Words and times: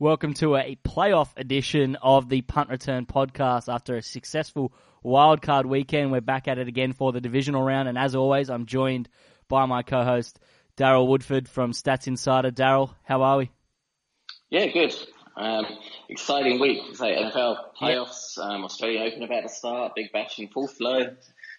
Welcome 0.00 0.32
to 0.36 0.56
a 0.56 0.78
playoff 0.82 1.28
edition 1.36 1.94
of 1.96 2.30
the 2.30 2.40
Punt 2.40 2.70
Return 2.70 3.04
podcast. 3.04 3.70
After 3.70 3.98
a 3.98 4.02
successful 4.02 4.72
wildcard 5.04 5.66
weekend, 5.66 6.10
we're 6.10 6.22
back 6.22 6.48
at 6.48 6.56
it 6.56 6.68
again 6.68 6.94
for 6.94 7.12
the 7.12 7.20
divisional 7.20 7.62
round. 7.62 7.86
And 7.86 7.98
as 7.98 8.14
always, 8.14 8.48
I'm 8.48 8.64
joined 8.64 9.10
by 9.46 9.66
my 9.66 9.82
co-host 9.82 10.40
Darryl 10.74 11.06
Woodford 11.06 11.50
from 11.50 11.72
Stats 11.72 12.06
Insider. 12.06 12.50
Darryl, 12.50 12.94
how 13.04 13.20
are 13.20 13.36
we? 13.36 13.50
Yeah, 14.48 14.68
good. 14.68 14.96
Um, 15.36 15.66
exciting 16.08 16.60
week. 16.60 16.96
So 16.96 17.04
NFL 17.04 17.56
playoffs, 17.78 18.38
um, 18.38 18.64
Australian 18.64 19.06
Open 19.06 19.22
about 19.22 19.42
to 19.42 19.50
start, 19.50 19.92
Big 19.94 20.12
Bash 20.12 20.38
in 20.38 20.48
full 20.48 20.66
flow. 20.66 21.14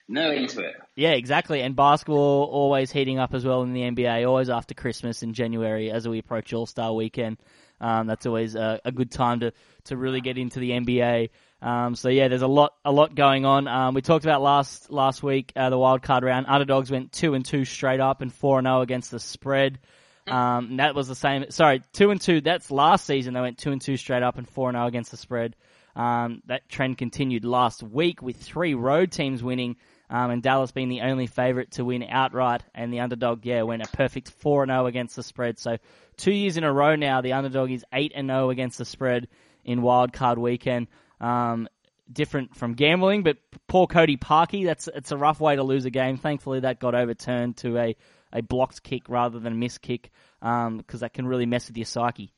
No 0.07 0.31
into 0.31 0.61
it. 0.61 0.73
Yeah, 0.95 1.11
exactly. 1.11 1.61
And 1.61 1.75
basketball 1.75 2.45
always 2.45 2.91
heating 2.91 3.19
up 3.19 3.35
as 3.35 3.45
well 3.45 3.61
in 3.61 3.73
the 3.73 3.81
NBA, 3.81 4.27
always 4.27 4.49
after 4.49 4.73
Christmas 4.73 5.21
in 5.21 5.35
January 5.35 5.91
as 5.91 6.07
we 6.07 6.17
approach 6.17 6.53
All 6.53 6.65
Star 6.65 6.91
Weekend. 6.91 7.37
Um, 7.81 8.05
that's 8.05 8.27
always 8.27 8.53
a, 8.55 8.79
a, 8.85 8.91
good 8.91 9.09
time 9.09 9.39
to, 9.39 9.53
to 9.85 9.97
really 9.97 10.21
get 10.21 10.37
into 10.37 10.59
the 10.59 10.69
NBA. 10.69 11.31
Um, 11.63 11.95
so 11.95 12.09
yeah, 12.09 12.27
there's 12.27 12.43
a 12.43 12.47
lot 12.47 12.73
a 12.85 12.91
lot 12.91 13.15
going 13.15 13.43
on. 13.43 13.67
Um, 13.67 13.95
we 13.95 14.01
talked 14.01 14.23
about 14.23 14.41
last 14.41 14.91
last 14.91 15.23
week 15.23 15.51
uh, 15.55 15.71
the 15.71 15.77
wild 15.77 16.03
card 16.03 16.23
round. 16.23 16.45
Underdogs 16.47 16.91
went 16.91 17.11
two 17.11 17.33
and 17.33 17.43
two 17.43 17.65
straight 17.65 17.99
up 17.99 18.21
and 18.21 18.31
four 18.31 18.59
and 18.59 18.67
zero 18.67 18.77
oh 18.77 18.81
against 18.81 19.09
the 19.09 19.19
spread. 19.19 19.79
Um, 20.27 20.77
that 20.77 20.93
was 20.93 21.07
the 21.07 21.15
same. 21.15 21.49
Sorry, 21.49 21.81
two 21.93 22.11
and 22.11 22.21
two. 22.21 22.41
That's 22.41 22.69
last 22.69 23.05
season. 23.05 23.33
They 23.33 23.41
went 23.41 23.57
two 23.57 23.71
and 23.71 23.81
two 23.81 23.97
straight 23.97 24.23
up 24.23 24.37
and 24.37 24.47
four 24.47 24.69
and 24.69 24.75
zero 24.75 24.85
oh 24.85 24.87
against 24.87 25.11
the 25.11 25.17
spread. 25.17 25.55
Um, 25.95 26.43
that 26.45 26.69
trend 26.69 26.97
continued 26.97 27.45
last 27.45 27.83
week 27.83 28.21
with 28.21 28.37
three 28.37 28.75
road 28.75 29.11
teams 29.11 29.43
winning. 29.43 29.75
Um, 30.11 30.29
and 30.29 30.43
Dallas 30.43 30.73
being 30.73 30.89
the 30.89 31.01
only 31.01 31.25
favourite 31.25 31.71
to 31.71 31.85
win 31.85 32.03
outright, 32.03 32.63
and 32.75 32.91
the 32.91 32.99
underdog, 32.99 33.45
yeah, 33.45 33.61
went 33.61 33.81
a 33.81 33.87
perfect 33.87 34.29
4 34.29 34.63
and 34.63 34.69
0 34.69 34.85
against 34.87 35.15
the 35.15 35.23
spread. 35.23 35.57
So, 35.57 35.77
two 36.17 36.33
years 36.33 36.57
in 36.57 36.65
a 36.65 36.73
row 36.73 36.97
now, 36.97 37.21
the 37.21 37.31
underdog 37.31 37.71
is 37.71 37.85
8 37.93 38.11
and 38.13 38.27
0 38.27 38.49
against 38.49 38.77
the 38.77 38.83
spread 38.83 39.29
in 39.63 39.81
wild 39.81 40.11
card 40.11 40.37
weekend. 40.37 40.87
Um, 41.21 41.69
different 42.11 42.57
from 42.57 42.73
gambling, 42.73 43.23
but 43.23 43.37
poor 43.67 43.87
Cody 43.87 44.17
Parkey, 44.17 44.65
that's 44.65 44.89
it's 44.93 45.13
a 45.13 45.17
rough 45.17 45.39
way 45.39 45.55
to 45.55 45.63
lose 45.63 45.85
a 45.85 45.89
game. 45.89 46.17
Thankfully, 46.17 46.59
that 46.59 46.81
got 46.81 46.93
overturned 46.93 47.55
to 47.57 47.77
a, 47.77 47.95
a 48.33 48.41
blocked 48.41 48.83
kick 48.83 49.03
rather 49.07 49.39
than 49.39 49.53
a 49.53 49.55
missed 49.55 49.81
kick, 49.81 50.11
because 50.41 50.67
um, 50.67 50.83
that 50.89 51.13
can 51.13 51.25
really 51.25 51.45
mess 51.45 51.69
with 51.69 51.77
your 51.77 51.85
psyche. 51.85 52.33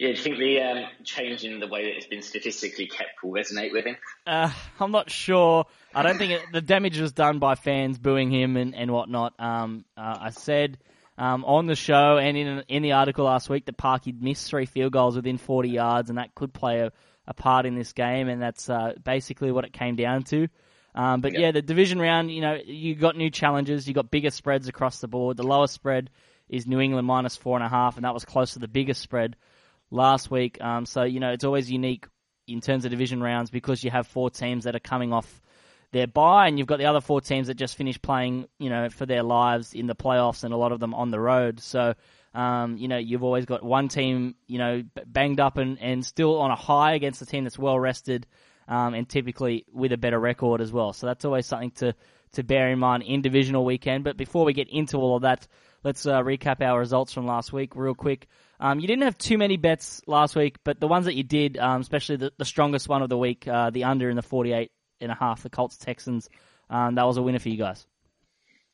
Yeah, 0.00 0.12
do 0.12 0.14
you 0.14 0.22
think 0.22 0.38
the 0.38 0.60
um, 0.62 0.84
change 1.04 1.44
in 1.44 1.60
the 1.60 1.66
way 1.66 1.84
that 1.84 1.94
it's 1.94 2.06
been 2.06 2.22
statistically 2.22 2.86
kept 2.86 3.22
will 3.22 3.32
resonate 3.32 3.70
with 3.70 3.84
him? 3.84 3.98
Uh, 4.26 4.50
I'm 4.80 4.92
not 4.92 5.10
sure. 5.10 5.66
I 5.94 6.02
don't 6.02 6.16
think 6.16 6.32
it, 6.32 6.42
the 6.54 6.62
damage 6.62 6.98
was 6.98 7.12
done 7.12 7.38
by 7.38 7.54
fans 7.54 7.98
booing 7.98 8.30
him 8.30 8.56
and, 8.56 8.74
and 8.74 8.92
whatnot. 8.92 9.34
Um, 9.38 9.84
uh, 9.98 10.16
I 10.18 10.30
said 10.30 10.78
um, 11.18 11.44
on 11.44 11.66
the 11.66 11.76
show 11.76 12.16
and 12.16 12.34
in 12.34 12.64
in 12.68 12.82
the 12.82 12.92
article 12.92 13.26
last 13.26 13.50
week 13.50 13.66
that 13.66 13.76
Parkey 13.76 14.18
missed 14.18 14.48
three 14.48 14.64
field 14.64 14.90
goals 14.90 15.16
within 15.16 15.36
40 15.36 15.68
yards, 15.68 16.08
and 16.08 16.18
that 16.18 16.34
could 16.34 16.54
play 16.54 16.80
a, 16.80 16.92
a 17.26 17.34
part 17.34 17.66
in 17.66 17.74
this 17.74 17.92
game, 17.92 18.30
and 18.30 18.40
that's 18.40 18.70
uh, 18.70 18.94
basically 19.04 19.52
what 19.52 19.66
it 19.66 19.74
came 19.74 19.96
down 19.96 20.22
to. 20.22 20.48
Um, 20.94 21.20
but 21.20 21.34
yep. 21.34 21.40
yeah, 21.42 21.50
the 21.50 21.60
division 21.60 22.00
round, 22.00 22.30
you 22.30 22.40
know, 22.40 22.56
you 22.64 22.94
got 22.94 23.18
new 23.18 23.28
challenges, 23.28 23.86
you 23.86 23.92
got 23.92 24.10
bigger 24.10 24.30
spreads 24.30 24.66
across 24.66 25.00
the 25.00 25.08
board. 25.08 25.36
The 25.36 25.42
lowest 25.42 25.74
spread 25.74 26.08
is 26.48 26.66
New 26.66 26.80
England 26.80 27.06
minus 27.06 27.36
four 27.36 27.58
and 27.58 27.66
a 27.66 27.68
half, 27.68 27.96
and 27.96 28.06
that 28.06 28.14
was 28.14 28.24
close 28.24 28.54
to 28.54 28.60
the 28.60 28.66
biggest 28.66 29.02
spread 29.02 29.36
last 29.90 30.30
week. 30.30 30.60
Um, 30.60 30.86
so 30.86 31.02
you 31.02 31.20
know 31.20 31.30
it's 31.30 31.44
always 31.44 31.70
unique 31.70 32.06
in 32.46 32.60
terms 32.60 32.84
of 32.84 32.90
division 32.90 33.22
rounds 33.22 33.50
because 33.50 33.84
you 33.84 33.90
have 33.90 34.06
four 34.06 34.30
teams 34.30 34.64
that 34.64 34.74
are 34.74 34.80
coming 34.80 35.12
off 35.12 35.40
their 35.92 36.06
bye, 36.06 36.46
and 36.46 36.58
you've 36.58 36.68
got 36.68 36.78
the 36.78 36.86
other 36.86 37.00
four 37.00 37.20
teams 37.20 37.48
that 37.48 37.54
just 37.54 37.76
finished 37.76 38.00
playing, 38.00 38.46
you 38.58 38.70
know, 38.70 38.88
for 38.88 39.06
their 39.06 39.22
lives 39.22 39.74
in 39.74 39.86
the 39.86 39.94
playoffs, 39.94 40.44
and 40.44 40.54
a 40.54 40.56
lot 40.56 40.72
of 40.72 40.80
them 40.80 40.94
on 40.94 41.10
the 41.10 41.20
road. 41.20 41.60
So. 41.60 41.94
Um, 42.32 42.76
you 42.76 42.86
know, 42.86 42.96
you've 42.96 43.24
always 43.24 43.44
got 43.44 43.64
one 43.64 43.88
team, 43.88 44.36
you 44.46 44.58
know, 44.58 44.84
banged 45.04 45.40
up 45.40 45.56
and, 45.56 45.80
and 45.80 46.06
still 46.06 46.38
on 46.38 46.52
a 46.52 46.54
high 46.54 46.94
against 46.94 47.20
a 47.22 47.26
team 47.26 47.42
that's 47.42 47.58
well 47.58 47.76
rested, 47.76 48.24
um, 48.68 48.94
and 48.94 49.08
typically 49.08 49.66
with 49.72 49.90
a 49.90 49.96
better 49.96 50.18
record 50.18 50.60
as 50.60 50.70
well. 50.72 50.92
So 50.92 51.08
that's 51.08 51.24
always 51.24 51.46
something 51.46 51.72
to, 51.72 51.92
to 52.34 52.44
bear 52.44 52.70
in 52.70 52.78
mind 52.78 53.02
in 53.02 53.20
divisional 53.20 53.64
weekend. 53.64 54.04
But 54.04 54.16
before 54.16 54.44
we 54.44 54.52
get 54.52 54.68
into 54.68 54.98
all 54.98 55.16
of 55.16 55.22
that, 55.22 55.48
let's 55.82 56.06
uh, 56.06 56.22
recap 56.22 56.62
our 56.62 56.78
results 56.78 57.12
from 57.12 57.26
last 57.26 57.52
week 57.52 57.74
real 57.74 57.96
quick. 57.96 58.28
Um, 58.62 58.78
you 58.78 58.86
didn't 58.86 59.04
have 59.04 59.16
too 59.16 59.38
many 59.38 59.56
bets 59.56 60.02
last 60.06 60.36
week, 60.36 60.58
but 60.64 60.78
the 60.78 60.86
ones 60.86 61.06
that 61.06 61.14
you 61.14 61.22
did, 61.22 61.56
um, 61.56 61.80
especially 61.80 62.16
the, 62.16 62.32
the, 62.36 62.44
strongest 62.44 62.90
one 62.90 63.02
of 63.02 63.08
the 63.08 63.16
week, 63.16 63.48
uh, 63.48 63.70
the 63.70 63.84
under 63.84 64.10
in 64.10 64.16
the 64.16 64.22
48 64.22 64.70
and 65.00 65.10
a 65.10 65.14
half, 65.14 65.42
the 65.42 65.48
Colts 65.48 65.78
Texans, 65.78 66.28
um, 66.68 66.96
that 66.96 67.06
was 67.06 67.16
a 67.16 67.22
winner 67.22 67.38
for 67.38 67.48
you 67.48 67.56
guys. 67.56 67.86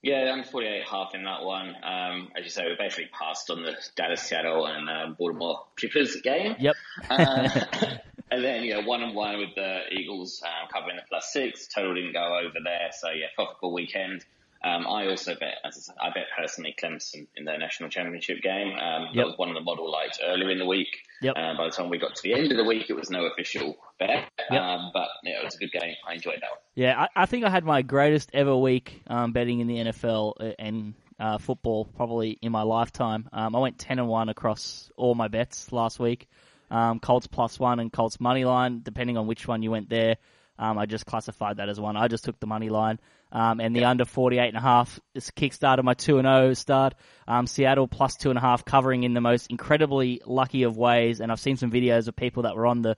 Yeah, 0.03 0.33
under 0.33 0.45
48 0.45 0.83
half 0.91 1.15
in 1.15 1.23
that 1.23 1.45
one. 1.45 1.69
Um, 1.83 2.29
as 2.37 2.43
you 2.43 2.51
say, 2.51 2.65
we 2.67 2.75
basically 2.77 3.11
passed 3.13 3.49
on 3.49 3.63
the 3.63 3.75
Dallas 3.95 4.23
Seattle 4.23 4.67
and 4.67 4.91
uh, 4.91 5.15
Baltimore 5.17 5.67
Clippers 5.77 6.21
game. 6.21 6.57
Yep. 6.59 6.75
uh, 7.09 7.49
and 8.31 8.45
then, 8.45 8.65
you 8.65 8.75
know, 8.75 8.83
one 8.83 9.03
and 9.03 9.15
one 9.15 9.39
with 9.39 9.55
the 9.55 9.83
Eagles 9.93 10.43
um, 10.45 10.69
covering 10.73 10.97
the 10.97 11.03
plus 11.09 11.33
six. 11.33 11.69
Total 11.69 11.95
didn't 11.95 12.13
go 12.13 12.39
over 12.39 12.59
there. 12.63 12.91
So, 12.93 13.11
yeah, 13.11 13.27
profitable 13.37 13.73
weekend. 13.73 14.25
Um, 14.67 14.85
I 14.87 15.07
also 15.07 15.35
bet, 15.39 15.59
as 15.65 15.77
I, 15.77 15.81
said, 15.81 15.95
I, 16.01 16.09
bet 16.09 16.25
personally, 16.37 16.75
Clemson 16.83 17.29
in 17.37 17.45
their 17.45 17.57
national 17.57 17.89
championship 17.89 18.43
game. 18.43 18.77
Um, 18.77 19.05
yep. 19.05 19.15
That 19.15 19.27
was 19.27 19.39
one 19.39 19.49
of 19.49 19.55
the 19.55 19.61
model 19.61 19.91
lights 19.91 20.19
earlier 20.25 20.51
in 20.51 20.59
the 20.59 20.67
week. 20.67 20.89
Yep. 21.23 21.35
Uh, 21.37 21.57
by 21.57 21.67
the 21.67 21.71
time 21.71 21.89
we 21.89 21.99
got 21.99 22.17
to 22.17 22.23
the 22.23 22.35
end 22.35 22.51
of 22.51 22.57
the 22.57 22.65
week, 22.65 22.91
it 22.91 22.95
was 22.95 23.09
no 23.09 23.27
official 23.27 23.77
bet. 24.01 24.29
Yep. 24.51 24.61
Um, 24.61 24.91
but 24.93 25.09
yeah, 25.23 25.41
it 25.41 25.45
was 25.45 25.55
a 25.55 25.59
good 25.59 25.71
game. 25.71 25.95
I 26.09 26.15
enjoyed 26.15 26.41
that 26.41 26.51
one. 26.51 26.59
Yeah, 26.75 27.01
I, 27.01 27.23
I 27.23 27.27
think 27.27 27.45
I 27.45 27.51
had 27.51 27.65
my 27.65 27.83
greatest 27.83 28.31
ever 28.33 28.57
week 28.57 29.03
um, 29.07 29.33
betting 29.33 29.61
in 29.61 29.69
the 29.69 29.77
NFL 29.77 30.33
uh, 30.41 30.53
and 30.59 30.95
uh, 31.21 31.39
football 31.39 31.85
probably 31.85 32.37
in 32.43 32.51
my 32.51 32.63
lifetime. 32.63 33.29
Um, 33.33 33.55
I 33.55 33.61
went 33.61 33.79
ten 33.79 34.01
and 34.01 34.09
one 34.09 34.29
across 34.29 34.91
all 34.97 35.15
my 35.15 35.29
bets 35.29 35.71
last 35.71 36.01
week. 36.01 36.29
Um, 36.73 36.99
Colts 36.99 37.29
plus 37.29 37.61
one 37.61 37.79
and 37.79 37.93
Colts 37.93 38.19
money 38.19 38.45
line, 38.45 38.81
depending 38.83 39.17
on 39.17 39.29
which 39.29 39.47
one 39.47 39.63
you 39.63 39.71
went 39.71 39.89
there. 39.89 40.17
Um, 40.59 40.79
I 40.79 40.87
just 40.87 41.07
classified 41.07 41.59
that 41.59 41.69
as 41.69 41.79
one. 41.79 41.97
I 41.97 42.09
just 42.09 42.25
took 42.25 42.39
the 42.41 42.47
money 42.47 42.69
line. 42.69 42.99
Um, 43.33 43.61
and 43.61 43.75
the 43.75 43.85
under 43.85 44.05
48 44.05 44.49
and 44.49 44.57
a 44.57 44.61
half 44.61 45.01
is 45.15 45.31
kickstarted 45.31 45.83
my 45.83 45.95
2 45.95 46.19
and 46.19 46.27
0 46.27 46.55
start. 46.55 46.95
Um, 47.27 47.47
Seattle 47.47 47.89
plus 47.89 48.17
two 48.17 48.31
and 48.31 48.39
a 48.39 48.41
half 48.41 48.65
covering 48.65 49.03
in 49.03 49.15
the 49.15 49.21
most 49.21 49.51
incredibly 49.51 50.23
lucky 50.25 50.63
of 50.63 50.77
ways. 50.77 51.21
And 51.21 51.33
I've 51.33 51.41
seen 51.41 51.57
some 51.57 51.71
videos 51.71 52.09
of 52.09 52.17
people 52.17 52.45
that 52.45 52.57
were 52.57 52.67
on 52.67 52.83
the, 52.83 52.97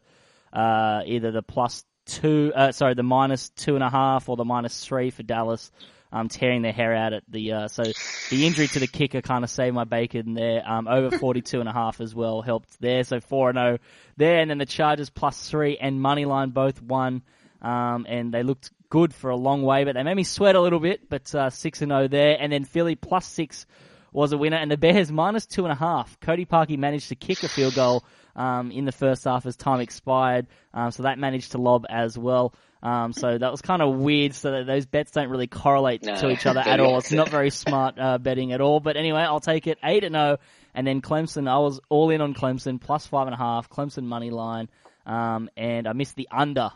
uh, 0.52 1.02
either 1.06 1.30
the 1.30 1.42
plus 1.42 1.84
two, 2.04 2.52
uh, 2.54 2.72
sorry, 2.72 2.94
the 2.94 3.02
minus 3.02 3.48
two 3.50 3.74
and 3.74 3.82
a 3.82 3.90
half 3.90 4.28
or 4.28 4.36
the 4.36 4.44
minus 4.44 4.84
three 4.84 5.10
for 5.10 5.22
Dallas. 5.22 5.70
Um, 6.10 6.28
tearing 6.28 6.62
their 6.62 6.72
hair 6.72 6.94
out 6.94 7.12
at 7.12 7.22
the, 7.28 7.52
uh, 7.52 7.68
so 7.68 7.82
the 8.30 8.46
injury 8.46 8.66
to 8.68 8.78
the 8.78 8.86
kicker 8.86 9.20
kind 9.20 9.44
of 9.44 9.50
saved 9.50 9.74
my 9.74 9.84
bacon 9.84 10.32
there. 10.32 10.62
Um, 10.66 10.88
over 10.88 11.18
42 11.18 11.60
and 11.60 11.68
a 11.68 11.72
half 11.72 12.00
as 12.00 12.14
well 12.14 12.40
helped 12.40 12.80
there. 12.80 13.04
So 13.04 13.20
4 13.20 13.50
and 13.50 13.58
0 13.58 13.78
there. 14.16 14.38
And 14.40 14.50
then 14.50 14.56
the 14.56 14.64
Chargers 14.64 15.10
plus 15.10 15.50
three 15.50 15.76
and 15.76 16.00
money 16.00 16.24
line 16.24 16.48
both 16.48 16.80
won. 16.80 17.22
Um, 17.60 18.06
and 18.08 18.32
they 18.32 18.42
looked 18.42 18.70
good 18.90 19.12
for 19.12 19.30
a 19.30 19.36
long 19.36 19.62
way, 19.62 19.84
but 19.84 19.94
they 19.94 20.02
made 20.02 20.16
me 20.16 20.24
sweat 20.24 20.54
a 20.54 20.60
little 20.60 20.80
bit. 20.80 21.08
But 21.08 21.34
uh, 21.34 21.50
six 21.50 21.82
and 21.82 21.90
zero 21.90 22.04
oh 22.04 22.08
there, 22.08 22.36
and 22.38 22.52
then 22.52 22.64
Philly 22.64 22.94
plus 22.94 23.26
six 23.26 23.66
was 24.12 24.32
a 24.32 24.38
winner, 24.38 24.56
and 24.56 24.70
the 24.70 24.76
Bears 24.76 25.12
minus 25.12 25.46
two 25.46 25.64
and 25.64 25.72
a 25.72 25.76
half. 25.76 26.18
Cody 26.20 26.46
Parkey 26.46 26.78
managed 26.78 27.08
to 27.08 27.14
kick 27.14 27.42
a 27.42 27.48
field 27.48 27.74
goal 27.74 28.04
um, 28.36 28.70
in 28.70 28.84
the 28.84 28.92
first 28.92 29.24
half 29.24 29.44
as 29.46 29.56
time 29.56 29.80
expired, 29.80 30.46
um, 30.72 30.90
so 30.90 31.02
that 31.02 31.18
managed 31.18 31.52
to 31.52 31.58
lob 31.58 31.84
as 31.88 32.16
well. 32.16 32.54
Um, 32.80 33.12
so 33.12 33.36
that 33.36 33.50
was 33.50 33.60
kind 33.60 33.82
of 33.82 33.96
weird. 33.96 34.34
So 34.34 34.62
those 34.62 34.86
bets 34.86 35.10
don't 35.10 35.30
really 35.30 35.48
correlate 35.48 36.04
no, 36.04 36.14
to 36.16 36.30
each 36.30 36.46
other 36.46 36.60
at 36.60 36.78
all. 36.80 36.98
It's 36.98 37.10
not 37.10 37.28
very 37.28 37.50
smart 37.50 37.98
uh, 37.98 38.18
betting 38.18 38.52
at 38.52 38.60
all. 38.60 38.78
But 38.78 38.96
anyway, 38.96 39.20
I'll 39.20 39.40
take 39.40 39.66
it 39.66 39.78
eight 39.82 40.04
and 40.04 40.14
zero. 40.14 40.36
Oh, 40.38 40.44
and 40.74 40.86
then 40.86 41.00
Clemson, 41.00 41.48
I 41.48 41.58
was 41.58 41.80
all 41.88 42.10
in 42.10 42.20
on 42.20 42.34
Clemson 42.34 42.80
plus 42.80 43.04
five 43.04 43.26
and 43.26 43.34
a 43.34 43.38
half. 43.38 43.68
Clemson 43.68 44.04
money 44.04 44.30
line, 44.30 44.68
um, 45.06 45.50
and 45.56 45.88
I 45.88 45.92
missed 45.92 46.14
the 46.14 46.28
under 46.30 46.70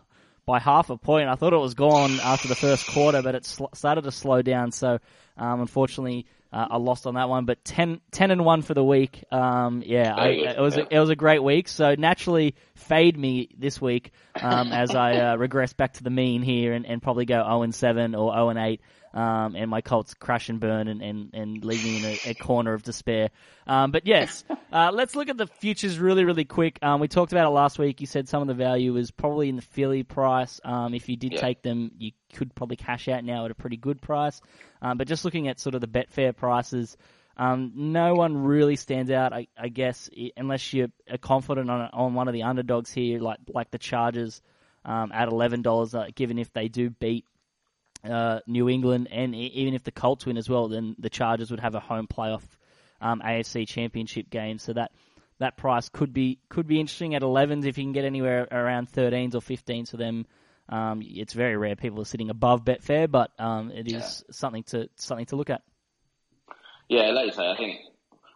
by 0.52 0.58
half 0.58 0.90
a 0.90 0.98
point. 0.98 1.30
I 1.30 1.34
thought 1.34 1.54
it 1.54 1.58
was 1.58 1.72
gone 1.72 2.20
after 2.20 2.46
the 2.46 2.54
first 2.54 2.86
quarter, 2.86 3.22
but 3.22 3.34
it 3.34 3.46
sl- 3.46 3.72
started 3.72 4.02
to 4.02 4.12
slow 4.12 4.42
down. 4.42 4.70
So, 4.70 4.98
um, 5.38 5.62
unfortunately, 5.62 6.26
uh, 6.52 6.66
I 6.72 6.76
lost 6.76 7.06
on 7.06 7.14
that 7.14 7.30
one. 7.30 7.46
But 7.46 7.64
10, 7.64 8.02
10 8.10 8.30
and 8.30 8.44
one 8.44 8.60
for 8.60 8.74
the 8.74 8.84
week. 8.84 9.24
Um, 9.32 9.82
yeah, 9.86 10.14
I, 10.14 10.28
it 10.28 10.60
was 10.60 10.76
a, 10.76 10.86
it 10.94 10.98
was 10.98 11.08
a 11.08 11.16
great 11.16 11.42
week. 11.42 11.68
So 11.68 11.94
naturally, 11.94 12.54
fade 12.74 13.16
me 13.16 13.48
this 13.56 13.80
week 13.80 14.12
um, 14.42 14.72
as 14.72 14.94
I 14.94 15.14
uh, 15.14 15.36
regress 15.36 15.72
back 15.72 15.94
to 15.94 16.02
the 16.04 16.10
mean 16.10 16.42
here 16.42 16.74
and, 16.74 16.84
and 16.84 17.02
probably 17.02 17.24
go 17.24 17.36
zero 17.36 17.46
oh 17.48 17.62
and 17.62 17.74
seven 17.74 18.14
or 18.14 18.30
zero 18.30 18.44
oh 18.44 18.48
and 18.50 18.58
eight 18.58 18.82
um, 19.14 19.54
and 19.56 19.70
my 19.70 19.80
Colts 19.80 20.14
crash 20.14 20.48
and 20.48 20.58
burn 20.58 20.88
and, 20.88 21.02
and, 21.02 21.30
and 21.34 21.64
leave 21.64 21.84
me 21.84 21.98
in 21.98 22.04
a, 22.04 22.30
a 22.30 22.34
corner 22.34 22.72
of 22.72 22.82
despair. 22.82 23.30
Um, 23.66 23.90
but 23.90 24.06
yes, 24.06 24.44
uh, 24.72 24.90
let's 24.92 25.14
look 25.14 25.28
at 25.28 25.36
the 25.36 25.46
futures 25.46 25.98
really, 25.98 26.24
really 26.24 26.44
quick. 26.44 26.78
Um, 26.82 27.00
we 27.00 27.08
talked 27.08 27.32
about 27.32 27.46
it 27.46 27.50
last 27.50 27.78
week. 27.78 28.00
You 28.00 28.06
said 28.06 28.28
some 28.28 28.42
of 28.42 28.48
the 28.48 28.54
value 28.54 28.92
was 28.92 29.10
probably 29.10 29.48
in 29.48 29.56
the 29.56 29.62
Philly 29.62 30.02
price. 30.02 30.60
Um, 30.64 30.94
if 30.94 31.08
you 31.08 31.16
did 31.16 31.34
yeah. 31.34 31.40
take 31.40 31.62
them, 31.62 31.92
you 31.98 32.12
could 32.34 32.54
probably 32.54 32.76
cash 32.76 33.08
out 33.08 33.24
now 33.24 33.44
at 33.44 33.50
a 33.50 33.54
pretty 33.54 33.76
good 33.76 34.00
price. 34.00 34.40
Um, 34.80 34.98
but 34.98 35.06
just 35.06 35.24
looking 35.24 35.48
at 35.48 35.60
sort 35.60 35.74
of 35.74 35.80
the 35.80 35.86
Betfair 35.86 36.34
prices, 36.34 36.96
um, 37.36 37.72
no 37.74 38.14
one 38.14 38.36
really 38.36 38.76
stands 38.76 39.10
out, 39.10 39.32
I, 39.32 39.46
I 39.58 39.68
guess, 39.68 40.10
unless 40.36 40.72
you're 40.72 40.88
confident 41.20 41.70
on 41.70 41.88
on 41.92 42.14
one 42.14 42.28
of 42.28 42.34
the 42.34 42.42
underdogs 42.42 42.92
here, 42.92 43.20
like 43.20 43.38
like 43.48 43.70
the 43.70 43.78
Chargers 43.78 44.42
um, 44.84 45.12
at 45.12 45.28
eleven 45.28 45.62
dollars. 45.62 45.94
Uh, 45.94 46.08
given 46.14 46.38
if 46.38 46.52
they 46.52 46.68
do 46.68 46.90
beat 46.90 47.24
uh, 48.04 48.40
New 48.46 48.68
England, 48.68 49.08
and 49.10 49.34
even 49.34 49.74
if 49.74 49.84
the 49.84 49.92
Colts 49.92 50.26
win 50.26 50.36
as 50.36 50.48
well, 50.48 50.68
then 50.68 50.96
the 50.98 51.10
Chargers 51.10 51.50
would 51.50 51.60
have 51.60 51.74
a 51.74 51.80
home 51.80 52.06
playoff 52.06 52.42
um, 53.00 53.22
AFC 53.24 53.66
Championship 53.66 54.30
game. 54.30 54.58
So 54.58 54.72
that 54.72 54.92
that 55.38 55.56
price 55.56 55.88
could 55.88 56.12
be 56.12 56.38
could 56.48 56.66
be 56.66 56.80
interesting 56.80 57.14
at 57.14 57.22
11s 57.22 57.66
if 57.66 57.78
you 57.78 57.84
can 57.84 57.92
get 57.92 58.04
anywhere 58.04 58.46
around 58.50 58.90
13s 58.92 59.34
or 59.34 59.40
15s 59.40 59.90
for 59.90 59.96
them. 59.96 60.26
Um, 60.68 61.02
it's 61.04 61.32
very 61.32 61.56
rare 61.56 61.76
people 61.76 62.00
are 62.00 62.06
sitting 62.06 62.30
above 62.30 62.64
Betfair, 62.64 63.10
but 63.10 63.30
um, 63.38 63.70
it 63.70 63.88
is 63.88 63.92
yeah. 63.92 64.32
something 64.32 64.62
to 64.64 64.88
something 64.96 65.26
to 65.26 65.36
look 65.36 65.50
at. 65.50 65.62
Yeah, 66.88 67.10
like 67.10 67.26
you 67.26 67.32
say, 67.32 67.50
I 67.50 67.56
think 67.56 67.80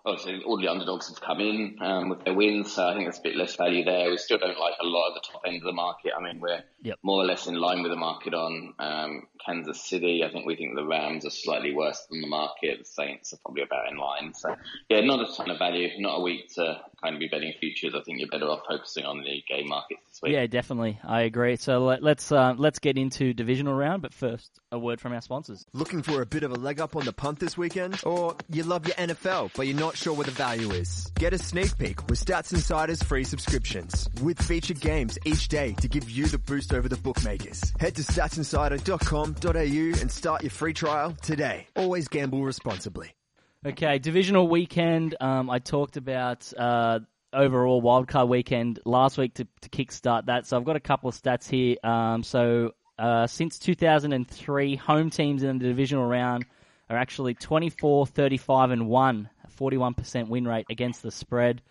obviously 0.07 0.43
all 0.45 0.59
the 0.59 0.69
underdogs 0.69 1.09
have 1.09 1.21
come 1.21 1.41
in 1.41 1.77
um, 1.81 2.09
with 2.09 2.25
their 2.25 2.35
wins, 2.35 2.73
so 2.73 2.87
I 2.87 2.95
think 2.95 3.07
there's 3.07 3.19
a 3.19 3.23
bit 3.23 3.37
less 3.37 3.57
value 3.57 3.85
there. 3.85 4.09
We 4.09 4.17
still 4.17 4.39
don't 4.39 4.59
like 4.59 4.75
a 4.81 4.87
lot 4.87 5.09
of 5.09 5.15
the 5.15 5.21
top 5.33 5.43
end 5.47 5.57
of 5.57 5.65
the 5.65 5.73
market. 5.73 6.13
I 6.17 6.23
mean, 6.23 6.41
we're 6.41 6.63
yep. 6.83 6.99
more 7.03 7.23
or 7.23 7.27
less 7.27 7.47
in 7.47 7.57
line 7.57 7.83
with 7.83 7.91
the 7.91 7.97
market 7.97 8.33
on 8.33 8.75
um, 8.79 9.27
Kansas 9.45 9.85
City. 9.85 10.23
I 10.25 10.31
think 10.31 10.47
we 10.47 10.55
think 10.55 10.77
the 10.77 10.87
Rams 10.87 11.27
are 11.27 11.31
slightly 11.31 11.75
worse 11.75 12.07
than 12.09 12.21
the 12.21 12.29
market. 12.29 12.79
The 12.79 12.85
Saints 12.85 13.33
are 13.33 13.39
probably 13.39 13.63
about 13.63 13.91
in 13.91 13.99
line. 13.99 14.33
So 14.35 14.57
yeah, 14.89 15.01
not 15.01 15.29
a 15.29 15.37
ton 15.37 15.51
of 15.51 15.59
value. 15.59 15.89
Not 15.99 16.19
a 16.19 16.23
week 16.23 16.55
to 16.55 16.81
kind 17.03 17.15
of 17.15 17.21
be 17.21 17.29
betting 17.29 17.53
futures. 17.59 17.95
I 17.95 18.03
think 18.03 18.21
you're 18.21 18.29
better 18.29 18.47
off 18.47 18.63
focusing 18.69 19.05
on 19.05 19.23
the 19.23 19.43
game 19.49 19.69
markets 19.69 20.16
week. 20.23 20.33
Yeah, 20.33 20.47
definitely. 20.47 20.99
I 21.05 21.23
agree. 21.23 21.57
So 21.57 21.85
let, 21.85 22.03
us 22.05 22.33
uh, 22.33 22.55
let's 22.57 22.79
get 22.79 22.99
into 22.99 23.33
divisional 23.35 23.75
round, 23.75 24.03
but 24.03 24.15
first 24.15 24.51
a 24.73 24.79
word 24.79 25.01
from 25.01 25.13
our 25.13 25.21
sponsors. 25.21 25.65
Looking 25.73 26.03
for 26.03 26.23
a 26.23 26.27
bit 26.27 26.43
of 26.43 26.51
a 26.53 26.57
leg 26.57 26.81
up 26.81 26.97
on 26.97 27.05
the 27.05 27.13
punt 27.13 27.39
this 27.39 27.57
weekend, 27.57 28.01
or 28.05 28.37
you 28.51 28.63
love 28.63 28.87
your 28.87 28.97
NFL 28.97 29.47
but 29.55 29.67
you're 29.67 29.77
not 29.77 29.97
sure 29.97 30.15
what 30.15 30.27
the 30.27 30.33
value 30.33 30.71
is? 30.73 31.11
Get 31.19 31.33
a 31.33 31.39
sneak 31.39 31.77
peek 31.79 32.09
with 32.09 32.25
Stats 32.25 32.53
Insider's 32.53 33.03
free 33.03 33.25
subscriptions 33.25 34.09
with 34.23 34.41
featured 34.41 34.81
games 34.81 35.19
each 35.25 35.49
day 35.49 35.73
to 35.75 35.89
give 35.89 36.09
you 36.11 36.27
the 36.27 36.39
boost 36.39 36.73
over 36.73 36.89
the 36.89 36.97
bookmakers. 36.97 37.73
Head 37.79 37.95
to 37.97 38.03
statsinsider.com.au 38.03 40.01
and 40.01 40.11
start 40.11 40.43
your 40.43 40.51
free 40.51 40.73
trial 40.73 41.17
today. 41.23 41.67
Always 41.77 42.09
gamble 42.09 42.45
responsibly. 42.45 43.15
Okay, 43.65 43.99
divisional 43.99 44.47
weekend. 44.49 45.17
Um, 45.21 45.51
I 45.51 45.59
talked 45.59 45.97
about 45.97 46.53
uh, 46.57 47.01
overall 47.37 47.83
wildcard 47.83 48.29
weekend 48.29 48.81
last 48.85 49.19
week 49.19 49.35
to, 49.35 49.47
to 49.61 49.69
kickstart 49.69 50.27
that. 50.27 50.47
So 50.47 50.57
I've 50.57 50.65
got 50.65 50.77
a 50.77 50.81
couple 50.81 51.09
of 51.09 51.15
stats 51.15 51.49
here. 51.49 51.77
Um, 51.85 52.23
so 52.23 52.73
uh, 52.99 53.27
since 53.27 53.59
2003, 53.59 54.77
home 54.77 55.11
teams 55.11 55.43
in 55.43 55.59
the 55.59 55.69
divisional 55.69 56.07
round 56.07 56.47
are 56.89 56.97
actually 56.97 57.35
24, 57.35 58.07
35, 58.07 58.71
and 58.71 58.89
1, 58.89 59.31
41% 59.59 60.29
win 60.29 60.47
rate 60.47 60.67
against 60.71 61.03
the 61.03 61.11
spread. 61.11 61.63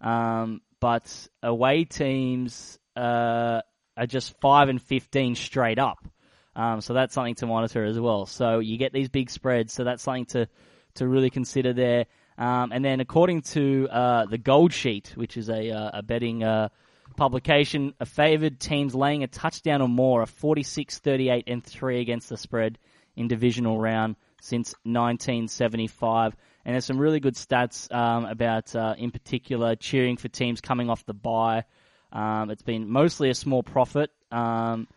Um, 0.00 0.60
but 0.80 1.28
away 1.42 1.84
teams 1.84 2.78
uh, 2.94 3.62
are 3.96 4.06
just 4.06 4.38
5 4.40 4.68
and 4.68 4.82
15 4.82 5.34
straight 5.34 5.78
up. 5.78 5.98
Um, 6.54 6.80
so 6.80 6.94
that's 6.94 7.14
something 7.14 7.34
to 7.36 7.46
monitor 7.46 7.84
as 7.84 7.98
well. 7.98 8.26
So 8.26 8.58
you 8.60 8.78
get 8.78 8.92
these 8.92 9.08
big 9.08 9.30
spreads, 9.30 9.72
so 9.72 9.84
that's 9.84 10.02
something 10.02 10.26
to 10.26 10.48
to 10.94 11.06
really 11.06 11.28
consider 11.28 11.74
there. 11.74 12.06
Um, 12.38 12.72
and 12.72 12.84
then, 12.84 13.00
according 13.00 13.42
to 13.42 13.88
uh, 13.90 14.26
the 14.26 14.38
Gold 14.38 14.72
Sheet, 14.72 15.12
which 15.14 15.36
is 15.36 15.48
a, 15.48 15.70
uh, 15.70 15.90
a 15.94 16.02
betting 16.02 16.44
uh, 16.44 16.68
publication, 17.16 17.94
a 17.98 18.06
favoured 18.06 18.60
teams 18.60 18.94
laying 18.94 19.22
a 19.22 19.26
touchdown 19.26 19.80
or 19.80 19.88
more 19.88 20.22
are 20.22 20.26
46, 20.26 20.98
38, 20.98 21.44
and 21.46 21.64
3 21.64 22.00
against 22.00 22.28
the 22.28 22.36
spread 22.36 22.78
in 23.16 23.28
divisional 23.28 23.78
round 23.78 24.16
since 24.42 24.74
1975. 24.84 26.36
And 26.64 26.74
there's 26.74 26.84
some 26.84 26.98
really 26.98 27.20
good 27.20 27.36
stats 27.36 27.92
um, 27.94 28.26
about, 28.26 28.74
uh, 28.76 28.94
in 28.98 29.10
particular, 29.10 29.76
cheering 29.76 30.16
for 30.16 30.28
teams 30.28 30.60
coming 30.60 30.90
off 30.90 31.06
the 31.06 31.14
bye. 31.14 31.64
Um, 32.12 32.50
it's 32.50 32.62
been 32.62 32.90
mostly 32.90 33.30
a 33.30 33.34
small 33.34 33.62
profit. 33.62 34.10
Um, 34.30 34.88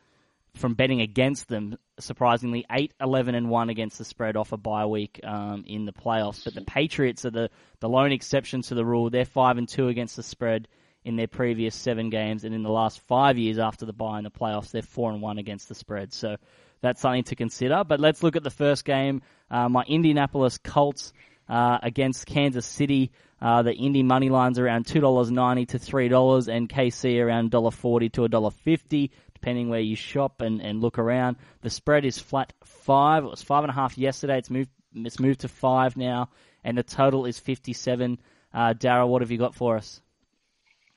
from 0.56 0.74
betting 0.74 1.02
against 1.02 1.48
them. 1.48 1.78
Surprisingly, 2.00 2.66
8, 2.72 2.94
11, 3.02 3.36
and 3.36 3.50
1 3.50 3.70
against 3.70 3.98
the 3.98 4.06
spread 4.06 4.38
off 4.38 4.52
a 4.52 4.58
bye 4.58 4.86
week 4.86 5.20
um, 5.24 5.64
in 5.68 5.86
the 5.86 5.92
playoffs. 5.92 6.44
But 6.44 6.56
the 6.56 6.62
Patriots 6.62 7.26
are 7.26 7.32
the, 7.32 7.50
the 7.80 7.90
lone 7.90 8.12
exception 8.12 8.62
to 8.64 8.76
the 8.76 8.86
rule. 8.86 9.10
They're 9.10 9.26
5 9.26 9.58
and 9.58 9.68
2 9.68 9.88
against 9.88 10.16
the 10.16 10.24
spread 10.24 10.68
in 11.04 11.16
their 11.16 11.28
previous 11.28 11.76
seven 11.76 12.10
games. 12.10 12.44
And 12.44 12.54
in 12.54 12.64
the 12.64 12.72
last 12.72 13.00
five 13.02 13.38
years 13.38 13.60
after 13.60 13.86
the 13.86 13.94
bye 13.94 14.18
in 14.18 14.24
the 14.24 14.32
playoffs, 14.32 14.72
they're 14.72 14.82
4 14.82 15.12
and 15.12 15.22
1 15.22 15.38
against 15.38 15.70
the 15.70 15.76
spread. 15.76 16.14
So 16.14 16.38
that's 16.82 17.02
something 17.02 17.24
to 17.26 17.36
consider. 17.36 17.84
But 17.84 18.00
let's 18.00 18.24
look 18.24 18.36
at 18.36 18.44
the 18.44 18.50
first 18.50 18.86
game. 18.86 19.22
Uh, 19.50 19.70
my 19.70 19.84
Indianapolis 19.84 20.58
Colts 20.58 21.14
uh, 21.48 21.80
against 21.82 22.26
Kansas 22.26 22.66
City. 22.66 23.12
Uh, 23.42 23.62
the 23.62 23.74
Indy 23.74 24.04
money 24.04 24.30
lines 24.30 24.60
around 24.60 24.86
two 24.86 25.00
dollars 25.00 25.32
ninety 25.32 25.66
to 25.68 25.80
three 25.80 26.10
dollars, 26.10 26.50
and 26.50 26.68
KC 26.68 27.24
around 27.24 27.52
dollar 27.52 27.72
forty 27.72 28.10
to 28.10 28.26
a 28.26 28.30
dollar 28.30 28.52
fifty 28.52 29.12
depending 29.40 29.70
where 29.70 29.80
you 29.80 29.96
shop 29.96 30.42
and, 30.42 30.62
and 30.62 30.82
look 30.82 31.00
around. 31.00 31.38
The 31.62 31.70
spread 31.70 32.06
is 32.06 32.18
flat 32.18 32.54
five. 32.64 33.24
It 33.24 33.30
was 33.30 33.42
five 33.42 33.64
and 33.64 33.72
a 33.72 33.74
half 33.74 33.98
yesterday. 33.98 34.38
It's 34.38 34.50
moved 34.50 34.70
it's 34.94 35.20
moved 35.20 35.42
to 35.42 35.48
five 35.48 35.96
now, 35.96 36.30
and 36.64 36.78
the 36.78 36.84
total 36.84 37.26
is 37.26 37.40
fifty 37.40 37.74
seven. 37.74 38.20
Uh, 38.54 38.74
Darryl, 38.74 39.08
what 39.08 39.22
have 39.22 39.32
you 39.32 39.38
got 39.38 39.56
for 39.56 39.78
us? 39.78 40.02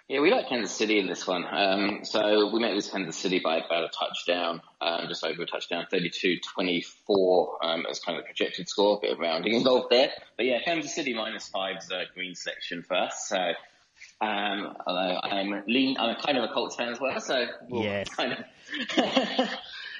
Yeah, 0.09 0.21
we 0.21 0.31
like 0.31 0.49
Kansas 0.49 0.75
City 0.75 0.99
in 0.99 1.06
this 1.06 1.27
one. 1.27 1.44
Um, 1.50 2.00
so 2.03 2.50
we 2.53 2.61
met 2.61 2.75
this 2.75 2.91
Kansas 2.91 3.17
City 3.17 3.41
by 3.43 3.59
about 3.59 3.85
a 3.85 3.89
touchdown, 3.89 4.61
um, 4.81 5.06
just 5.09 5.25
over 5.25 5.43
a 5.43 5.47
touchdown, 5.47 5.87
32-24 5.91 7.65
um, 7.65 7.87
as 7.89 8.00
kind 8.00 8.19
of 8.19 8.25
the 8.25 8.27
projected 8.27 8.69
score, 8.69 8.99
a 8.99 9.00
bit 9.00 9.12
of 9.12 9.19
rounding 9.21 9.55
involved 9.56 9.87
there. 9.91 10.11
But 10.37 10.47
yeah, 10.47 10.61
Kansas 10.62 10.94
City 10.94 11.15
minus 11.15 11.49
five 11.49 11.79
is 11.79 11.91
a 11.91 12.05
green 12.12 12.35
section 12.35 12.83
for 12.83 12.94
us. 12.94 13.27
So 13.29 13.53
um, 14.23 14.77
although 14.87 15.19
I'm 15.21 15.65
lean, 15.67 15.97
I'm 15.99 16.15
kind 16.15 16.39
of 16.39 16.45
a 16.45 16.53
Colts 16.53 16.77
fan 16.77 16.91
as 16.91 17.01
well, 17.01 17.21
so 17.21 17.45
we'll 17.69 17.83
yes. 17.83 18.09
kind 18.09 18.33
of 18.33 18.39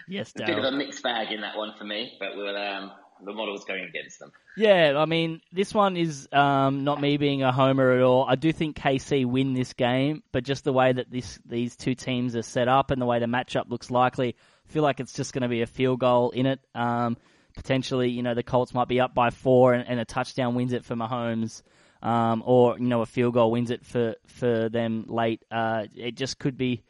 yes, 0.09 0.33
a 0.37 0.47
bit 0.47 0.59
of 0.59 0.65
a 0.65 0.71
mixed 0.71 1.03
bag 1.03 1.33
in 1.33 1.41
that 1.41 1.57
one 1.57 1.73
for 1.77 1.83
me. 1.83 2.17
But 2.21 2.37
we'll, 2.37 2.57
um, 2.57 2.93
the 3.25 3.33
model's 3.33 3.65
going 3.65 3.83
against 3.85 4.21
them. 4.21 4.31
Yeah, 4.57 4.95
I 4.97 5.07
mean, 5.07 5.41
this 5.53 5.75
one 5.75 5.97
is 5.97 6.29
um, 6.31 6.85
not 6.85 7.01
me 7.01 7.17
being 7.17 7.43
a 7.43 7.51
homer 7.51 7.97
at 7.97 8.03
all. 8.03 8.25
I 8.29 8.37
do 8.37 8.53
think 8.53 8.77
KC 8.77 9.27
win 9.27 9.55
this 9.55 9.73
game, 9.73 10.23
but 10.31 10.45
just 10.45 10.63
the 10.63 10.73
way 10.73 10.93
that 10.93 11.11
this 11.11 11.41
these 11.45 11.75
two 11.75 11.97
teams 11.97 12.37
are 12.37 12.43
set 12.43 12.69
up 12.69 12.93
and 12.93 13.03
the 13.03 13.07
way 13.07 13.19
the 13.19 13.27
matchup 13.27 13.71
looks 13.71 13.91
likely, 13.91 14.37
I 14.69 14.73
feel 14.73 14.85
like 14.85 15.01
it's 15.01 15.15
just 15.15 15.33
going 15.33 15.43
to 15.43 15.49
be 15.49 15.63
a 15.63 15.67
field 15.67 15.99
goal 15.99 16.31
in 16.31 16.47
it. 16.47 16.61
Um, 16.77 17.17
potentially, 17.57 18.11
you 18.11 18.23
know, 18.23 18.35
the 18.35 18.45
Colts 18.45 18.73
might 18.73 18.89
be 18.89 19.01
up 19.01 19.17
by 19.17 19.31
four 19.31 19.75
and, 19.75 19.89
and 19.89 19.99
a 19.99 20.05
touchdown 20.05 20.55
wins 20.55 20.73
it 20.73 20.85
for 20.85 20.95
Mahomes 20.95 21.63
um, 22.03 22.43
or 22.45 22.79
you 22.79 22.87
know 22.87 23.01
a 23.01 23.07
field 23.07 23.35
goal 23.35 23.51
wins 23.51 23.71
it 23.71 23.87
for 23.87 24.17
for 24.27 24.69
them 24.69 25.07
late. 25.09 25.45
Uh, 25.51 25.85
it 25.95 26.17
just 26.17 26.39
could 26.39 26.57
be 26.57 26.83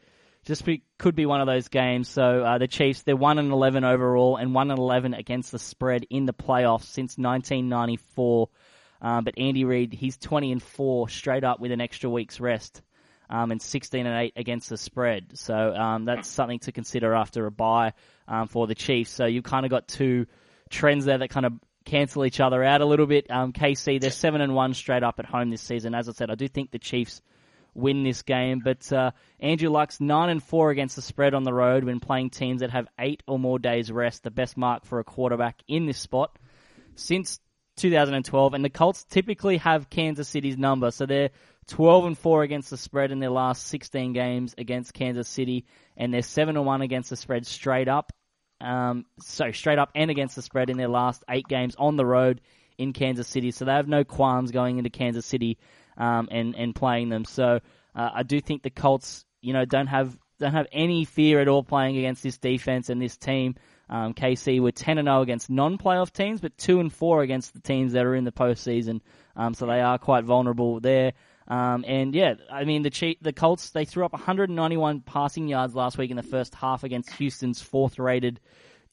just 0.45 0.65
be, 0.65 0.83
could 0.97 1.15
be 1.15 1.25
one 1.25 1.39
of 1.39 1.47
those 1.47 1.69
games. 1.69 2.09
So 2.09 2.43
uh, 2.43 2.57
the 2.57 2.67
Chiefs 2.67 3.03
they're 3.03 3.15
one 3.15 3.39
and 3.39 3.51
eleven 3.51 3.83
overall 3.83 4.37
and 4.37 4.53
one 4.53 4.71
and 4.71 4.79
eleven 4.79 5.13
against 5.13 5.51
the 5.51 5.59
spread 5.59 6.05
in 6.09 6.25
the 6.25 6.33
playoffs 6.33 6.85
since 6.85 7.17
1994. 7.17 8.49
Um, 9.01 9.23
but 9.23 9.37
Andy 9.37 9.65
Reid 9.65 9.93
he's 9.93 10.17
20 10.17 10.51
and 10.51 10.63
four 10.63 11.09
straight 11.09 11.43
up 11.43 11.59
with 11.59 11.71
an 11.71 11.81
extra 11.81 12.09
week's 12.09 12.39
rest. 12.39 12.81
Um, 13.29 13.51
and 13.51 13.59
16 13.59 14.05
and 14.05 14.25
8 14.25 14.33
against 14.35 14.69
the 14.69 14.77
spread. 14.77 15.39
So 15.39 15.55
um, 15.55 16.05
that's 16.05 16.27
something 16.27 16.59
to 16.59 16.71
consider 16.71 17.15
after 17.15 17.47
a 17.47 17.51
bye 17.51 17.93
um, 18.27 18.47
for 18.47 18.67
the 18.67 18.75
Chiefs. 18.75 19.09
So 19.09 19.25
you've 19.25 19.45
kind 19.45 19.65
of 19.65 19.71
got 19.71 19.87
two 19.87 20.27
trends 20.69 21.05
there 21.05 21.17
that 21.17 21.29
kind 21.29 21.45
of 21.45 21.53
cancel 21.85 22.25
each 22.25 22.39
other 22.39 22.63
out 22.63 22.81
a 22.81 22.85
little 22.85 23.05
bit. 23.05 23.29
Um, 23.29 23.53
KC, 23.53 23.99
they're 24.01 24.11
seven 24.11 24.41
and 24.41 24.55
one 24.55 24.73
straight 24.73 25.03
up 25.03 25.19
at 25.19 25.25
home 25.25 25.49
this 25.49 25.61
season. 25.61 25.95
As 25.95 26.09
I 26.09 26.13
said, 26.13 26.29
I 26.29 26.35
do 26.35 26.47
think 26.47 26.71
the 26.71 26.79
Chiefs 26.79 27.21
win 27.75 28.03
this 28.03 28.21
game, 28.21 28.61
but 28.63 28.91
uh, 28.93 29.11
Andrew 29.39 29.69
Luck's 29.69 29.99
nine 29.99 30.29
and 30.29 30.43
four 30.43 30.69
against 30.69 30.95
the 30.95 31.01
spread 31.01 31.33
on 31.33 31.43
the 31.43 31.53
road 31.53 31.83
when 31.83 31.99
playing 31.99 32.29
teams 32.29 32.61
that 32.61 32.69
have 32.69 32.87
eight 32.99 33.23
or 33.27 33.39
more 33.39 33.57
days 33.57 33.91
rest, 33.91 34.23
the 34.23 34.31
best 34.31 34.57
mark 34.57 34.85
for 34.85 34.99
a 34.99 35.03
quarterback 35.03 35.61
in 35.67 35.85
this 35.85 35.97
spot 35.97 36.37
since 36.95 37.39
2012. 37.77 38.53
And 38.53 38.63
the 38.63 38.69
Colts 38.69 39.03
typically 39.05 39.57
have 39.57 39.89
Kansas 39.89 40.27
City's 40.27 40.57
number, 40.57 40.91
so 40.91 41.05
they're 41.05 41.31
12 41.67 42.05
and 42.05 42.17
4 42.17 42.43
against 42.43 42.69
the 42.69 42.77
spread 42.77 43.11
in 43.11 43.19
their 43.19 43.29
last 43.29 43.67
16 43.67 44.13
games 44.13 44.53
against 44.57 44.93
Kansas 44.93 45.27
City, 45.27 45.65
and 45.97 46.13
they're 46.13 46.21
7 46.21 46.55
and 46.55 46.65
1 46.65 46.81
against 46.81 47.09
the 47.09 47.15
spread 47.15 47.47
straight 47.47 47.87
up 47.87 48.13
um, 48.63 49.05
so 49.19 49.51
straight 49.51 49.77
up 49.77 49.91
and 49.93 50.09
against 50.09 50.35
the 50.35 50.41
spread 50.41 50.69
in 50.69 50.77
their 50.77 50.87
last 50.87 51.23
eight 51.29 51.47
games 51.47 51.75
on 51.77 51.97
the 51.97 52.05
road 52.05 52.41
in 52.77 52.93
Kansas 52.93 53.27
City. 53.27 53.51
So 53.51 53.65
they 53.65 53.73
have 53.73 53.87
no 53.87 54.03
qualms 54.03 54.51
going 54.51 54.77
into 54.77 54.89
Kansas 54.89 55.25
City 55.25 55.57
um, 55.97 56.29
and 56.31 56.55
and 56.55 56.73
playing 56.73 57.09
them. 57.09 57.25
So 57.25 57.59
uh, 57.95 58.09
I 58.13 58.23
do 58.23 58.41
think 58.41 58.63
the 58.63 58.69
Colts, 58.69 59.25
you 59.41 59.53
know, 59.53 59.65
don't 59.65 59.87
have 59.87 60.17
don't 60.39 60.53
have 60.53 60.67
any 60.71 61.05
fear 61.05 61.39
at 61.39 61.47
all 61.47 61.63
playing 61.63 61.97
against 61.97 62.23
this 62.23 62.37
defense 62.37 62.89
and 62.89 63.01
this 63.01 63.17
team. 63.17 63.55
Um, 63.89 64.13
KC 64.13 64.59
were 64.59 64.71
10 64.71 64.97
and 64.97 65.07
0 65.07 65.21
against 65.21 65.49
non-playoff 65.49 66.11
teams, 66.11 66.41
but 66.41 66.57
2 66.57 66.79
and 66.79 66.91
4 66.91 67.21
against 67.21 67.53
the 67.53 67.59
teams 67.59 67.93
that 67.93 68.05
are 68.05 68.15
in 68.15 68.23
the 68.23 68.31
postseason. 68.31 69.01
Um, 69.35 69.53
so 69.53 69.67
they 69.67 69.81
are 69.81 69.97
quite 69.97 70.23
vulnerable 70.23 70.79
there. 70.79 71.13
Um, 71.47 71.83
and 71.87 72.15
yeah, 72.15 72.35
I 72.51 72.63
mean 72.63 72.83
the 72.83 72.89
Chief, 72.89 73.17
the 73.21 73.33
Colts 73.33 73.71
they 73.71 73.85
threw 73.85 74.05
up 74.05 74.13
191 74.13 75.01
passing 75.01 75.47
yards 75.47 75.75
last 75.75 75.97
week 75.97 76.09
in 76.09 76.17
the 76.17 76.23
first 76.23 76.55
half 76.55 76.83
against 76.83 77.11
Houston's 77.11 77.61
fourth-rated 77.61 78.39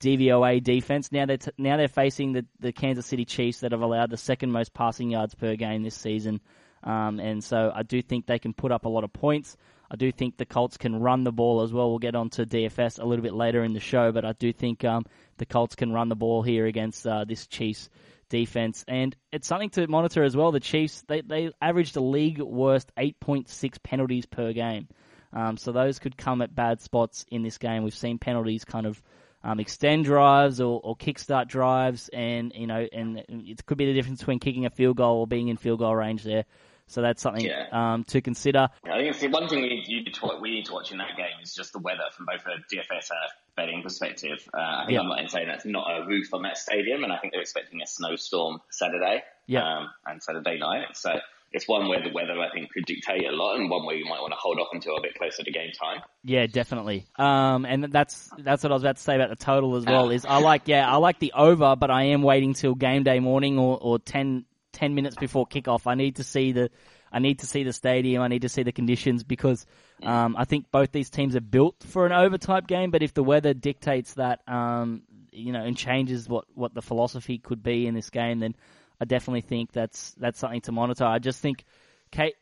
DVOA 0.01 0.63
defense. 0.63 1.13
Now 1.13 1.27
they're 1.27 1.37
t- 1.37 1.53
now 1.59 1.77
they're 1.77 1.89
facing 1.89 2.33
the 2.33 2.47
the 2.59 2.73
Kansas 2.73 3.07
City 3.07 3.25
Chiefs 3.25 3.61
that 3.61 3.73
have 3.73 3.83
allowed 3.83 4.11
the 4.11 4.17
second 4.17 4.51
most 4.51 4.75
passing 4.75 5.11
yards 5.11 5.35
per 5.35 5.55
game 5.57 5.83
this 5.83 5.95
season. 5.95 6.41
Um, 6.83 7.21
and 7.21 7.45
so 7.45 7.71
I 7.75 7.83
do 7.83 8.01
think 8.03 8.27
they 8.27 8.39
can 8.39 8.55
put 8.55 8.73
up 8.73 8.85
a 8.85 8.89
lot 8.89 9.05
of 9.05 9.13
points. 9.13 9.57
I 9.91 9.97
do 9.97 10.11
think 10.13 10.37
the 10.37 10.47
Colts 10.47 10.77
can 10.77 11.01
run 11.01 11.25
the 11.25 11.33
ball 11.33 11.63
as 11.63 11.73
well. 11.73 11.91
We'll 11.91 11.99
get 11.99 12.15
on 12.15 12.31
to 12.31 12.47
DFS 12.47 13.01
a 13.01 13.05
little 13.05 13.23
bit 13.25 13.35
later 13.35 13.65
in 13.65 13.73
the 13.73 13.81
show, 13.81 14.13
but 14.13 14.25
I 14.25 14.33
do 14.33 14.53
think 14.53 14.85
um, 14.85 15.05
the 15.39 15.47
Colts 15.47 15.75
can 15.75 15.93
run 15.93 16.09
the 16.09 16.17
ball 16.17 16.43
here 16.43 16.67
against 16.67 17.07
uh, 17.07 17.25
this 17.25 17.47
Chiefs 17.49 17.91
defense, 18.31 18.85
and 18.89 19.15
it's 19.31 19.47
something 19.47 19.69
to 19.71 19.87
monitor 19.87 20.23
as 20.23 20.35
well. 20.35 20.53
The 20.53 20.61
Chiefs 20.61 21.05
they 21.07 21.21
they 21.21 21.53
averaged 21.61 21.97
a 21.97 22.01
league 22.01 22.41
worst 22.41 22.91
8.6 22.97 23.83
penalties 23.83 24.25
per 24.25 24.55
game, 24.55 24.89
um, 25.35 25.59
so 25.59 25.73
those 25.73 25.99
could 25.99 26.17
come 26.17 26.41
at 26.41 26.55
bad 26.55 26.81
spots 26.81 27.27
in 27.31 27.43
this 27.43 27.59
game. 27.59 27.83
We've 27.83 27.95
seen 27.95 28.19
penalties 28.19 28.65
kind 28.65 28.87
of 28.87 29.03
um, 29.43 29.61
extend 29.61 30.05
drives 30.05 30.61
or, 30.61 30.81
or 30.83 30.97
kickstart 30.97 31.49
drives, 31.49 32.09
and 32.09 32.53
you 32.55 32.67
know, 32.67 32.87
and 32.93 33.23
it 33.29 33.67
could 33.67 33.77
be 33.77 33.87
the 33.87 33.95
difference 33.95 34.21
between 34.21 34.39
kicking 34.39 34.65
a 34.65 34.71
field 34.71 34.97
goal 34.97 35.19
or 35.19 35.27
being 35.27 35.49
in 35.49 35.57
field 35.57 35.81
goal 35.81 35.95
range 35.95 36.23
there. 36.23 36.45
So 36.91 37.03
that's 37.03 37.23
something 37.23 37.45
Yeah. 37.45 37.67
um, 37.73 38.05
to 38.05 38.21
consider. 38.21 38.69
I 38.85 38.91
think 38.99 39.11
it's 39.11 39.21
the 39.21 39.29
one 39.29 39.49
thing 39.49 39.63
we 39.63 39.69
need, 39.87 40.13
to, 40.13 40.39
we 40.41 40.51
need 40.51 40.67
to 40.67 40.73
watch 40.73 40.91
in 40.93 40.99
that 40.99 41.17
game 41.17 41.39
is 41.43 41.55
just 41.55 41.73
the 41.73 41.79
weather 41.79 42.05
from 42.17 42.27
both 42.27 42.45
a 42.47 42.59
DFS 42.75 43.11
and 43.11 43.19
a 43.19 43.29
betting 43.57 43.83
perspective. 43.83 44.47
Uh, 44.53 44.59
I 44.61 44.83
think 44.87 44.95
Yeah. 44.97 45.01
I'm 45.03 45.09
not 45.09 45.31
saying 45.31 45.47
that's 45.49 45.65
not 45.65 45.87
a 45.89 46.07
roof 46.07 46.35
on 46.35 46.43
that 46.43 46.59
stadium, 46.59 47.05
and 47.05 47.13
I 47.13 47.19
think 47.19 47.33
they're 47.33 47.43
expecting 47.43 47.81
a 47.81 47.87
snowstorm 47.87 48.61
Saturday 48.71 49.23
Yeah. 49.47 49.63
um, 49.79 49.91
and 50.07 50.23
Saturday 50.23 50.59
night. 50.59 50.97
So 50.97 51.19
it's 51.53 51.67
one 51.67 51.89
where 51.89 52.01
the 52.03 52.11
weather 52.13 52.39
I 52.41 52.51
think 52.53 52.73
could 52.73 52.87
dictate 52.87 53.25
a 53.27 53.33
lot, 53.33 53.57
and 53.57 53.69
one 53.71 53.85
where 53.87 53.97
you 53.97 54.05
might 54.05 54.21
want 54.21 54.33
to 54.33 54.39
hold 54.39 54.59
off 54.59 54.69
until 54.73 54.97
a 54.97 55.01
bit 55.01 55.15
closer 55.17 55.43
to 55.43 55.51
game 55.51 55.71
time. 55.73 56.01
Yeah, 56.25 56.47
definitely. 56.47 57.07
Um, 57.19 57.65
and 57.65 57.85
that's 57.85 58.31
that's 58.39 58.63
what 58.63 58.71
I 58.71 58.75
was 58.75 58.83
about 58.85 58.97
to 58.97 59.03
say 59.03 59.15
about 59.17 59.31
the 59.31 59.37
total 59.37 59.77
as 59.77 59.85
well. 59.85 60.11
Is 60.11 60.25
I 60.25 60.39
like 60.39 60.63
yeah 60.67 60.89
I 60.93 60.97
like 60.97 61.19
the 61.19 61.33
over, 61.37 61.75
but 61.77 61.91
I 61.91 62.05
am 62.05 62.23
waiting 62.23 62.55
till 62.55 62.75
game 62.75 63.03
day 63.05 63.19
morning 63.21 63.59
or, 63.59 63.79
or 63.81 63.99
10, 63.99 64.45
10 64.73 64.95
minutes 64.95 65.17
before 65.17 65.47
kickoff. 65.47 65.87
I 65.87 65.95
need 65.95 66.17
to 66.17 66.25
see 66.25 66.53
the 66.53 66.71
I 67.13 67.19
need 67.19 67.41
to 67.41 67.47
see 67.47 67.65
the 67.65 67.73
stadium. 67.73 68.23
I 68.23 68.29
need 68.29 68.43
to 68.43 68.49
see 68.49 68.63
the 68.63 68.73
conditions 68.73 69.25
because 69.25 69.67
um, 70.03 70.37
I 70.39 70.45
think 70.45 70.71
both 70.71 70.93
these 70.93 71.11
teams 71.11 71.35
are 71.35 71.41
built 71.41 71.83
for 71.83 72.07
an 72.07 72.13
over 72.13 72.39
type 72.39 72.67
game. 72.67 72.91
But 72.91 73.03
if 73.03 73.15
the 73.15 73.25
weather 73.25 73.53
dictates 73.53 74.15
that, 74.15 74.49
um, 74.49 75.03
you 75.33 75.53
know, 75.53 75.65
and 75.65 75.77
changes 75.77 76.29
what, 76.29 76.45
what 76.55 76.73
the 76.73 76.83
philosophy 76.83 77.39
could 77.39 77.63
be 77.63 77.87
in 77.87 77.95
this 77.95 78.11
game, 78.11 78.39
then 78.39 78.55
I 79.01 79.07
definitely 79.07 79.41
think 79.41 79.73
that's 79.73 80.13
that's 80.19 80.39
something 80.39 80.61
to 80.63 80.73
monitor. 80.73 81.05
I 81.05 81.19
just 81.19 81.41
think 81.41 81.65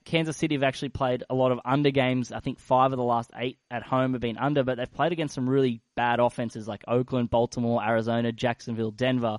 Kansas 0.04 0.36
City 0.36 0.54
have 0.54 0.62
actually 0.62 0.88
played 0.88 1.24
a 1.28 1.34
lot 1.34 1.52
of 1.52 1.60
under 1.64 1.90
games. 1.90 2.32
I 2.32 2.40
think 2.40 2.58
five 2.58 2.92
of 2.92 2.96
the 2.96 3.04
last 3.04 3.30
eight 3.36 3.58
at 3.70 3.82
home 3.82 4.12
have 4.12 4.20
been 4.20 4.38
under, 4.38 4.64
but 4.64 4.78
they've 4.78 4.92
played 4.92 5.12
against 5.12 5.34
some 5.34 5.48
really 5.48 5.82
bad 5.94 6.20
offenses 6.20 6.66
like 6.66 6.82
Oakland, 6.88 7.30
Baltimore, 7.30 7.82
Arizona, 7.82 8.32
Jacksonville, 8.32 8.90
Denver. 8.90 9.38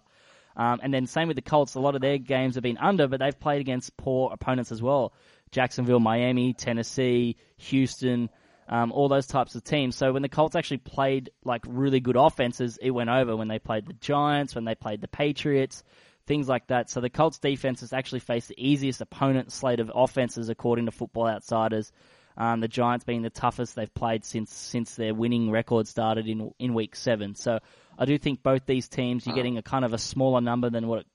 Um, 0.55 0.79
and 0.83 0.93
then 0.93 1.07
same 1.07 1.27
with 1.27 1.35
the 1.35 1.41
Colts. 1.41 1.75
A 1.75 1.79
lot 1.79 1.95
of 1.95 2.01
their 2.01 2.17
games 2.17 2.55
have 2.55 2.63
been 2.63 2.77
under, 2.77 3.07
but 3.07 3.19
they've 3.19 3.39
played 3.39 3.61
against 3.61 3.95
poor 3.97 4.31
opponents 4.33 4.71
as 4.71 4.81
well. 4.81 5.13
Jacksonville, 5.51 5.99
Miami, 5.99 6.53
Tennessee, 6.53 7.37
Houston, 7.57 8.29
um, 8.67 8.91
all 8.91 9.09
those 9.09 9.25
types 9.25 9.55
of 9.55 9.63
teams. 9.63 9.95
So 9.95 10.13
when 10.13 10.21
the 10.21 10.29
Colts 10.29 10.55
actually 10.55 10.77
played 10.77 11.31
like 11.43 11.63
really 11.67 11.99
good 11.99 12.15
offenses, 12.15 12.77
it 12.81 12.91
went 12.91 13.09
over. 13.09 13.35
When 13.35 13.47
they 13.47 13.59
played 13.59 13.87
the 13.87 13.93
Giants, 13.93 14.53
when 14.53 14.65
they 14.65 14.75
played 14.75 15.01
the 15.01 15.07
Patriots, 15.07 15.83
things 16.27 16.47
like 16.47 16.67
that. 16.67 16.89
So 16.89 17.01
the 17.01 17.09
Colts 17.09 17.39
defense 17.39 17.81
has 17.81 17.93
actually 17.93 18.19
faced 18.19 18.49
the 18.49 18.63
easiest 18.63 19.01
opponent 19.01 19.51
slate 19.51 19.79
of 19.79 19.91
offenses 19.93 20.49
according 20.49 20.85
to 20.85 20.91
Football 20.91 21.27
Outsiders. 21.27 21.91
Um, 22.37 22.61
the 22.61 22.67
Giants 22.67 23.03
being 23.03 23.23
the 23.23 23.29
toughest 23.29 23.75
they've 23.75 23.93
played 23.93 24.23
since 24.23 24.53
since 24.53 24.95
their 24.95 25.13
winning 25.13 25.51
record 25.51 25.87
started 25.87 26.27
in 26.27 26.53
in 26.59 26.73
week 26.73 26.95
seven. 26.95 27.35
So 27.35 27.59
I 27.99 28.05
do 28.05 28.17
think 28.17 28.41
both 28.41 28.65
these 28.65 28.87
teams 28.87 29.27
you're 29.27 29.35
getting 29.35 29.57
a 29.57 29.61
kind 29.61 29.83
of 29.83 29.93
a 29.93 29.97
smaller 29.97 30.39
number 30.39 30.69
than 30.69 30.87
what 30.87 30.99
it 30.99 31.05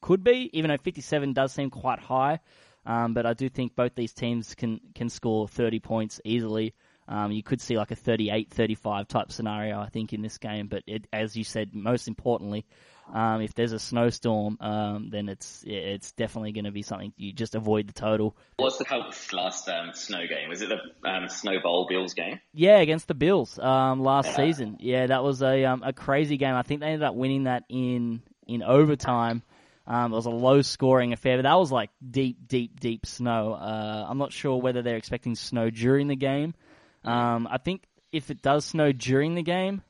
could 0.00 0.24
be, 0.24 0.50
even 0.54 0.70
though 0.70 0.78
57 0.78 1.34
does 1.34 1.52
seem 1.52 1.68
quite 1.68 1.98
high. 1.98 2.40
Um, 2.86 3.12
but 3.14 3.26
I 3.26 3.34
do 3.34 3.48
think 3.48 3.76
both 3.76 3.94
these 3.94 4.12
teams 4.12 4.54
can 4.54 4.80
can 4.94 5.08
score 5.08 5.46
30 5.46 5.80
points 5.80 6.20
easily. 6.24 6.74
Um, 7.06 7.32
you 7.32 7.42
could 7.42 7.60
see 7.60 7.76
like 7.76 7.90
a 7.90 7.96
38-35 7.96 9.08
type 9.08 9.30
scenario, 9.30 9.78
I 9.78 9.90
think, 9.90 10.14
in 10.14 10.22
this 10.22 10.38
game. 10.38 10.68
But 10.68 10.82
it, 10.86 11.06
as 11.12 11.36
you 11.36 11.44
said, 11.44 11.74
most 11.74 12.08
importantly, 12.08 12.64
um, 13.12 13.40
if 13.42 13.54
there's 13.54 13.72
a 13.72 13.78
snowstorm, 13.78 14.56
um, 14.60 15.10
then 15.10 15.28
it's 15.28 15.62
it's 15.66 16.12
definitely 16.12 16.52
going 16.52 16.64
to 16.64 16.70
be 16.70 16.82
something 16.82 17.12
you 17.16 17.32
just 17.32 17.54
avoid 17.54 17.86
the 17.88 17.92
total. 17.92 18.36
What's 18.56 18.78
the 18.78 18.84
Colts' 18.84 19.32
last 19.32 19.68
um, 19.68 19.92
snow 19.92 20.26
game? 20.26 20.48
Was 20.48 20.62
it 20.62 20.70
the 20.70 21.08
um, 21.08 21.28
Snow 21.28 21.60
Bowl 21.62 21.86
Bills 21.88 22.14
game? 22.14 22.40
Yeah, 22.52 22.78
against 22.78 23.06
the 23.08 23.14
Bills 23.14 23.58
um, 23.58 24.00
last 24.00 24.30
Yeah. 24.30 24.36
season. 24.36 24.76
Yeah, 24.80 25.06
that 25.08 25.22
was 25.22 25.42
a 25.42 25.64
um, 25.64 25.82
a 25.82 25.92
crazy 25.92 26.36
game. 26.36 26.54
I 26.54 26.62
think 26.62 26.80
they 26.80 26.86
ended 26.86 27.02
up 27.02 27.14
winning 27.14 27.44
that 27.44 27.64
in 27.68 28.22
in 28.46 28.62
overtime. 28.62 29.42
Um, 29.86 30.12
it 30.12 30.16
was 30.16 30.24
a 30.26 30.30
low 30.30 30.62
scoring 30.62 31.12
affair, 31.12 31.36
but 31.36 31.42
that 31.42 31.58
was 31.58 31.70
like 31.70 31.90
deep, 32.10 32.48
deep, 32.48 32.80
deep 32.80 33.04
snow. 33.04 33.52
Uh, 33.52 34.06
I'm 34.08 34.16
not 34.16 34.32
sure 34.32 34.56
whether 34.58 34.80
they're 34.80 34.96
expecting 34.96 35.34
snow 35.34 35.68
during 35.68 36.08
the 36.08 36.16
game. 36.16 36.54
Um, 37.04 37.46
I 37.50 37.58
think 37.58 37.82
if 38.10 38.30
it 38.30 38.40
does 38.40 38.64
snow 38.64 38.92
during 38.92 39.34
the 39.34 39.42
game, 39.42 39.82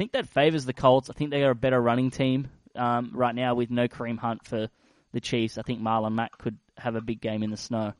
think 0.00 0.12
that 0.12 0.26
favors 0.26 0.64
the 0.64 0.72
Colts. 0.72 1.10
I 1.10 1.12
think 1.12 1.30
they 1.30 1.44
are 1.44 1.50
a 1.50 1.54
better 1.54 1.78
running 1.78 2.10
team 2.10 2.48
um, 2.74 3.10
right 3.12 3.34
now 3.34 3.54
with 3.54 3.70
no 3.70 3.86
Kareem 3.86 4.18
Hunt 4.18 4.46
for 4.46 4.70
the 5.12 5.20
Chiefs. 5.20 5.58
I 5.58 5.62
think 5.62 5.82
Marlon 5.82 6.14
Mack 6.14 6.38
could 6.38 6.56
have 6.78 6.94
a 6.94 7.02
big 7.02 7.20
game 7.20 7.42
in 7.42 7.50
the 7.50 7.58
snow. 7.58 7.92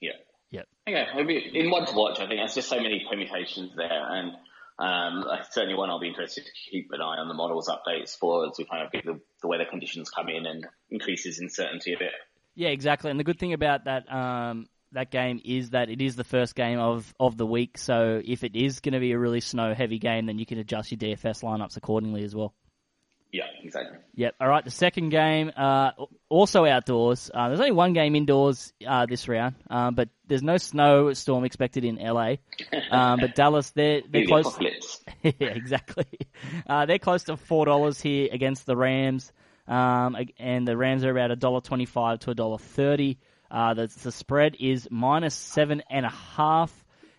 Yeah. 0.00 0.12
Yep. 0.52 0.68
Okay, 0.88 1.06
it'll 1.12 1.26
be 1.26 1.50
in 1.52 1.70
one 1.70 1.84
to 1.84 1.94
watch. 1.94 2.18
I 2.18 2.26
think 2.26 2.40
there's 2.40 2.54
just 2.54 2.70
so 2.70 2.80
many 2.80 3.04
permutations 3.10 3.72
there, 3.76 3.90
and 3.90 4.32
um, 4.78 5.26
certainly 5.50 5.74
one 5.74 5.90
I'll 5.90 6.00
be 6.00 6.08
interested 6.08 6.46
to 6.46 6.50
keep 6.70 6.88
an 6.92 7.02
eye 7.02 7.18
on 7.18 7.28
the 7.28 7.34
models 7.34 7.68
updates 7.68 8.16
for 8.16 8.46
as 8.46 8.54
we 8.56 8.64
kind 8.64 8.82
of 8.82 8.90
get 8.90 9.04
the, 9.04 9.20
the 9.42 9.48
weather 9.48 9.66
conditions 9.68 10.08
come 10.08 10.30
in 10.30 10.46
and 10.46 10.66
increases 10.88 11.40
in 11.40 11.50
certainty 11.50 11.92
a 11.92 11.98
bit. 11.98 12.12
Yeah, 12.54 12.70
exactly. 12.70 13.10
And 13.10 13.20
the 13.20 13.24
good 13.24 13.38
thing 13.38 13.52
about 13.52 13.84
that 13.84 14.10
um, 14.10 14.66
that 14.92 15.10
game 15.10 15.40
is 15.44 15.70
that 15.70 15.88
it 15.88 16.00
is 16.00 16.16
the 16.16 16.24
first 16.24 16.54
game 16.54 16.78
of, 16.78 17.12
of 17.18 17.36
the 17.36 17.46
week. 17.46 17.78
So 17.78 18.20
if 18.24 18.44
it 18.44 18.54
is 18.54 18.80
going 18.80 18.94
to 18.94 19.00
be 19.00 19.12
a 19.12 19.18
really 19.18 19.40
snow 19.40 19.74
heavy 19.74 19.98
game, 19.98 20.26
then 20.26 20.38
you 20.38 20.46
can 20.46 20.58
adjust 20.58 20.92
your 20.92 20.98
DFS 20.98 21.42
lineups 21.42 21.76
accordingly 21.76 22.24
as 22.24 22.34
well. 22.34 22.54
Yeah, 23.32 23.44
exactly. 23.62 23.96
Yep. 24.14 24.34
All 24.42 24.48
right. 24.48 24.62
The 24.62 24.70
second 24.70 25.08
game, 25.08 25.52
uh, 25.56 25.92
also 26.28 26.66
outdoors. 26.66 27.30
Uh, 27.32 27.48
there's 27.48 27.60
only 27.60 27.72
one 27.72 27.94
game 27.94 28.14
indoors 28.14 28.74
uh, 28.86 29.06
this 29.06 29.26
round, 29.26 29.54
um, 29.70 29.94
but 29.94 30.10
there's 30.26 30.42
no 30.42 30.58
snow 30.58 31.14
storm 31.14 31.44
expected 31.44 31.82
in 31.86 31.96
LA. 31.96 32.34
Um, 32.90 33.20
but 33.20 33.34
Dallas, 33.34 33.70
they're 33.70 34.02
they're 34.10 34.20
Maybe 34.20 34.26
close. 34.26 34.58
yeah, 35.22 35.32
exactly. 35.38 36.04
Uh, 36.66 36.84
they're 36.84 36.98
close 36.98 37.24
to 37.24 37.38
four 37.38 37.64
dollars 37.64 38.02
here 38.02 38.28
against 38.30 38.66
the 38.66 38.76
Rams, 38.76 39.32
um, 39.66 40.14
and 40.38 40.68
the 40.68 40.76
Rams 40.76 41.02
are 41.02 41.10
about 41.10 41.30
a 41.30 41.36
dollar 41.36 41.62
twenty-five 41.62 42.18
to 42.20 42.32
a 42.32 42.34
dollar 42.34 42.58
thirty. 42.58 43.18
Uh, 43.52 43.74
the, 43.74 43.86
the 44.02 44.10
spread 44.10 44.56
is 44.58 44.88
minus 44.90 45.34
seven 45.34 45.82
and 45.90 46.06
a 46.06 46.10
half, 46.10 46.72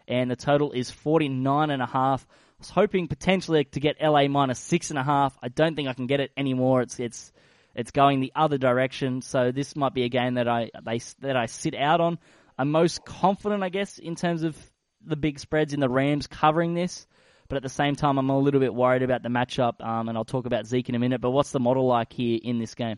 and 0.08 0.32
the 0.32 0.36
total 0.36 0.72
is 0.72 0.90
forty-nine 0.90 1.70
and 1.70 1.82
a 1.82 1.86
half. 1.86 2.26
I 2.30 2.56
was 2.58 2.70
hoping 2.72 3.08
potentially 3.08 3.64
to 3.66 3.80
get 3.80 4.02
LA 4.02 4.28
minus 4.28 4.60
six 4.60 4.90
and 4.90 4.98
a 4.98 5.04
half. 5.04 5.38
I 5.44 5.50
don't 5.50 5.76
think 5.76 5.88
I 5.88 5.94
can 5.94 6.08
get 6.08 6.20
it 6.20 6.32
anymore. 6.36 6.82
It's 6.82 7.00
it's 7.00 7.32
it's 7.76 7.92
going 7.92 8.20
the 8.20 8.32
other 8.36 8.58
direction. 8.58 9.22
So 9.22 9.52
this 9.52 9.76
might 9.76 9.94
be 9.94 10.04
a 10.04 10.10
game 10.10 10.36
that 10.36 10.48
I 10.48 10.72
they 10.84 11.00
that 11.20 11.38
I 11.38 11.46
sit 11.46 11.76
out 11.76 12.02
on. 12.02 12.18
I'm 12.58 12.72
most 12.72 13.06
confident, 13.06 13.64
I 13.64 13.70
guess, 13.70 14.00
in 14.00 14.16
terms 14.16 14.44
of 14.44 14.58
the 15.06 15.16
big 15.16 15.40
spreads 15.40 15.74
in 15.74 15.80
the 15.80 15.90
Rams 15.90 16.26
covering 16.26 16.74
this. 16.74 17.08
But 17.48 17.58
at 17.58 17.64
the 17.64 17.70
same 17.70 17.96
time, 17.96 18.18
I'm 18.18 18.30
a 18.30 18.40
little 18.40 18.60
bit 18.60 18.74
worried 18.74 19.04
about 19.04 19.22
the 19.22 19.30
matchup, 19.30 19.84
um, 19.86 20.10
and 20.10 20.18
I'll 20.18 20.26
talk 20.26 20.46
about 20.46 20.66
Zeke 20.66 20.90
in 20.90 20.96
a 20.96 21.00
minute. 21.00 21.22
But 21.22 21.32
what's 21.32 21.52
the 21.52 21.60
model 21.60 21.86
like 21.86 22.14
here 22.14 22.40
in 22.42 22.58
this 22.58 22.74
game? 22.74 22.98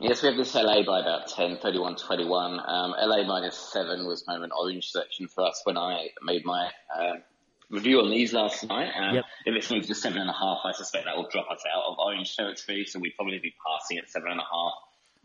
Yes, 0.00 0.22
we 0.22 0.28
have 0.28 0.36
this 0.36 0.54
LA 0.54 0.82
by 0.84 1.00
about 1.00 1.28
10, 1.28 1.58
31, 1.58 1.96
21. 1.96 2.60
Um, 2.66 2.94
LA 3.00 3.26
minus 3.26 3.56
7 3.56 4.06
was 4.06 4.22
kind 4.22 4.36
of 4.36 4.42
an 4.42 4.50
orange 4.52 4.90
section 4.90 5.26
for 5.26 5.46
us 5.46 5.62
when 5.64 5.78
I 5.78 6.08
made 6.22 6.44
my 6.44 6.66
um 6.98 7.22
review 7.70 8.00
on 8.00 8.10
these 8.10 8.32
last 8.32 8.64
night. 8.68 8.90
Um, 8.96 9.14
Yep. 9.16 9.24
If 9.46 9.54
it's 9.56 9.70
moved 9.70 9.88
to 9.88 9.94
7.5, 9.94 10.58
I 10.64 10.72
suspect 10.72 11.06
that 11.06 11.16
will 11.16 11.28
drop 11.30 11.50
us 11.50 11.62
out 11.74 11.84
of 11.90 11.98
orange 11.98 12.36
territory, 12.36 12.84
so 12.86 12.98
we'd 13.00 13.16
probably 13.16 13.38
be 13.38 13.54
passing 13.66 13.98
at 13.98 14.04
7.5, 14.08 14.42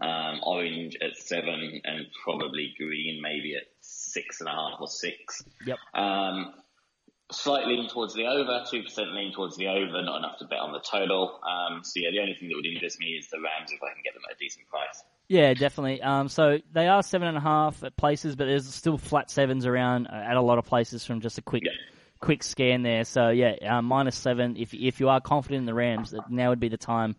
um, 0.01 0.39
orange 0.43 0.97
at 1.01 1.17
7, 1.17 1.81
and 1.83 2.07
probably 2.23 2.73
green 2.77 3.21
maybe 3.21 3.55
at 3.55 3.67
6.5 3.83 4.81
or 4.81 4.87
6. 4.87 5.43
Yep. 5.65 5.77
Um, 5.93 6.53
slight 7.31 7.67
lean 7.67 7.87
towards 7.89 8.13
the 8.13 8.25
over, 8.27 8.63
2% 8.71 9.13
lean 9.15 9.33
towards 9.33 9.57
the 9.57 9.67
over, 9.67 10.01
not 10.03 10.17
enough 10.19 10.37
to 10.39 10.45
bet 10.45 10.59
on 10.59 10.71
the 10.71 10.79
total. 10.79 11.39
Um, 11.43 11.83
so 11.83 11.99
yeah, 11.99 12.09
the 12.11 12.19
only 12.19 12.35
thing 12.35 12.49
that 12.49 12.55
would 12.55 12.65
interest 12.65 12.99
me 12.99 13.07
is 13.07 13.29
the 13.29 13.37
Rams 13.37 13.71
if 13.71 13.81
I 13.81 13.93
can 13.93 14.01
get 14.03 14.13
them 14.13 14.23
at 14.29 14.35
a 14.35 14.39
decent 14.39 14.67
price. 14.67 15.03
Yeah, 15.27 15.53
definitely. 15.53 16.01
Um, 16.01 16.27
so 16.27 16.59
they 16.73 16.87
are 16.87 17.01
seven 17.01 17.27
and 17.29 17.37
a 17.37 17.41
half 17.41 17.83
at 17.83 17.95
places, 17.95 18.35
but 18.35 18.45
there's 18.45 18.67
still 18.73 18.97
flat 18.97 19.31
sevens 19.31 19.65
around 19.65 20.07
uh, 20.07 20.15
at 20.15 20.35
a 20.35 20.41
lot 20.41 20.57
of 20.57 20.65
places 20.65 21.05
from 21.05 21.21
just 21.21 21.37
a 21.37 21.41
quick, 21.41 21.63
Yeah. 21.63 21.71
quick 22.19 22.43
scan 22.43 22.83
there. 22.83 23.05
So 23.05 23.29
yeah, 23.29 23.55
um, 23.77 23.85
minus 23.85 24.17
seven. 24.17 24.57
If 24.57 24.73
if 24.73 24.99
you 24.99 25.07
are 25.09 25.21
confident 25.21 25.59
in 25.59 25.65
the 25.65 25.73
Rams, 25.73 26.11
that 26.11 26.29
now 26.29 26.49
would 26.49 26.59
be 26.59 26.67
the 26.69 26.75
time 26.77 27.15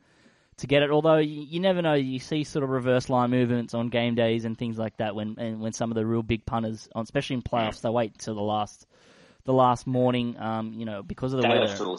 to 0.58 0.66
get 0.66 0.82
it. 0.82 0.90
Although 0.90 1.16
you, 1.16 1.40
you 1.42 1.60
never 1.60 1.80
know, 1.80 1.94
you 1.94 2.18
see 2.18 2.44
sort 2.44 2.62
of 2.64 2.68
reverse 2.68 3.08
line 3.08 3.30
movements 3.30 3.72
on 3.72 3.88
game 3.88 4.14
days 4.14 4.44
and 4.44 4.58
things 4.58 4.78
like 4.78 4.98
that 4.98 5.14
when 5.14 5.36
and 5.38 5.60
when 5.62 5.72
some 5.72 5.90
of 5.90 5.94
the 5.94 6.04
real 6.04 6.22
big 6.22 6.44
punters, 6.44 6.90
on, 6.94 7.04
especially 7.04 7.36
in 7.36 7.42
playoffs, 7.42 7.80
they 7.80 7.88
wait 7.88 8.18
till 8.18 8.34
the 8.34 8.42
last 8.42 8.86
the 9.44 9.52
last 9.52 9.86
morning. 9.86 10.36
Um, 10.38 10.72
you 10.74 10.84
know, 10.84 11.02
because 11.02 11.32
of 11.32 11.42
the 11.42 11.48
Dallas 11.48 11.78
weather. 11.78 11.96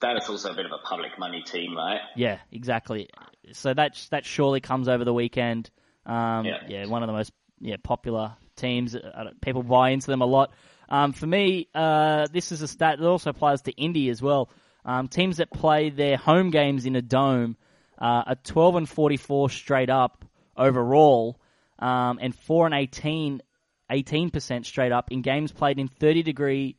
Dallas 0.00 0.28
also 0.28 0.52
a 0.52 0.54
bit 0.54 0.66
of 0.66 0.72
a 0.72 0.86
public 0.86 1.18
money 1.18 1.42
team, 1.42 1.76
right? 1.76 2.00
Yeah, 2.16 2.38
exactly. 2.52 3.08
So 3.52 3.72
that 3.72 4.06
that 4.10 4.24
surely 4.24 4.60
comes 4.60 4.88
over 4.88 5.04
the 5.04 5.14
weekend. 5.14 5.70
Um, 6.06 6.44
yeah. 6.44 6.58
Yeah. 6.68 6.86
one 6.86 7.02
of 7.02 7.06
the 7.06 7.14
most 7.14 7.32
yeah 7.60 7.76
popular 7.82 8.36
teams. 8.56 8.96
People 9.40 9.62
buy 9.62 9.90
into 9.90 10.08
them 10.08 10.20
a 10.20 10.26
lot. 10.26 10.52
Um, 10.88 11.12
for 11.12 11.26
me, 11.26 11.68
uh, 11.74 12.26
this 12.30 12.52
is 12.52 12.60
a 12.60 12.68
stat 12.68 12.98
that 12.98 13.06
also 13.06 13.30
applies 13.30 13.62
to 13.62 13.72
Indy 13.72 14.10
as 14.10 14.20
well. 14.20 14.50
Um, 14.84 15.08
teams 15.08 15.38
that 15.38 15.50
play 15.50 15.88
their 15.88 16.18
home 16.18 16.50
games 16.50 16.84
in 16.84 16.94
a 16.94 17.00
dome 17.00 17.56
uh, 17.98 18.22
a 18.26 18.36
12 18.36 18.76
and 18.76 18.88
44 18.88 19.50
straight 19.50 19.90
up 19.90 20.24
overall, 20.56 21.40
um, 21.78 22.18
and 22.20 22.34
4 22.34 22.66
and 22.66 22.74
18, 22.74 23.42
18% 23.90 24.64
straight 24.64 24.92
up 24.92 25.10
in 25.12 25.22
games 25.22 25.52
played 25.52 25.78
in 25.78 25.88
30 25.88 26.22
degrees 26.22 26.74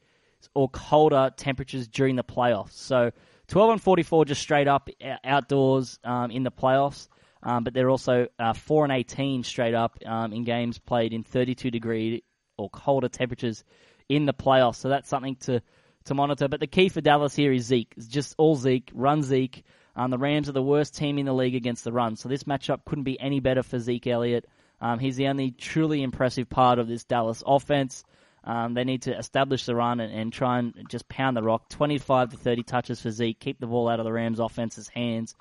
or 0.53 0.69
colder 0.69 1.31
temperatures 1.35 1.87
during 1.87 2.15
the 2.15 2.23
playoffs. 2.23 2.73
So 2.73 3.11
12 3.47 3.71
and 3.71 3.81
44 3.81 4.25
just 4.25 4.41
straight 4.41 4.67
up 4.67 4.89
outdoors 5.23 5.99
um, 6.03 6.31
in 6.31 6.43
the 6.43 6.51
playoffs. 6.51 7.07
Um, 7.43 7.63
but 7.63 7.73
they're 7.73 7.91
also 7.91 8.27
uh, 8.39 8.53
4 8.53 8.85
and 8.85 8.93
18 8.93 9.43
straight 9.43 9.75
up 9.75 9.99
um, 10.05 10.33
in 10.33 10.43
games 10.43 10.79
played 10.79 11.13
in 11.13 11.23
32 11.23 11.69
degree 11.69 12.23
or 12.57 12.69
colder 12.69 13.07
temperatures 13.07 13.63
in 14.09 14.25
the 14.25 14.33
playoffs. 14.33 14.77
So 14.77 14.89
that's 14.89 15.07
something 15.07 15.35
to, 15.41 15.61
to 16.05 16.13
monitor. 16.15 16.47
But 16.47 16.59
the 16.59 16.67
key 16.67 16.89
for 16.89 17.01
Dallas 17.01 17.35
here 17.35 17.53
is 17.53 17.65
Zeke. 17.65 17.93
It's 17.97 18.07
just 18.07 18.33
all 18.39 18.55
Zeke, 18.55 18.91
run 18.95 19.21
Zeke. 19.21 19.63
Um, 19.95 20.09
the 20.09 20.17
Rams 20.17 20.49
are 20.49 20.53
the 20.53 20.63
worst 20.63 20.95
team 20.95 21.19
in 21.19 21.25
the 21.25 21.33
league 21.33 21.55
against 21.55 21.83
the 21.83 21.91
run. 21.91 22.15
So 22.15 22.29
this 22.29 22.43
matchup 22.43 22.83
couldn't 22.85 23.03
be 23.03 23.19
any 23.19 23.39
better 23.39 23.63
for 23.63 23.79
Zeke 23.79 24.07
Elliott. 24.07 24.45
Um, 24.81 24.99
he's 24.99 25.15
the 25.15 25.27
only 25.27 25.51
truly 25.51 26.03
impressive 26.03 26.49
part 26.49 26.79
of 26.79 26.87
this 26.87 27.03
Dallas 27.03 27.43
offense. 27.45 28.03
Um, 28.43 28.73
they 28.73 28.83
need 28.83 29.03
to 29.03 29.17
establish 29.17 29.65
the 29.65 29.75
run 29.75 29.99
and, 29.99 30.13
and, 30.13 30.31
try 30.31 30.59
and 30.59 30.73
just 30.89 31.07
pound 31.07 31.35
the 31.35 31.41
rock. 31.41 31.67
25 31.69 32.31
to 32.31 32.37
30 32.37 32.63
touches 32.63 33.01
for 33.01 33.09
Zeke. 33.09 33.39
Keep 33.39 33.59
the 33.59 33.65
ball 33.65 33.89
out 33.89 33.99
of 33.99 34.05
the 34.05 34.13
Rams' 34.13 34.39
offense's 34.39 34.87
hands 34.87 35.35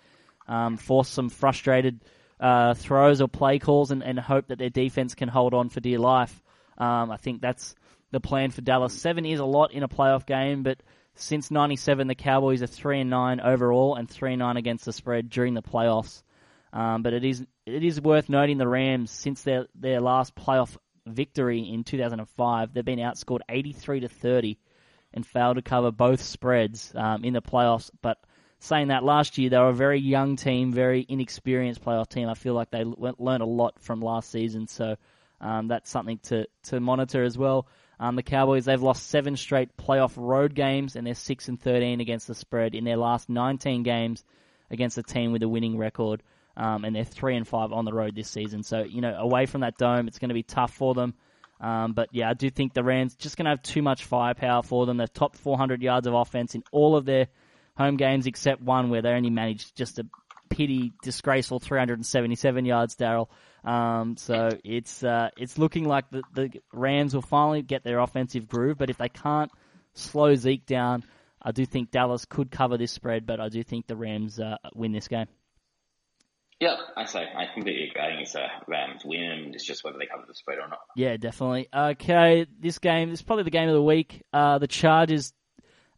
um, 0.46 0.76
force 0.76 1.08
some 1.08 1.28
frustrated 1.28 2.00
uh, 2.40 2.74
throws 2.74 3.20
or 3.20 3.28
play 3.28 3.58
calls 3.58 3.90
and, 3.90 4.02
and, 4.02 4.18
hope 4.18 4.48
that 4.48 4.58
their 4.58 4.70
defense 4.70 5.14
can 5.14 5.28
hold 5.28 5.54
on 5.54 5.68
for 5.68 5.80
dear 5.80 5.98
life. 5.98 6.42
Um, 6.76 7.10
I 7.10 7.16
think 7.16 7.40
that's 7.40 7.74
the 8.10 8.20
plan 8.20 8.50
for 8.50 8.60
Dallas. 8.60 8.92
Seven 8.92 9.24
is 9.24 9.40
a 9.40 9.44
lot 9.44 9.72
in 9.72 9.82
a 9.82 9.88
playoff 9.88 10.26
game, 10.26 10.62
but 10.62 10.78
since 11.14 11.50
'97, 11.50 12.08
the 12.08 12.14
Cowboys 12.14 12.62
are 12.62 12.66
three 12.66 13.00
and 13.00 13.10
nine 13.10 13.40
overall 13.40 13.94
and 13.94 14.10
three 14.10 14.32
and 14.32 14.40
nine 14.40 14.56
against 14.56 14.84
the 14.84 14.92
spread 14.92 15.30
during 15.30 15.54
the 15.54 15.62
playoffs. 15.62 16.22
Um, 16.74 17.02
but 17.02 17.12
it 17.12 17.24
is 17.24 17.46
it 17.66 17.84
is 17.84 18.00
worth 18.00 18.28
noting 18.28 18.58
the 18.58 18.66
Rams 18.66 19.12
since 19.12 19.42
their 19.42 19.66
their 19.76 20.00
last 20.00 20.34
playoff 20.34 20.76
victory 21.06 21.60
in 21.60 21.84
2005, 21.84 22.74
they've 22.74 22.84
been 22.84 22.98
outscored 22.98 23.40
83 23.48 24.00
to 24.00 24.08
30 24.08 24.58
and 25.12 25.24
failed 25.24 25.56
to 25.56 25.62
cover 25.62 25.92
both 25.92 26.20
spreads 26.20 26.92
um, 26.96 27.24
in 27.24 27.32
the 27.32 27.42
playoffs. 27.42 27.90
But 28.02 28.18
saying 28.58 28.88
that 28.88 29.04
last 29.04 29.38
year 29.38 29.50
they 29.50 29.58
were 29.58 29.68
a 29.68 29.74
very 29.74 30.00
young 30.00 30.34
team, 30.34 30.72
very 30.72 31.06
inexperienced 31.08 31.84
playoff 31.84 32.08
team. 32.08 32.28
I 32.28 32.34
feel 32.34 32.54
like 32.54 32.70
they 32.70 32.84
learned 32.84 33.42
a 33.42 33.46
lot 33.46 33.80
from 33.80 34.00
last 34.00 34.30
season, 34.30 34.66
so 34.66 34.96
um, 35.40 35.68
that's 35.68 35.90
something 35.90 36.18
to 36.24 36.46
to 36.64 36.80
monitor 36.80 37.22
as 37.22 37.38
well. 37.38 37.68
Um, 38.00 38.16
the 38.16 38.24
Cowboys 38.24 38.64
they've 38.64 38.82
lost 38.82 39.06
seven 39.08 39.36
straight 39.36 39.76
playoff 39.76 40.14
road 40.16 40.54
games, 40.56 40.96
and 40.96 41.06
they're 41.06 41.14
six 41.14 41.48
and 41.48 41.60
thirteen 41.60 42.00
against 42.00 42.26
the 42.26 42.34
spread 42.34 42.74
in 42.74 42.82
their 42.82 42.96
last 42.96 43.28
nineteen 43.28 43.84
games 43.84 44.24
against 44.70 44.98
a 44.98 45.04
team 45.04 45.30
with 45.30 45.42
a 45.44 45.48
winning 45.48 45.78
record. 45.78 46.22
Um, 46.56 46.84
and 46.84 46.94
they're 46.94 47.04
three 47.04 47.36
and 47.36 47.46
five 47.46 47.72
on 47.72 47.84
the 47.84 47.92
road 47.92 48.14
this 48.14 48.28
season. 48.28 48.62
So 48.62 48.82
you 48.82 49.00
know, 49.00 49.14
away 49.16 49.46
from 49.46 49.62
that 49.62 49.76
dome, 49.76 50.08
it's 50.08 50.18
going 50.18 50.28
to 50.28 50.34
be 50.34 50.42
tough 50.42 50.72
for 50.72 50.94
them. 50.94 51.14
Um, 51.60 51.92
but 51.92 52.08
yeah, 52.12 52.28
I 52.28 52.34
do 52.34 52.50
think 52.50 52.74
the 52.74 52.84
Rams 52.84 53.14
just 53.16 53.36
going 53.36 53.44
to 53.44 53.50
have 53.50 53.62
too 53.62 53.82
much 53.82 54.04
firepower 54.04 54.62
for 54.62 54.86
them. 54.86 54.96
They're 54.96 55.06
top 55.06 55.36
400 55.36 55.82
yards 55.82 56.06
of 56.06 56.14
offense 56.14 56.54
in 56.54 56.62
all 56.72 56.96
of 56.96 57.04
their 57.04 57.28
home 57.76 57.96
games 57.96 58.26
except 58.26 58.60
one 58.60 58.90
where 58.90 59.02
they 59.02 59.10
only 59.10 59.30
managed 59.30 59.76
just 59.76 59.98
a 59.98 60.06
pity, 60.48 60.92
disgraceful 61.02 61.60
377 61.60 62.64
yards, 62.64 62.96
Darryl. 62.96 63.28
Um, 63.64 64.16
so 64.16 64.50
it's 64.62 65.02
uh, 65.02 65.30
it's 65.36 65.58
looking 65.58 65.88
like 65.88 66.10
the, 66.10 66.22
the 66.34 66.50
Rams 66.72 67.14
will 67.14 67.22
finally 67.22 67.62
get 67.62 67.82
their 67.82 67.98
offensive 67.98 68.46
groove, 68.46 68.76
but 68.78 68.90
if 68.90 68.98
they 68.98 69.08
can't 69.08 69.50
slow 69.94 70.34
Zeke 70.34 70.66
down, 70.66 71.04
I 71.40 71.52
do 71.52 71.64
think 71.64 71.90
Dallas 71.90 72.24
could 72.26 72.50
cover 72.50 72.76
this 72.76 72.92
spread, 72.92 73.26
but 73.26 73.40
I 73.40 73.48
do 73.48 73.62
think 73.62 73.86
the 73.86 73.96
Rams 73.96 74.38
uh, 74.38 74.56
win 74.74 74.92
this 74.92 75.08
game. 75.08 75.26
Yeah, 76.60 76.76
I 76.96 77.04
say 77.04 77.26
I 77.36 77.46
completely 77.52 77.88
agree. 77.88 78.00
I 78.00 78.10
think 78.10 78.22
it's 78.22 78.34
a 78.34 78.48
Rams 78.68 79.04
win. 79.04 79.52
It's 79.54 79.64
just 79.64 79.84
whether 79.84 79.98
they 79.98 80.06
cover 80.06 80.24
the 80.26 80.34
spread 80.34 80.58
or 80.58 80.68
not. 80.68 80.78
Yeah, 80.96 81.16
definitely. 81.16 81.68
Okay, 81.74 82.46
this 82.60 82.78
game 82.78 83.10
is 83.10 83.22
probably 83.22 83.44
the 83.44 83.50
game 83.50 83.68
of 83.68 83.74
the 83.74 83.82
week. 83.82 84.22
Uh, 84.32 84.58
the 84.58 84.68
Chargers 84.68 85.32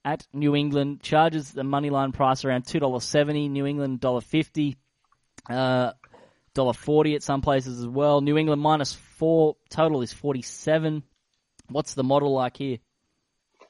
at 0.04 0.26
New 0.32 0.56
England. 0.56 1.02
Charges 1.02 1.52
the 1.52 1.64
money 1.64 1.90
line 1.90 2.12
price 2.12 2.44
around 2.44 2.66
two 2.66 2.80
dollars 2.80 3.04
seventy. 3.04 3.48
New 3.48 3.66
England 3.66 4.00
dollar 4.00 4.22
fifty. 4.22 4.76
Uh, 5.48 5.92
dollar 6.54 6.72
forty 6.72 7.14
at 7.14 7.22
some 7.22 7.42
places 7.42 7.78
as 7.80 7.86
well. 7.86 8.20
New 8.20 8.38
England 8.38 8.62
minus 8.62 8.94
four. 8.94 9.56
Total 9.68 10.00
is 10.02 10.12
forty 10.12 10.42
seven. 10.42 11.02
What's 11.68 11.94
the 11.94 12.04
model 12.04 12.32
like 12.32 12.56
here? 12.56 12.78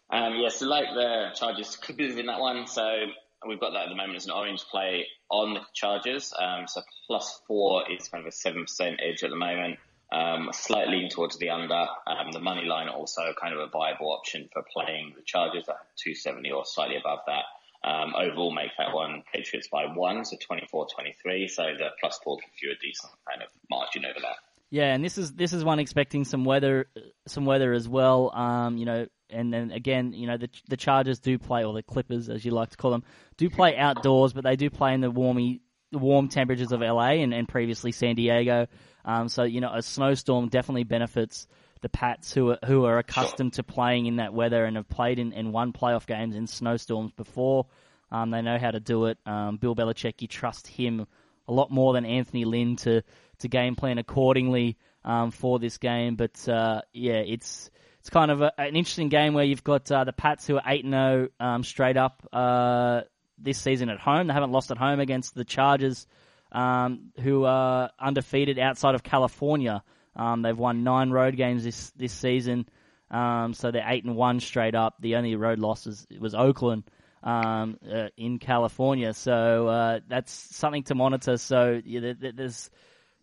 Um, 0.09 0.35
yeah, 0.37 0.51
so 0.51 0.66
like 0.66 0.85
the 0.94 1.31
Chargers 1.35 1.77
could 1.77 1.96
be 1.96 2.18
in 2.18 2.27
that 2.27 2.38
one. 2.38 2.66
So 2.68 3.07
we've 3.46 3.61
got 3.61 3.72
that 3.72 3.85
at 3.85 3.88
the 3.88 3.96
moment 3.96 4.16
as 4.16 4.27
an 4.27 4.33
orange 4.33 4.62
play 4.70 5.07
on 5.31 5.55
the 5.55 5.61
Chargers. 5.75 6.33
Um, 6.38 6.66
so 6.66 6.83
plus 7.07 7.40
four 7.46 7.90
is 7.90 8.09
kind 8.09 8.22
of 8.22 8.29
a 8.29 8.33
seven 8.33 8.62
percent 8.62 9.01
edge 9.03 9.22
at 9.22 9.31
the 9.31 9.37
moment. 9.37 9.79
Um, 10.12 10.51
slight 10.53 10.88
lean 10.88 11.11
towards 11.11 11.37
the 11.38 11.51
under. 11.51 11.87
Um, 12.07 12.31
the 12.33 12.40
money 12.40 12.64
line 12.64 12.88
also 12.88 13.22
kind 13.40 13.53
of 13.53 13.61
a 13.61 13.66
viable 13.66 14.12
option 14.12 14.49
for 14.53 14.62
playing 14.72 15.14
the 15.16 15.22
Chargers 15.25 15.68
at 15.68 15.77
270 15.96 16.53
or 16.53 16.64
slightly 16.64 16.96
above 16.96 17.20
that. 17.27 17.44
Um, 17.85 18.14
overall, 18.16 18.53
make 18.53 18.70
that 18.79 18.94
one 18.94 19.22
Patriots 19.33 19.68
by 19.68 19.85
one, 19.87 20.25
so 20.25 20.37
24-23. 20.37 21.51
So 21.51 21.62
the 21.79 21.88
plus 22.01 22.18
four 22.22 22.37
gives 22.37 22.62
you 22.62 22.70
a 22.70 22.77
decent 22.81 23.12
kind 23.29 23.42
of 23.42 23.49
margin 23.68 24.05
over 24.05 24.20
that. 24.20 24.37
Yeah, 24.70 24.94
and 24.94 25.05
this 25.05 25.16
is 25.16 25.33
this 25.33 25.53
is 25.53 25.62
one 25.62 25.79
expecting 25.79 26.25
some 26.25 26.44
weather, 26.44 26.88
some 27.29 27.46
weather 27.46 27.72
as 27.72 27.88
well. 27.88 28.33
Um, 28.35 28.77
you 28.77 28.85
know, 28.85 29.07
and 29.30 29.52
then 29.52 29.70
again, 29.70 30.12
you 30.12 30.26
know, 30.26 30.36
the 30.36 30.48
the 30.68 30.76
Chargers 30.76 31.18
do 31.18 31.38
play, 31.38 31.64
or 31.64 31.72
the 31.72 31.82
Clippers, 31.82 32.28
as 32.28 32.44
you 32.44 32.50
like 32.50 32.70
to 32.70 32.76
call 32.76 32.90
them, 32.90 33.04
do 33.36 33.50
play 33.50 33.76
outdoors, 33.76 34.32
but 34.32 34.44
they 34.44 34.56
do 34.56 34.70
play 34.70 34.94
in 34.94 35.00
the 35.00 35.10
warmy, 35.10 35.60
warm 35.92 36.28
temperatures 36.28 36.72
of 36.72 36.80
LA 36.80 37.22
and, 37.22 37.34
and 37.34 37.48
previously 37.48 37.92
San 37.92 38.14
Diego. 38.14 38.66
Um, 39.04 39.28
so 39.28 39.44
you 39.44 39.60
know, 39.60 39.72
a 39.72 39.82
snowstorm 39.82 40.48
definitely 40.48 40.84
benefits 40.84 41.46
the 41.82 41.88
Pats 41.88 42.32
who 42.32 42.50
are 42.50 42.58
who 42.64 42.84
are 42.84 42.98
accustomed 42.98 43.54
to 43.54 43.62
playing 43.62 44.06
in 44.06 44.16
that 44.16 44.32
weather 44.32 44.64
and 44.64 44.76
have 44.76 44.88
played 44.88 45.18
in, 45.18 45.32
in 45.32 45.52
one 45.52 45.72
playoff 45.72 46.06
games 46.06 46.34
in 46.34 46.46
snowstorms 46.46 47.12
before. 47.12 47.66
Um, 48.10 48.30
they 48.30 48.42
know 48.42 48.58
how 48.58 48.70
to 48.70 48.80
do 48.80 49.06
it. 49.06 49.18
Um, 49.26 49.56
Bill 49.56 49.74
Belichick, 49.74 50.22
you 50.22 50.28
trust 50.28 50.66
him 50.66 51.06
a 51.48 51.52
lot 51.52 51.70
more 51.70 51.92
than 51.92 52.04
Anthony 52.04 52.44
Lynn 52.44 52.76
to 52.76 53.02
to 53.38 53.48
game 53.48 53.76
plan 53.76 53.98
accordingly 53.98 54.76
um, 55.04 55.30
for 55.30 55.58
this 55.58 55.78
game. 55.78 56.16
But 56.16 56.48
uh, 56.48 56.82
yeah, 56.92 57.22
it's 57.26 57.70
it's 58.06 58.10
kind 58.12 58.30
of 58.30 58.40
a, 58.40 58.52
an 58.56 58.76
interesting 58.76 59.08
game 59.08 59.34
where 59.34 59.42
you've 59.42 59.64
got 59.64 59.90
uh, 59.90 60.04
the 60.04 60.12
Pats 60.12 60.46
who 60.46 60.54
are 60.58 60.62
eight 60.64 60.84
zero 60.84 61.26
oh, 61.40 61.44
um, 61.44 61.64
straight 61.64 61.96
up 61.96 62.24
uh, 62.32 63.00
this 63.36 63.58
season 63.58 63.88
at 63.88 63.98
home. 63.98 64.28
They 64.28 64.32
haven't 64.32 64.52
lost 64.52 64.70
at 64.70 64.78
home 64.78 65.00
against 65.00 65.34
the 65.34 65.44
Chargers 65.44 66.06
um, 66.52 67.10
who 67.20 67.46
are 67.46 67.90
undefeated 67.98 68.60
outside 68.60 68.94
of 68.94 69.02
California. 69.02 69.82
Um, 70.14 70.42
they've 70.42 70.56
won 70.56 70.84
nine 70.84 71.10
road 71.10 71.36
games 71.36 71.64
this 71.64 71.90
this 71.96 72.12
season, 72.12 72.68
um, 73.10 73.54
so 73.54 73.72
they're 73.72 73.84
eight 73.88 74.04
and 74.04 74.14
one 74.14 74.38
straight 74.38 74.76
up. 74.76 74.94
The 75.00 75.16
only 75.16 75.34
road 75.34 75.58
losses 75.58 76.06
was 76.16 76.32
Oakland 76.32 76.84
um, 77.24 77.76
uh, 77.92 78.10
in 78.16 78.38
California, 78.38 79.14
so 79.14 79.66
uh, 79.66 80.00
that's 80.06 80.30
something 80.32 80.84
to 80.84 80.94
monitor. 80.94 81.38
So 81.38 81.82
yeah, 81.84 82.12
there's 82.20 82.70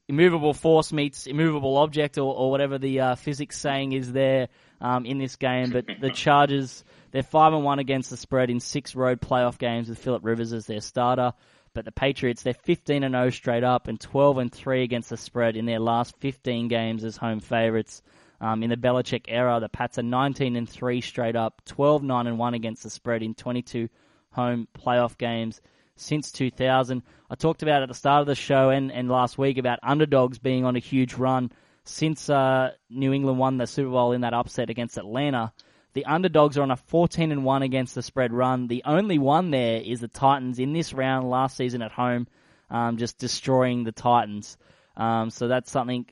immovable 0.08 0.54
force 0.54 0.92
meets 0.92 1.28
immovable 1.28 1.78
object, 1.78 2.18
or, 2.18 2.34
or 2.36 2.52
whatever 2.52 2.78
the 2.78 3.00
uh, 3.00 3.16
physics 3.16 3.58
saying 3.58 3.94
is 3.94 4.12
there 4.12 4.50
um, 4.82 5.06
in 5.06 5.18
this 5.18 5.36
game. 5.36 5.72
But 5.72 5.86
the 6.00 6.10
Chargers, 6.14 6.84
they're 7.12 7.24
five 7.24 7.54
and 7.54 7.64
one 7.64 7.80
against 7.80 8.10
the 8.10 8.18
spread 8.18 8.50
in 8.50 8.60
six 8.60 8.96
road 8.96 9.22
playoff 9.22 9.58
games 9.58 9.90
with 9.90 10.00
Philip 10.00 10.24
Rivers 10.24 10.54
as 10.54 10.66
their 10.66 10.82
starter. 10.82 11.34
But 11.74 11.86
the 11.86 11.92
Patriots, 11.92 12.44
they're 12.44 12.54
15 12.54 13.04
and 13.04 13.16
0 13.16 13.32
straight 13.32 13.64
up 13.64 13.88
and 13.88 14.00
12 14.00 14.38
and 14.38 14.52
3 14.52 14.84
against 14.84 15.10
the 15.10 15.18
spread 15.18 15.56
in 15.56 15.66
their 15.66 15.80
last 15.80 16.16
15 16.20 16.68
games 16.68 17.04
as 17.04 17.18
home 17.18 17.40
favourites. 17.40 18.02
Um, 18.40 18.62
in 18.62 18.70
the 18.70 18.78
Belichick 18.78 19.26
era, 19.28 19.60
the 19.60 19.70
Pats 19.70 19.98
are 19.98 20.04
19 20.04 20.56
and 20.56 20.70
3 20.70 21.02
straight 21.02 21.36
up, 21.36 21.62
12 21.66 22.04
9 22.04 22.28
and 22.28 22.38
1 22.38 22.54
against 22.54 22.84
the 22.84 22.90
spread 22.90 23.24
in 23.24 23.34
22 23.34 23.90
home 24.32 24.68
playoff 24.78 25.18
games 25.18 25.62
since 25.96 26.32
2000. 26.32 27.04
I 27.30 27.36
talked 27.36 27.64
about 27.64 27.84
at 27.84 27.88
the 27.88 27.94
start 27.94 28.22
of 28.22 28.28
the 28.28 28.36
show 28.36 28.70
and, 28.70 28.92
and 28.92 29.10
last 29.10 29.38
week 29.38 29.58
about 29.58 29.80
underdogs 29.84 30.40
being 30.40 30.66
on 30.66 30.76
a 30.76 30.80
huge 30.80 31.14
run 31.16 31.52
since 31.86 32.30
uh, 32.30 32.72
New 32.90 33.14
England 33.14 33.40
won 33.40 33.58
the 33.58 33.68
Super 33.68 33.92
Bowl 33.92 34.14
in 34.14 34.22
that 34.22 34.34
upset 34.34 34.70
against 34.70 34.98
Atlanta. 34.98 35.54
The 35.94 36.06
underdogs 36.06 36.58
are 36.58 36.64
on 36.64 36.72
a 36.72 36.76
14 36.76 37.32
and 37.32 37.46
1 37.46 37.62
against 37.62 37.94
the 37.94 38.02
spread 38.02 38.34
run. 38.34 38.68
The 38.68 38.84
only 38.86 39.20
one 39.20 39.52
there 39.52 39.80
is 39.82 40.00
the 40.00 40.08
Titans 40.08 40.60
in 40.60 40.74
this 40.74 40.94
round 40.94 41.30
last 41.30 41.56
season 41.56 41.82
at 41.82 41.92
home, 41.92 42.28
um, 42.70 42.98
just 42.98 43.20
destroying 43.20 43.84
the 43.84 43.92
Titans. 43.92 44.58
Um, 44.98 45.30
so 45.30 45.48
that's 45.48 45.72
something 45.72 46.06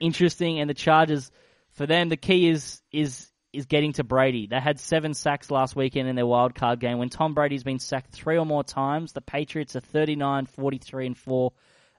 interesting. 0.00 0.58
And 0.58 0.68
the 0.68 0.74
Chargers, 0.74 1.30
for 1.72 1.86
them, 1.86 2.08
the 2.08 2.16
key 2.16 2.48
is 2.48 2.82
is 2.90 3.29
is 3.52 3.66
getting 3.66 3.92
to 3.94 4.04
Brady. 4.04 4.46
They 4.46 4.60
had 4.60 4.78
seven 4.78 5.14
sacks 5.14 5.50
last 5.50 5.74
weekend 5.74 6.08
in 6.08 6.16
their 6.16 6.26
wild 6.26 6.54
card 6.54 6.80
game. 6.80 6.98
When 6.98 7.08
Tom 7.08 7.34
Brady's 7.34 7.64
been 7.64 7.78
sacked 7.78 8.12
three 8.12 8.38
or 8.38 8.46
more 8.46 8.64
times, 8.64 9.12
the 9.12 9.20
Patriots 9.20 9.76
are 9.76 9.80
39, 9.80 10.46
43, 10.46 11.06
and 11.06 11.16
4 11.16 11.52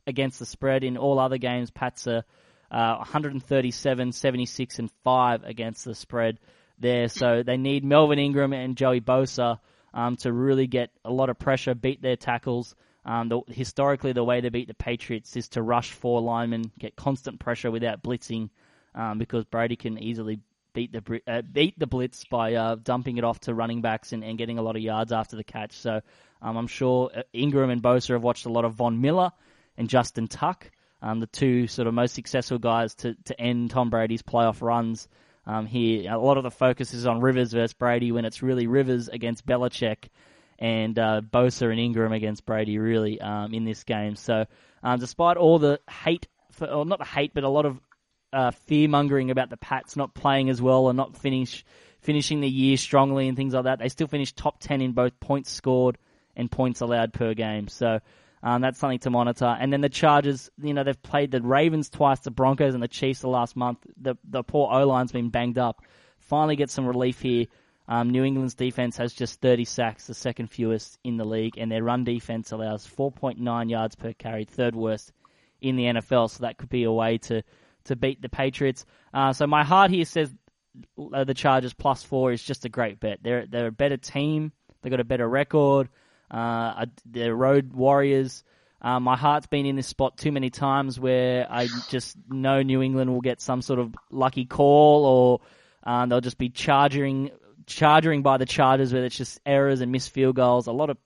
against 0.07 0.39
the 0.39 0.45
spread. 0.45 0.83
In 0.83 0.97
all 0.97 1.19
other 1.19 1.37
games, 1.37 1.71
Pats 1.71 2.07
are 2.07 2.23
uh, 2.71 2.95
137, 2.97 4.11
76, 4.11 4.79
and 4.79 4.91
5 5.03 5.43
against 5.43 5.85
the 5.85 5.93
spread 5.95 6.39
there. 6.79 7.09
So 7.09 7.43
they 7.43 7.57
need 7.57 7.83
Melvin 7.83 8.19
Ingram 8.19 8.53
and 8.53 8.77
Joey 8.77 9.01
Bosa 9.01 9.59
um, 9.93 10.15
to 10.17 10.31
really 10.31 10.67
get 10.67 10.89
a 11.03 11.11
lot 11.11 11.29
of 11.29 11.37
pressure, 11.37 11.75
beat 11.75 12.01
their 12.01 12.15
tackles, 12.15 12.75
Um, 13.03 13.29
the, 13.29 13.41
historically, 13.47 14.13
the 14.13 14.23
way 14.23 14.41
they 14.41 14.49
beat 14.49 14.67
the 14.67 14.73
Patriots 14.73 15.35
is 15.35 15.49
to 15.49 15.61
rush 15.61 15.91
four 15.91 16.21
linemen, 16.21 16.71
get 16.77 16.95
constant 16.95 17.39
pressure 17.39 17.71
without 17.71 18.03
blitzing, 18.03 18.49
um, 18.93 19.17
because 19.17 19.43
Brady 19.45 19.75
can 19.75 19.97
easily 19.97 20.39
beat 20.73 20.91
the 20.91 21.21
uh, 21.27 21.41
beat 21.41 21.77
the 21.77 21.87
blitz 21.87 22.23
by 22.25 22.53
uh, 22.55 22.75
dumping 22.75 23.17
it 23.17 23.23
off 23.23 23.39
to 23.41 23.53
running 23.53 23.81
backs 23.81 24.13
and, 24.13 24.23
and 24.23 24.37
getting 24.37 24.57
a 24.57 24.61
lot 24.61 24.75
of 24.75 24.81
yards 24.81 25.11
after 25.11 25.35
the 25.35 25.43
catch. 25.43 25.73
So 25.73 26.01
um, 26.41 26.57
I'm 26.57 26.67
sure 26.67 27.11
uh, 27.15 27.23
Ingram 27.33 27.69
and 27.69 27.81
Bosa 27.81 28.13
have 28.13 28.23
watched 28.23 28.45
a 28.45 28.51
lot 28.51 28.65
of 28.65 28.73
Von 28.73 29.01
Miller 29.01 29.31
and 29.77 29.89
Justin 29.89 30.27
Tuck, 30.27 30.69
um, 31.01 31.19
the 31.19 31.27
two 31.27 31.67
sort 31.67 31.87
of 31.87 31.93
most 31.93 32.13
successful 32.13 32.57
guys 32.57 32.95
to, 32.95 33.15
to 33.25 33.39
end 33.39 33.71
Tom 33.71 33.89
Brady's 33.89 34.21
playoff 34.21 34.61
runs. 34.61 35.07
Um, 35.45 35.65
here, 35.65 36.11
a 36.11 36.17
lot 36.19 36.37
of 36.37 36.43
the 36.43 36.51
focus 36.51 36.93
is 36.93 37.07
on 37.07 37.19
Rivers 37.19 37.51
versus 37.51 37.73
Brady 37.73 38.11
when 38.11 38.25
it's 38.25 38.43
really 38.43 38.67
Rivers 38.67 39.07
against 39.07 39.45
Belichick 39.45 40.09
and 40.59 40.97
uh, 40.99 41.21
Bosa 41.21 41.71
and 41.71 41.79
Ingram 41.79 42.13
against 42.13 42.45
Brady 42.45 42.77
really 42.77 43.19
um, 43.19 43.53
in 43.53 43.65
this 43.65 43.83
game. 43.83 44.15
So, 44.15 44.45
um, 44.83 44.99
despite 44.99 45.37
all 45.37 45.57
the 45.57 45.79
hate, 45.89 46.27
for, 46.51 46.67
or 46.67 46.85
not 46.85 46.99
the 46.99 47.05
hate, 47.05 47.33
but 47.33 47.43
a 47.43 47.49
lot 47.49 47.65
of 47.65 47.79
uh, 48.33 48.51
fear 48.51 48.87
mongering 48.87 49.31
about 49.31 49.49
the 49.49 49.57
Pats 49.57 49.95
not 49.95 50.13
playing 50.13 50.49
as 50.49 50.61
well 50.61 50.89
and 50.89 50.97
not 50.97 51.17
finish 51.17 51.65
finishing 51.99 52.41
the 52.41 52.49
year 52.49 52.77
strongly 52.77 53.27
and 53.27 53.37
things 53.37 53.53
like 53.53 53.65
that, 53.65 53.77
they 53.77 53.89
still 53.89 54.07
finished 54.07 54.35
top 54.35 54.59
ten 54.59 54.81
in 54.81 54.91
both 54.91 55.19
points 55.19 55.51
scored 55.51 55.97
and 56.35 56.49
points 56.49 56.81
allowed 56.81 57.13
per 57.13 57.33
game. 57.33 57.67
So. 57.67 57.99
Um, 58.43 58.63
that's 58.63 58.79
something 58.79 58.97
to 59.01 59.11
monitor. 59.11 59.45
And 59.45 59.71
then 59.71 59.81
the 59.81 59.87
Chargers, 59.89 60.49
you 60.59 60.73
know, 60.73 60.83
they've 60.83 60.99
played 61.03 61.29
the 61.29 61.43
Ravens 61.43 61.91
twice, 61.91 62.21
the 62.21 62.31
Broncos 62.31 62.73
and 62.73 62.81
the 62.81 62.87
Chiefs 62.87 63.19
the 63.19 63.27
last 63.27 63.55
month. 63.55 63.85
The 64.01 64.15
the 64.23 64.41
poor 64.41 64.67
O 64.73 64.87
line's 64.87 65.11
been 65.11 65.29
banged 65.29 65.59
up. 65.59 65.83
Finally, 66.17 66.55
get 66.55 66.71
some 66.71 66.87
relief 66.87 67.21
here 67.21 67.45
um, 67.91 68.09
New 68.09 68.23
England's 68.23 68.53
defense 68.53 68.95
has 68.95 69.11
just 69.13 69.41
30 69.41 69.65
sacks, 69.65 70.07
the 70.07 70.13
second 70.13 70.47
fewest 70.47 70.97
in 71.03 71.17
the 71.17 71.25
league, 71.25 71.57
and 71.57 71.69
their 71.69 71.83
run 71.83 72.05
defense 72.05 72.53
allows 72.53 72.87
4.9 72.87 73.69
yards 73.69 73.95
per 73.95 74.13
carry, 74.13 74.45
third 74.45 74.75
worst 74.75 75.11
in 75.59 75.75
the 75.75 75.83
NFL. 75.83 76.29
So 76.29 76.43
that 76.43 76.57
could 76.57 76.69
be 76.69 76.85
a 76.85 76.91
way 76.91 77.17
to 77.17 77.43
to 77.85 77.95
beat 77.95 78.21
the 78.21 78.29
Patriots. 78.29 78.85
Uh, 79.13 79.33
so 79.33 79.47
my 79.47 79.63
heart 79.63 79.91
here 79.91 80.05
says 80.05 80.33
uh, 81.13 81.23
the 81.23 81.33
Chargers 81.33 81.73
plus 81.73 82.03
four 82.03 82.31
is 82.31 82.41
just 82.41 82.65
a 82.65 82.69
great 82.69 82.99
bet. 82.99 83.19
They're 83.21 83.45
they're 83.45 83.67
a 83.67 83.71
better 83.71 83.97
team. 83.97 84.51
They 84.81 84.89
got 84.89 84.99
a 84.99 85.05
better 85.05 85.27
record. 85.27 85.89
Uh, 86.29 86.85
they're 87.05 87.35
road 87.35 87.73
warriors. 87.73 88.43
Uh, 88.81 88.99
my 88.99 89.15
heart's 89.15 89.45
been 89.45 89.67
in 89.67 89.75
this 89.75 89.87
spot 89.87 90.17
too 90.17 90.31
many 90.31 90.49
times 90.49 90.99
where 90.99 91.45
I 91.49 91.67
just 91.89 92.17
know 92.29 92.63
New 92.63 92.81
England 92.81 93.11
will 93.11 93.21
get 93.21 93.39
some 93.39 93.61
sort 93.61 93.79
of 93.79 93.93
lucky 94.09 94.45
call 94.45 95.05
or 95.05 95.41
uh, 95.83 96.05
they'll 96.07 96.21
just 96.21 96.39
be 96.39 96.49
charging 96.49 97.29
charging 97.67 98.23
by 98.23 98.37
the 98.37 98.45
Chargers 98.45 98.91
where 98.91 99.05
it's 99.05 99.15
just 99.15 99.39
errors 99.45 99.81
and 99.81 99.91
missed 99.91 100.09
field 100.09 100.35
goals. 100.35 100.67
A 100.67 100.71
lot 100.71 100.89
of 100.89 100.97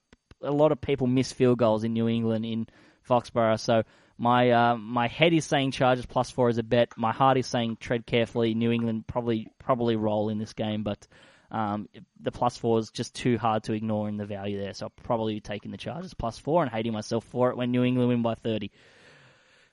a 0.41 0.51
lot 0.51 0.71
of 0.71 0.79
people 0.79 1.07
miss 1.07 1.33
field 1.33 1.57
goals 1.57 1.83
in 1.83 1.93
New 1.93 2.07
England 2.07 2.45
in 2.45 2.67
Foxborough. 3.07 3.59
So 3.59 3.83
my 4.17 4.51
uh, 4.51 4.75
my 4.77 5.07
head 5.07 5.33
is 5.33 5.45
saying 5.45 5.71
Chargers 5.71 6.05
plus 6.05 6.31
four 6.31 6.49
is 6.49 6.57
a 6.57 6.63
bet. 6.63 6.89
My 6.97 7.11
heart 7.11 7.37
is 7.37 7.47
saying 7.47 7.77
tread 7.79 8.05
carefully. 8.05 8.53
New 8.53 8.71
England 8.71 9.07
probably 9.07 9.47
probably 9.59 9.95
roll 9.95 10.29
in 10.29 10.37
this 10.37 10.53
game, 10.53 10.83
but 10.83 11.07
um, 11.51 11.89
the 12.21 12.31
plus 12.31 12.57
four 12.57 12.79
is 12.79 12.91
just 12.91 13.13
too 13.13 13.37
hard 13.37 13.63
to 13.63 13.73
ignore 13.73 14.07
in 14.07 14.17
the 14.17 14.25
value 14.25 14.59
there. 14.59 14.73
So 14.73 14.85
I'll 14.85 15.03
probably 15.03 15.35
be 15.35 15.41
taking 15.41 15.71
the 15.71 15.77
Chargers 15.77 16.13
plus 16.13 16.37
four 16.37 16.63
and 16.63 16.71
hating 16.71 16.93
myself 16.93 17.25
for 17.25 17.49
it 17.49 17.57
when 17.57 17.71
New 17.71 17.83
England 17.83 18.09
win 18.09 18.21
by 18.21 18.35
thirty. 18.35 18.71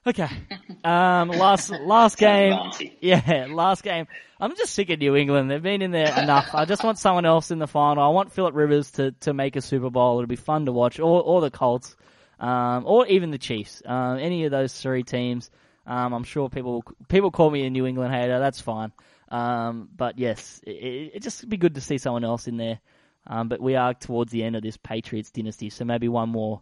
Okay. 0.06 0.28
Um, 0.84 1.28
last 1.28 1.70
last 1.70 2.18
game. 2.18 2.58
Yeah, 3.00 3.46
last 3.48 3.84
game. 3.84 4.08
I'm 4.40 4.56
just 4.56 4.74
sick 4.74 4.90
of 4.90 4.98
New 4.98 5.14
England. 5.14 5.48
They've 5.48 5.62
been 5.62 5.80
in 5.80 5.92
there 5.92 6.20
enough. 6.20 6.56
I 6.56 6.64
just 6.64 6.82
want 6.82 6.98
someone 6.98 7.24
else 7.24 7.52
in 7.52 7.60
the 7.60 7.68
final. 7.68 8.02
I 8.02 8.08
want 8.08 8.32
Philip 8.32 8.56
Rivers 8.56 8.90
to, 8.92 9.12
to 9.20 9.32
make 9.32 9.54
a 9.54 9.60
Super 9.60 9.90
Bowl. 9.90 10.18
It'll 10.18 10.26
be 10.26 10.34
fun 10.34 10.66
to 10.66 10.72
watch. 10.72 10.98
Or 10.98 11.22
or 11.22 11.40
the 11.40 11.52
Colts, 11.52 11.94
um, 12.42 12.84
or 12.86 13.06
even 13.06 13.30
the 13.30 13.38
Chiefs. 13.38 13.82
Um, 13.86 14.18
any 14.18 14.44
of 14.44 14.50
those 14.50 14.78
three 14.78 15.04
teams. 15.04 15.50
Um, 15.86 16.12
I'm 16.12 16.24
sure 16.24 16.48
people 16.48 16.84
people 17.08 17.30
call 17.30 17.50
me 17.50 17.64
a 17.66 17.70
New 17.70 17.86
England 17.86 18.12
hater. 18.12 18.38
That's 18.38 18.60
fine. 18.60 18.92
Um, 19.28 19.88
but 19.96 20.18
yes, 20.18 20.60
it, 20.66 21.12
it 21.14 21.22
just 21.22 21.48
be 21.48 21.56
good 21.56 21.76
to 21.76 21.80
see 21.80 21.98
someone 21.98 22.24
else 22.24 22.46
in 22.46 22.56
there. 22.56 22.80
Um, 23.26 23.48
but 23.48 23.60
we 23.60 23.76
are 23.76 23.94
towards 23.94 24.32
the 24.32 24.42
end 24.42 24.56
of 24.56 24.62
this 24.62 24.76
Patriots 24.76 25.30
dynasty, 25.30 25.70
so 25.70 25.84
maybe 25.84 26.08
one 26.08 26.28
more 26.28 26.60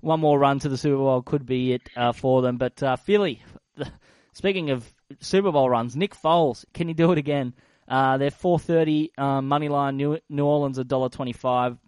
one 0.00 0.20
more 0.20 0.38
run 0.38 0.58
to 0.60 0.68
the 0.68 0.78
Super 0.78 0.96
Bowl 0.96 1.22
could 1.22 1.44
be 1.44 1.74
it 1.74 1.82
uh, 1.96 2.12
for 2.12 2.42
them. 2.42 2.56
But 2.56 2.82
uh, 2.82 2.96
Philly, 2.96 3.42
speaking 4.32 4.70
of 4.70 4.90
Super 5.20 5.52
Bowl 5.52 5.68
runs, 5.68 5.96
Nick 5.96 6.14
Foles, 6.14 6.64
can 6.72 6.88
he 6.88 6.94
do 6.94 7.12
it 7.12 7.18
again? 7.18 7.54
Uh, 7.86 8.18
they're 8.18 8.30
430 8.30 9.12
um, 9.18 9.48
money 9.48 9.68
line. 9.68 9.96
New, 9.96 10.18
New 10.28 10.44
Orleans 10.44 10.78
$1.25. 10.78 11.78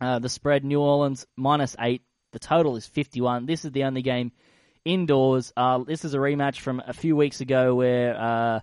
Uh, 0.00 0.18
the 0.18 0.28
spread 0.28 0.64
New 0.64 0.80
Orleans 0.80 1.26
minus 1.36 1.76
eight. 1.78 2.02
The 2.36 2.40
total 2.40 2.76
is 2.76 2.84
51. 2.84 3.46
This 3.46 3.64
is 3.64 3.72
the 3.72 3.84
only 3.84 4.02
game 4.02 4.30
indoors. 4.84 5.54
Uh, 5.56 5.78
this 5.84 6.04
is 6.04 6.12
a 6.12 6.18
rematch 6.18 6.60
from 6.60 6.82
a 6.86 6.92
few 6.92 7.16
weeks 7.16 7.40
ago 7.40 7.74
where 7.74 8.14
uh, 8.14 8.60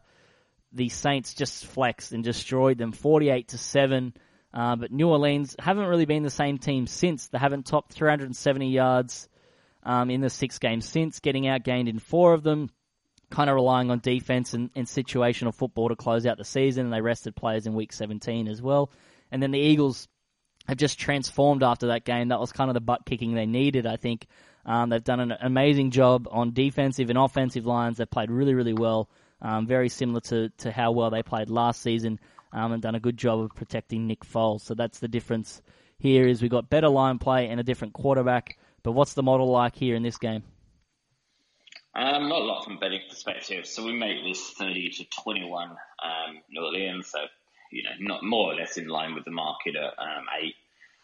the 0.73 0.89
Saints 0.89 1.33
just 1.33 1.65
flexed 1.65 2.11
and 2.11 2.23
destroyed 2.23 2.77
them 2.77 2.91
48 2.91 3.47
to 3.47 3.57
seven. 3.57 4.13
Uh, 4.53 4.75
but 4.75 4.91
New 4.91 5.09
Orleans 5.09 5.55
haven't 5.57 5.87
really 5.87 6.05
been 6.05 6.21
the 6.21 6.29
same 6.29 6.59
team 6.59 6.85
since. 6.85 7.29
They 7.29 7.39
haven't 7.39 7.65
topped 7.65 7.93
370 7.93 8.69
yards 8.69 9.27
um, 9.81 10.11
in 10.11 10.21
the 10.21 10.29
six 10.29 10.59
games 10.59 10.87
since, 10.87 11.19
getting 11.19 11.45
outgained 11.45 11.89
in 11.89 11.97
four 11.97 12.35
of 12.35 12.43
them, 12.43 12.69
kind 13.31 13.49
of 13.49 13.55
relying 13.55 13.89
on 13.89 14.01
defense 14.01 14.53
and, 14.53 14.69
and 14.75 14.85
situational 14.85 15.51
football 15.51 15.89
to 15.89 15.95
close 15.95 16.27
out 16.27 16.37
the 16.37 16.45
season. 16.45 16.85
And 16.85 16.93
they 16.93 17.01
rested 17.01 17.35
players 17.35 17.65
in 17.65 17.73
week 17.73 17.91
17 17.91 18.47
as 18.47 18.61
well. 18.61 18.91
And 19.31 19.41
then 19.41 19.49
the 19.49 19.57
Eagles 19.57 20.07
have 20.67 20.77
just 20.77 20.99
transformed 20.99 21.63
after 21.63 21.87
that 21.87 22.05
game. 22.05 22.29
That 22.29 22.39
was 22.39 22.51
kind 22.51 22.69
of 22.69 22.73
the 22.73 22.81
butt 22.81 23.05
kicking 23.05 23.33
they 23.33 23.45
needed, 23.45 23.85
I 23.85 23.97
think. 23.97 24.27
Um, 24.65 24.89
they've 24.89 25.03
done 25.03 25.19
an 25.19 25.33
amazing 25.41 25.91
job 25.91 26.27
on 26.31 26.53
defensive 26.53 27.09
and 27.09 27.17
offensive 27.17 27.65
lines. 27.65 27.97
They've 27.97 28.09
played 28.09 28.31
really, 28.31 28.53
really 28.53 28.73
well. 28.73 29.09
Um, 29.41 29.67
very 29.67 29.89
similar 29.89 30.21
to, 30.21 30.49
to 30.59 30.71
how 30.71 30.93
well 30.93 31.09
they 31.09 31.21
played 31.21 31.49
last 31.49 31.81
season 31.81 32.19
um, 32.53 32.71
and 32.71 32.81
done 32.81 32.95
a 32.95 32.99
good 32.99 33.17
job 33.17 33.41
of 33.41 33.53
protecting 33.55 34.07
Nick 34.07 34.21
Foles. 34.21 34.61
So 34.61 34.73
that's 34.73 34.99
the 34.99 35.09
difference 35.09 35.61
here 35.99 36.27
is 36.27 36.41
we've 36.41 36.51
got 36.51 36.69
better 36.69 36.89
line 36.89 37.19
play 37.19 37.49
and 37.49 37.59
a 37.59 37.63
different 37.63 37.93
quarterback. 37.93 38.57
But 38.83 38.93
what's 38.93 39.13
the 39.13 39.23
model 39.23 39.49
like 39.49 39.75
here 39.75 39.95
in 39.95 40.03
this 40.03 40.17
game? 40.17 40.43
Um, 41.95 42.27
not 42.27 42.41
a 42.41 42.45
lot 42.45 42.63
from 42.63 42.79
betting 42.79 43.01
perspective. 43.09 43.65
So 43.65 43.85
we 43.85 43.93
make 43.93 44.23
this 44.23 44.51
30 44.57 44.89
to 44.89 45.05
21 45.23 45.69
um, 45.69 45.77
New 46.49 46.61
Orleans. 46.61 47.07
So, 47.07 47.19
you 47.73 47.83
know, 47.83 47.89
not 47.99 48.23
more 48.23 48.53
or 48.53 48.55
less 48.55 48.77
in 48.77 48.87
line 48.87 49.15
with 49.15 49.25
the 49.25 49.31
market 49.31 49.75
at 49.75 49.93
um, 49.99 50.25
eight. 50.41 50.55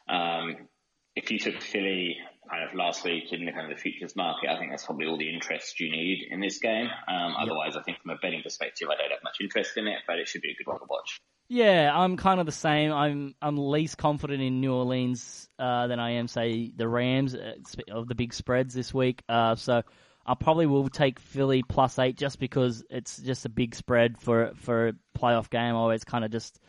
Um, 0.08 0.68
if 1.16 1.32
you 1.32 1.40
took 1.40 1.62
Philly 1.62 2.18
kind 2.50 2.64
of 2.64 2.74
last 2.76 3.04
week 3.04 3.34
in 3.34 3.46
the 3.46 3.52
kind 3.52 3.70
of 3.70 3.76
the 3.76 3.82
futures 3.82 4.16
market, 4.16 4.50
I 4.50 4.58
think 4.58 4.72
that's 4.72 4.86
probably 4.86 5.08
all 5.08 5.18
the 5.18 5.34
interest 5.34 5.80
you 5.80 5.92
need 5.92 6.28
in 6.30 6.40
this 6.40 6.60
game. 6.60 6.88
Um, 7.08 7.36
otherwise, 7.38 7.76
I 7.76 7.82
think 7.82 8.00
from 8.02 8.12
a 8.12 8.16
betting 8.16 8.42
perspective, 8.42 8.88
I 8.90 8.96
don't 8.96 9.12
have 9.12 9.24
much 9.24 9.38
interest 9.42 9.78
in 9.78 9.88
it, 9.88 10.00
but 10.08 10.20
it 10.20 10.28
should 10.28 10.42
be 10.42 10.52
a 10.52 10.56
good 10.56 10.68
one 10.68 10.80
to 10.80 10.86
watch. 10.90 11.20
Yeah, 11.50 11.92
I'm 11.92 12.16
kind 12.16 12.40
of 12.40 12.46
the 12.46 12.52
same. 12.52 12.94
I'm 12.94 13.34
I'm 13.42 13.58
least 13.58 13.98
confident 13.98 14.42
in 14.42 14.62
New 14.62 14.72
Orleans 14.72 15.50
uh, 15.58 15.88
than 15.88 16.00
I 16.00 16.12
am, 16.12 16.28
say, 16.28 16.72
the 16.76 16.88
Rams 16.88 17.34
uh, 17.34 17.54
of 17.92 18.08
the 18.08 18.14
big 18.14 18.34
spreads 18.34 18.76
this 18.76 18.94
week. 18.94 19.24
Uh, 19.28 19.56
so 19.56 19.82
I 20.30 20.36
probably 20.36 20.68
will 20.68 20.88
take 20.90 21.20
Philly 21.20 21.64
plus 21.64 21.98
eight 21.98 22.16
just 22.16 22.40
because 22.40 22.84
it's 22.92 23.18
just 23.18 23.46
a 23.46 23.50
big 23.50 23.74
spread 23.74 24.20
for 24.20 24.52
for 24.58 24.90
a 24.90 24.94
playoff 25.18 25.50
game. 25.50 25.74
I 25.74 25.78
always 25.78 26.04
kind 26.04 26.24
of 26.24 26.30
just 26.30 26.60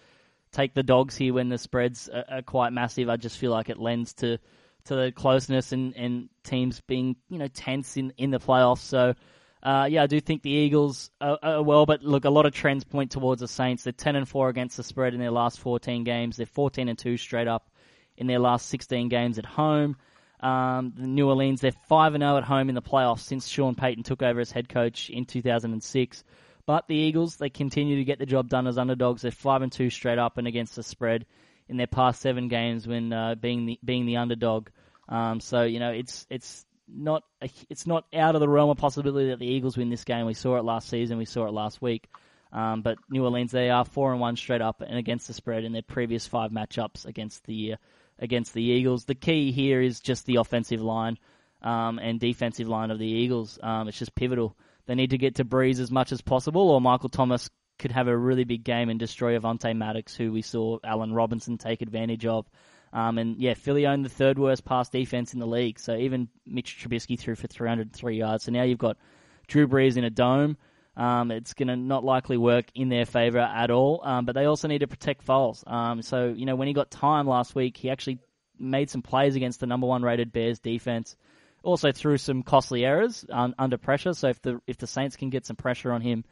take 0.50 0.72
the 0.72 0.82
dogs 0.82 1.14
here 1.14 1.34
when 1.34 1.50
the 1.50 1.58
spreads 1.58 2.08
are, 2.08 2.24
are, 2.30 2.42
quite 2.42 2.72
massive. 2.72 3.10
I 3.10 3.16
just 3.18 3.36
feel 3.36 3.50
like 3.50 3.68
it 3.68 3.78
lends 3.78 4.14
to 4.14 4.38
to 4.84 4.96
the 4.96 5.12
closeness 5.12 5.72
and, 5.72 5.94
and 5.94 6.30
teams 6.42 6.80
being 6.80 7.16
you 7.28 7.38
know 7.38 7.48
tense 7.48 7.98
in 7.98 8.14
in 8.16 8.30
the 8.30 8.40
playoffs. 8.40 8.78
So 8.78 9.14
uh, 9.62 9.86
yeah, 9.90 10.04
I 10.04 10.06
do 10.06 10.20
think 10.20 10.42
the 10.42 10.50
Eagles 10.50 11.10
are, 11.20 11.38
are, 11.42 11.62
well, 11.62 11.84
but 11.84 12.02
look, 12.02 12.24
a 12.24 12.30
lot 12.30 12.46
of 12.46 12.54
trends 12.54 12.84
point 12.84 13.10
towards 13.10 13.42
the 13.42 13.48
Saints. 13.48 13.84
They're 13.84 13.92
ten 13.92 14.16
and 14.16 14.26
four 14.26 14.48
against 14.48 14.78
the 14.78 14.82
spread 14.82 15.12
in 15.12 15.20
their 15.20 15.30
last 15.30 15.60
fourteen 15.60 16.02
games. 16.02 16.38
They're 16.38 16.46
fourteen 16.46 16.88
and 16.88 16.98
two 16.98 17.18
straight 17.18 17.48
up 17.48 17.68
in 18.16 18.26
their 18.26 18.38
last 18.38 18.70
sixteen 18.70 19.10
games 19.10 19.38
at 19.38 19.44
home. 19.44 19.96
Um, 20.40 20.94
the 20.96 21.06
New 21.06 21.28
Orleans, 21.28 21.60
they're 21.60 21.72
five 21.88 22.14
and 22.14 22.22
zero 22.22 22.34
oh 22.34 22.38
at 22.38 22.44
home 22.44 22.68
in 22.68 22.74
the 22.74 22.82
playoffs 22.82 23.20
since 23.20 23.46
Sean 23.46 23.74
Payton 23.74 24.04
took 24.04 24.22
over 24.22 24.40
as 24.40 24.50
head 24.50 24.68
coach 24.68 25.10
in 25.10 25.26
two 25.26 25.42
thousand 25.42 25.72
and 25.72 25.82
six. 25.82 26.24
But 26.66 26.86
the 26.88 26.94
Eagles, 26.94 27.36
they 27.36 27.50
continue 27.50 27.96
to 27.96 28.04
get 28.04 28.18
the 28.18 28.26
job 28.26 28.48
done 28.48 28.66
as 28.66 28.78
underdogs. 28.78 29.22
They're 29.22 29.30
five 29.30 29.62
and 29.62 29.72
two 29.72 29.90
straight 29.90 30.18
up 30.18 30.38
and 30.38 30.46
against 30.46 30.76
the 30.76 30.82
spread 30.82 31.26
in 31.68 31.76
their 31.76 31.86
past 31.86 32.20
seven 32.20 32.48
games 32.48 32.86
when 32.86 33.12
uh, 33.12 33.34
being 33.34 33.66
the 33.66 33.78
being 33.84 34.06
the 34.06 34.16
underdog. 34.16 34.68
Um, 35.08 35.40
so 35.40 35.62
you 35.62 35.78
know 35.78 35.90
it's 35.90 36.26
it's 36.30 36.64
not 36.88 37.22
a, 37.42 37.50
it's 37.68 37.86
not 37.86 38.04
out 38.14 38.34
of 38.34 38.40
the 38.40 38.48
realm 38.48 38.70
of 38.70 38.78
possibility 38.78 39.30
that 39.30 39.38
the 39.38 39.46
Eagles 39.46 39.76
win 39.76 39.90
this 39.90 40.04
game. 40.04 40.26
We 40.26 40.34
saw 40.34 40.56
it 40.56 40.64
last 40.64 40.88
season. 40.88 41.18
We 41.18 41.24
saw 41.24 41.46
it 41.46 41.52
last 41.52 41.82
week. 41.82 42.08
Um, 42.52 42.82
but 42.82 42.98
New 43.08 43.24
Orleans, 43.24 43.52
they 43.52 43.70
are 43.70 43.84
four 43.84 44.10
and 44.10 44.20
one 44.20 44.36
straight 44.36 44.60
up 44.60 44.80
and 44.80 44.98
against 44.98 45.28
the 45.28 45.34
spread 45.34 45.64
in 45.64 45.72
their 45.72 45.82
previous 45.82 46.26
five 46.26 46.50
matchups 46.50 47.06
against 47.06 47.44
the 47.44 47.74
uh, 47.74 47.76
against 48.20 48.54
the 48.54 48.62
Eagles. 48.62 49.06
The 49.06 49.14
key 49.14 49.50
here 49.50 49.80
is 49.80 50.00
just 50.00 50.26
the 50.26 50.36
offensive 50.36 50.80
line 50.80 51.18
um, 51.62 51.98
and 51.98 52.20
defensive 52.20 52.68
line 52.68 52.90
of 52.90 52.98
the 52.98 53.06
Eagles. 53.06 53.58
Um, 53.62 53.88
it's 53.88 53.98
just 53.98 54.14
pivotal. 54.14 54.56
They 54.86 54.94
need 54.94 55.10
to 55.10 55.18
get 55.18 55.36
to 55.36 55.44
Brees 55.44 55.80
as 55.80 55.90
much 55.90 56.12
as 56.12 56.20
possible, 56.20 56.70
or 56.70 56.80
Michael 56.80 57.08
Thomas 57.08 57.50
could 57.78 57.92
have 57.92 58.08
a 58.08 58.16
really 58.16 58.44
big 58.44 58.62
game 58.62 58.90
and 58.90 59.00
destroy 59.00 59.38
Avonte 59.38 59.74
Maddox, 59.74 60.14
who 60.14 60.32
we 60.32 60.42
saw 60.42 60.78
Allen 60.84 61.12
Robinson 61.14 61.58
take 61.58 61.82
advantage 61.82 62.26
of 62.26 62.46
Um, 62.92 63.18
and 63.18 63.36
yeah, 63.38 63.54
Philly 63.54 63.86
owned 63.86 64.04
the 64.04 64.10
third 64.10 64.38
worst 64.38 64.64
pass 64.64 64.88
defense 64.88 65.32
in 65.32 65.40
the 65.40 65.46
league. 65.46 65.78
So 65.78 65.96
even 65.96 66.28
Mitch 66.44 66.78
Trubisky 66.78 67.18
threw 67.18 67.36
for 67.36 67.46
303 67.46 68.16
yards. 68.16 68.44
So 68.44 68.52
now 68.52 68.64
you've 68.64 68.78
got 68.78 68.98
Drew 69.46 69.68
Brees 69.68 69.96
in 69.96 70.04
a 70.04 70.10
dome. 70.10 70.56
Um, 71.00 71.30
it's 71.30 71.54
going 71.54 71.68
to 71.68 71.76
not 71.76 72.04
likely 72.04 72.36
work 72.36 72.66
in 72.74 72.90
their 72.90 73.06
favor 73.06 73.38
at 73.38 73.70
all. 73.70 74.02
Um, 74.04 74.26
but 74.26 74.34
they 74.34 74.44
also 74.44 74.68
need 74.68 74.80
to 74.80 74.86
protect 74.86 75.26
Foles. 75.26 75.66
Um, 75.66 76.02
so 76.02 76.28
you 76.28 76.44
know 76.44 76.56
when 76.56 76.68
he 76.68 76.74
got 76.74 76.90
time 76.90 77.26
last 77.26 77.54
week, 77.54 77.78
he 77.78 77.88
actually 77.88 78.18
made 78.58 78.90
some 78.90 79.00
plays 79.00 79.34
against 79.34 79.60
the 79.60 79.66
number 79.66 79.86
one 79.86 80.02
rated 80.02 80.30
Bears 80.30 80.58
defense. 80.58 81.16
Also 81.62 81.90
threw 81.90 82.18
some 82.18 82.42
costly 82.42 82.84
errors 82.84 83.24
un- 83.30 83.54
under 83.58 83.78
pressure. 83.78 84.12
So 84.12 84.28
if 84.28 84.42
the 84.42 84.60
if 84.66 84.76
the 84.76 84.86
Saints 84.86 85.16
can 85.16 85.30
get 85.30 85.46
some 85.46 85.56
pressure 85.56 85.90
on 85.90 86.02
him, 86.02 86.22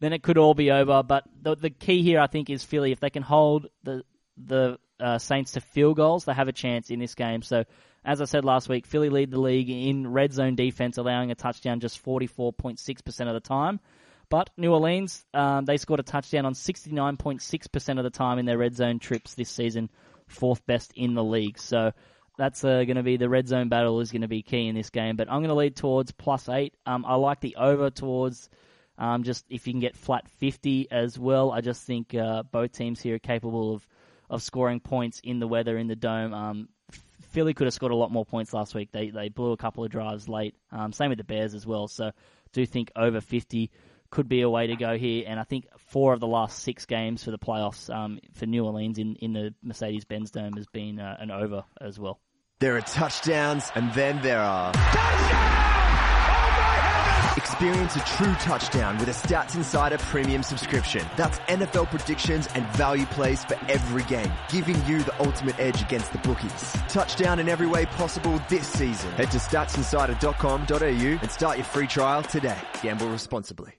then 0.00 0.12
it 0.12 0.24
could 0.24 0.36
all 0.36 0.54
be 0.54 0.72
over. 0.72 1.04
But 1.04 1.22
the 1.40 1.54
the 1.54 1.70
key 1.70 2.02
here, 2.02 2.18
I 2.18 2.26
think, 2.26 2.50
is 2.50 2.64
Philly. 2.64 2.90
If 2.90 2.98
they 2.98 3.10
can 3.10 3.22
hold 3.22 3.68
the 3.84 4.02
the 4.36 4.80
uh, 4.98 5.18
Saints 5.18 5.52
to 5.52 5.60
field 5.60 5.96
goals, 5.96 6.24
they 6.24 6.34
have 6.34 6.48
a 6.48 6.52
chance 6.52 6.90
in 6.90 6.98
this 6.98 7.14
game. 7.14 7.42
So, 7.42 7.62
as 8.04 8.20
I 8.20 8.24
said 8.24 8.44
last 8.44 8.68
week, 8.68 8.84
Philly 8.84 9.10
lead 9.10 9.30
the 9.30 9.40
league 9.40 9.70
in 9.70 10.08
red 10.08 10.32
zone 10.32 10.56
defense, 10.56 10.98
allowing 10.98 11.30
a 11.30 11.36
touchdown 11.36 11.78
just 11.78 12.04
44.6% 12.04 13.28
of 13.28 13.34
the 13.34 13.40
time. 13.40 13.78
But 14.30 14.50
New 14.56 14.72
Orleans, 14.72 15.24
um, 15.32 15.64
they 15.64 15.78
scored 15.78 16.00
a 16.00 16.02
touchdown 16.02 16.44
on 16.44 16.54
69.6% 16.54 17.98
of 17.98 18.04
the 18.04 18.10
time 18.10 18.38
in 18.38 18.46
their 18.46 18.58
red 18.58 18.74
zone 18.74 18.98
trips 18.98 19.34
this 19.34 19.48
season, 19.48 19.88
fourth 20.26 20.64
best 20.66 20.92
in 20.94 21.14
the 21.14 21.24
league. 21.24 21.58
So 21.58 21.92
that's 22.36 22.62
uh, 22.62 22.84
going 22.84 22.96
to 22.96 23.02
be 23.02 23.16
the 23.16 23.28
red 23.28 23.48
zone 23.48 23.68
battle 23.68 24.00
is 24.00 24.12
going 24.12 24.22
to 24.22 24.28
be 24.28 24.42
key 24.42 24.68
in 24.68 24.74
this 24.74 24.90
game. 24.90 25.16
But 25.16 25.28
I'm 25.28 25.40
going 25.40 25.48
to 25.48 25.54
lead 25.54 25.76
towards 25.76 26.12
plus 26.12 26.48
eight. 26.48 26.74
Um, 26.84 27.04
I 27.06 27.14
like 27.14 27.40
the 27.40 27.56
over 27.56 27.90
towards 27.90 28.50
um, 28.98 29.22
just 29.22 29.44
if 29.48 29.66
you 29.66 29.72
can 29.72 29.80
get 29.80 29.96
flat 29.96 30.28
50 30.38 30.90
as 30.90 31.18
well. 31.18 31.50
I 31.50 31.60
just 31.60 31.86
think 31.86 32.14
uh, 32.14 32.42
both 32.42 32.72
teams 32.72 33.00
here 33.00 33.14
are 33.14 33.20
capable 33.20 33.74
of 33.74 33.88
of 34.30 34.42
scoring 34.42 34.78
points 34.78 35.20
in 35.24 35.38
the 35.38 35.48
weather 35.48 35.78
in 35.78 35.86
the 35.86 35.96
dome. 35.96 36.34
Um, 36.34 36.68
Philly 37.30 37.54
could 37.54 37.66
have 37.66 37.74
scored 37.74 37.92
a 37.92 37.96
lot 37.96 38.10
more 38.10 38.26
points 38.26 38.52
last 38.52 38.74
week. 38.74 38.90
They 38.92 39.10
they 39.10 39.28
blew 39.28 39.52
a 39.52 39.56
couple 39.56 39.84
of 39.84 39.90
drives 39.90 40.28
late. 40.28 40.54
Um, 40.70 40.92
same 40.92 41.08
with 41.10 41.18
the 41.18 41.24
Bears 41.24 41.54
as 41.54 41.66
well. 41.66 41.88
So 41.88 42.10
do 42.52 42.66
think 42.66 42.90
over 42.96 43.20
50 43.20 43.70
could 44.10 44.28
be 44.28 44.42
a 44.42 44.50
way 44.50 44.66
to 44.68 44.76
go 44.76 44.96
here. 44.96 45.24
And 45.26 45.38
I 45.38 45.44
think 45.44 45.66
four 45.76 46.12
of 46.12 46.20
the 46.20 46.26
last 46.26 46.60
six 46.60 46.86
games 46.86 47.24
for 47.24 47.30
the 47.30 47.38
playoffs 47.38 47.94
um, 47.94 48.20
for 48.34 48.46
New 48.46 48.64
Orleans 48.64 48.98
in, 48.98 49.16
in 49.16 49.32
the 49.32 49.54
Mercedes 49.62 50.04
Benz 50.04 50.30
Dome 50.30 50.54
has 50.54 50.66
been 50.66 50.98
uh, 50.98 51.16
an 51.18 51.30
over 51.30 51.64
as 51.80 51.98
well. 51.98 52.20
There 52.60 52.76
are 52.76 52.80
touchdowns 52.80 53.70
and 53.74 53.92
then 53.94 54.20
there 54.22 54.40
are. 54.40 54.72
Experience 57.36 57.96
a 57.96 58.00
true 58.00 58.34
touchdown 58.34 58.98
with 58.98 59.08
a 59.08 59.12
Stats 59.12 59.54
Insider 59.54 59.98
premium 59.98 60.42
subscription. 60.42 61.04
That's 61.16 61.38
NFL 61.40 61.88
predictions 61.88 62.48
and 62.54 62.66
value 62.68 63.06
plays 63.06 63.44
for 63.44 63.56
every 63.68 64.02
game, 64.04 64.32
giving 64.48 64.84
you 64.86 65.02
the 65.02 65.14
ultimate 65.20 65.58
edge 65.58 65.80
against 65.82 66.12
the 66.12 66.18
bookies. 66.18 66.72
Touchdown 66.88 67.38
in 67.38 67.48
every 67.48 67.66
way 67.66 67.86
possible 67.86 68.40
this 68.48 68.66
season. 68.66 69.10
Head 69.12 69.30
to 69.30 69.38
statsinsider.com.au 69.38 71.18
and 71.22 71.30
start 71.30 71.58
your 71.58 71.64
free 71.64 71.86
trial 71.86 72.22
today. 72.22 72.58
Gamble 72.82 73.08
responsibly. 73.08 73.74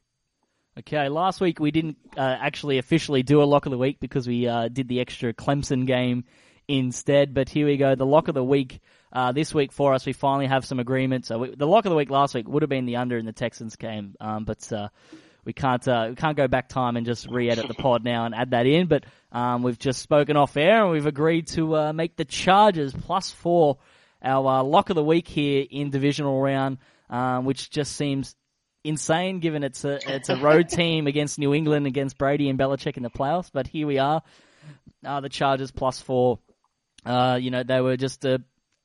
Okay, 0.80 1.10
last 1.10 1.42
week 1.42 1.60
we 1.60 1.72
didn't 1.72 1.98
uh, 2.16 2.22
actually 2.22 2.78
officially 2.78 3.22
do 3.22 3.44
a 3.44 3.44
lock 3.44 3.66
of 3.66 3.72
the 3.72 3.78
week 3.78 4.00
because 4.00 4.26
we 4.26 4.48
uh, 4.48 4.70
did 4.70 4.88
the 4.88 5.02
extra 5.02 5.34
Clemson 5.34 5.86
game 5.86 6.24
instead. 6.70 7.34
But 7.34 7.50
here 7.50 7.66
we 7.66 7.76
go, 7.76 7.96
the 7.96 8.06
lock 8.06 8.30
of 8.30 8.34
the 8.34 8.44
week 8.44 8.80
uh, 9.12 9.34
this 9.34 9.54
week 9.54 9.74
for 9.74 9.94
us. 9.94 10.06
We 10.06 10.14
finally 10.14 10.48
have 10.48 10.64
some 10.64 10.80
agreement. 10.80 11.26
So 11.26 11.40
we, 11.40 11.54
the 11.54 11.68
lock 11.68 11.86
of 11.86 11.90
the 11.90 11.98
week 11.98 12.10
last 12.10 12.34
week 12.34 12.48
would 12.48 12.64
have 12.64 12.70
been 12.70 12.86
the 12.86 12.96
under 12.96 13.18
in 13.18 13.26
the 13.26 13.34
Texans 13.34 13.76
game, 13.76 14.16
um, 14.22 14.46
but 14.46 14.72
uh, 14.72 14.88
we 15.44 15.52
can't 15.52 15.86
uh, 15.86 16.08
we 16.12 16.16
can't 16.16 16.38
go 16.38 16.48
back 16.48 16.70
time 16.70 16.96
and 16.96 17.06
just 17.06 17.28
re-edit 17.28 17.68
the 17.68 17.74
pod 17.74 18.06
now 18.06 18.24
and 18.24 18.34
add 18.34 18.52
that 18.52 18.66
in. 18.66 18.88
But 18.88 19.04
um, 19.34 19.64
we've 19.64 19.80
just 19.80 20.02
spoken 20.02 20.38
off 20.38 20.56
air 20.56 20.84
and 20.84 20.92
we've 20.92 21.08
agreed 21.08 21.48
to 21.48 21.76
uh, 21.76 21.94
make 21.94 22.16
the 22.16 22.26
Chargers 22.26 22.94
plus 22.94 23.32
four 23.32 23.80
our 24.24 24.64
lock 24.64 24.90
of 24.90 24.96
the 24.96 25.04
week 25.04 25.28
here 25.28 25.66
in 25.70 25.90
divisional 25.90 26.40
round, 26.42 26.78
um, 27.10 27.44
which 27.44 27.70
just 27.70 27.98
seems 27.98 28.38
insane 28.84 29.40
given 29.40 29.64
it's 29.64 29.84
a 29.84 30.00
it's 30.16 30.30
a 30.30 30.38
road 30.38 30.70
team 30.70 31.08
against 31.08 31.40
New 31.40 31.54
England 31.54 31.88
against 31.88 32.18
Brady 32.18 32.50
and 32.50 32.58
Belichick 32.58 32.98
in 32.98 33.04
the 33.04 33.10
playoffs. 33.10 33.50
But 33.52 33.68
here 33.68 33.88
we 33.88 33.98
are, 33.98 34.22
uh, 35.06 35.22
the 35.22 35.30
Chargers 35.30 35.72
plus 35.72 36.02
four. 36.02 36.40
Uh, 37.06 37.38
you 37.42 37.52
know 37.52 37.64
they 37.64 37.82
were 37.82 37.98
just 37.98 38.26
a 38.26 38.42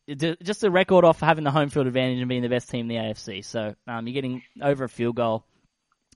just 0.07 0.65
a 0.65 0.71
record 0.71 1.05
off 1.05 1.21
having 1.21 1.45
the 1.45 1.51
home 1.51 1.71
field 1.71 1.87
advantage 1.87 2.19
and 2.19 2.29
being 2.29 2.43
the 2.43 2.49
best 2.49 2.69
team 2.69 2.83
in 2.83 2.89
the 2.89 2.97
AFC. 2.97 3.45
So 3.45 3.75
um, 3.87 4.07
you're 4.07 4.15
getting 4.15 4.43
over 4.61 4.85
a 4.85 4.89
field 4.89 5.17
goal, 5.17 5.45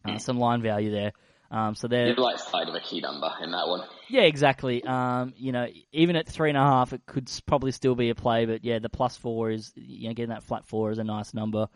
uh, 0.05 0.19
some 0.19 0.39
line 0.39 0.63
value 0.63 0.91
there. 0.91 1.13
Um, 1.51 1.75
so 1.75 1.89
they're 1.89 2.15
the 2.15 2.21
right 2.21 2.39
side 2.39 2.69
of 2.69 2.75
a 2.75 2.81
key 2.81 3.01
number 3.01 3.31
in 3.43 3.53
that 3.53 3.67
one. 3.67 3.87
Yeah, 4.11 4.23
exactly. 4.23 4.85
Um, 4.85 5.33
you 5.37 5.53
know, 5.53 5.67
even 5.93 6.17
at 6.17 6.29
three 6.29 6.51
and 6.51 6.59
a 6.59 6.63
half, 6.63 6.93
it 6.93 7.07
could 7.07 7.31
probably 7.47 7.73
still 7.73 7.95
be 7.95 8.11
a 8.11 8.15
play. 8.15 8.45
But 8.45 8.65
yeah, 8.65 8.81
the 8.81 8.91
plus 8.91 9.17
four 9.17 9.51
is 9.51 9.73
you 9.75 10.09
know 10.09 10.15
getting 10.15 10.31
that 10.31 10.43
flat 10.43 10.67
four 10.67 10.91
is 10.91 10.99
a 10.99 11.05
nice 11.05 11.33
number 11.33 11.69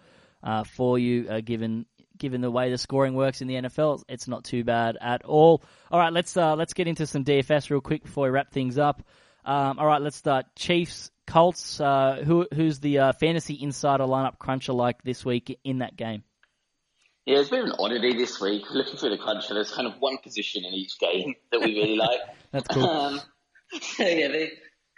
uh, 0.43 0.65
for 0.65 0.99
you, 0.99 1.27
uh, 1.29 1.41
given 1.41 1.87
given 2.23 2.41
the 2.41 2.51
way 2.51 2.71
the 2.71 2.79
scoring 2.79 3.15
works 3.15 3.43
in 3.43 3.49
the 3.49 3.57
NFL. 3.57 4.05
It's 4.09 4.29
not 4.29 4.45
too 4.45 4.65
bad 4.65 4.97
at 4.99 5.25
all. 5.25 5.63
All 5.91 5.99
right, 5.99 6.13
let's 6.13 6.37
uh, 6.37 6.55
let's 6.55 6.73
get 6.73 6.87
into 6.89 7.07
some 7.07 7.25
DFS 7.25 7.69
real 7.69 7.83
quick 7.83 8.05
before 8.05 8.25
we 8.25 8.31
wrap 8.31 8.51
things 8.51 8.79
up. 8.79 9.03
Um, 9.45 9.79
all 9.79 9.87
right, 9.87 10.01
let's 10.01 10.17
start. 10.17 10.47
Chiefs 10.55 11.11
Colts, 11.27 11.81
uh, 11.81 12.23
who 12.25 12.47
who's 12.55 12.79
the 12.79 13.01
uh, 13.01 13.13
fantasy 13.13 13.59
insider 13.61 14.05
lineup 14.05 14.39
cruncher 14.39 14.73
like 14.73 15.03
this 15.03 15.25
week 15.25 15.59
in 15.65 15.81
that 15.81 15.97
game? 15.97 16.23
Yeah, 17.27 17.41
it's 17.41 17.51
of 17.51 17.59
an 17.59 17.73
oddity 17.79 18.17
this 18.17 18.41
week. 18.41 18.63
Looking 18.71 18.97
through 18.97 19.11
the 19.11 19.19
cruncher, 19.19 19.55
there's 19.55 19.73
kind 19.73 19.89
of 19.89 19.95
one 19.99 20.19
position 20.19 20.65
in 20.65 20.73
each 20.73 20.99
game 20.99 21.35
that 21.51 21.61
we 21.61 21.75
really 21.75 21.97
like. 21.97 22.21
That's 22.53 22.69
cool. 22.69 22.89
Um, 22.89 23.21
so 23.81 24.07
yeah, 24.07 24.29
the 24.29 24.49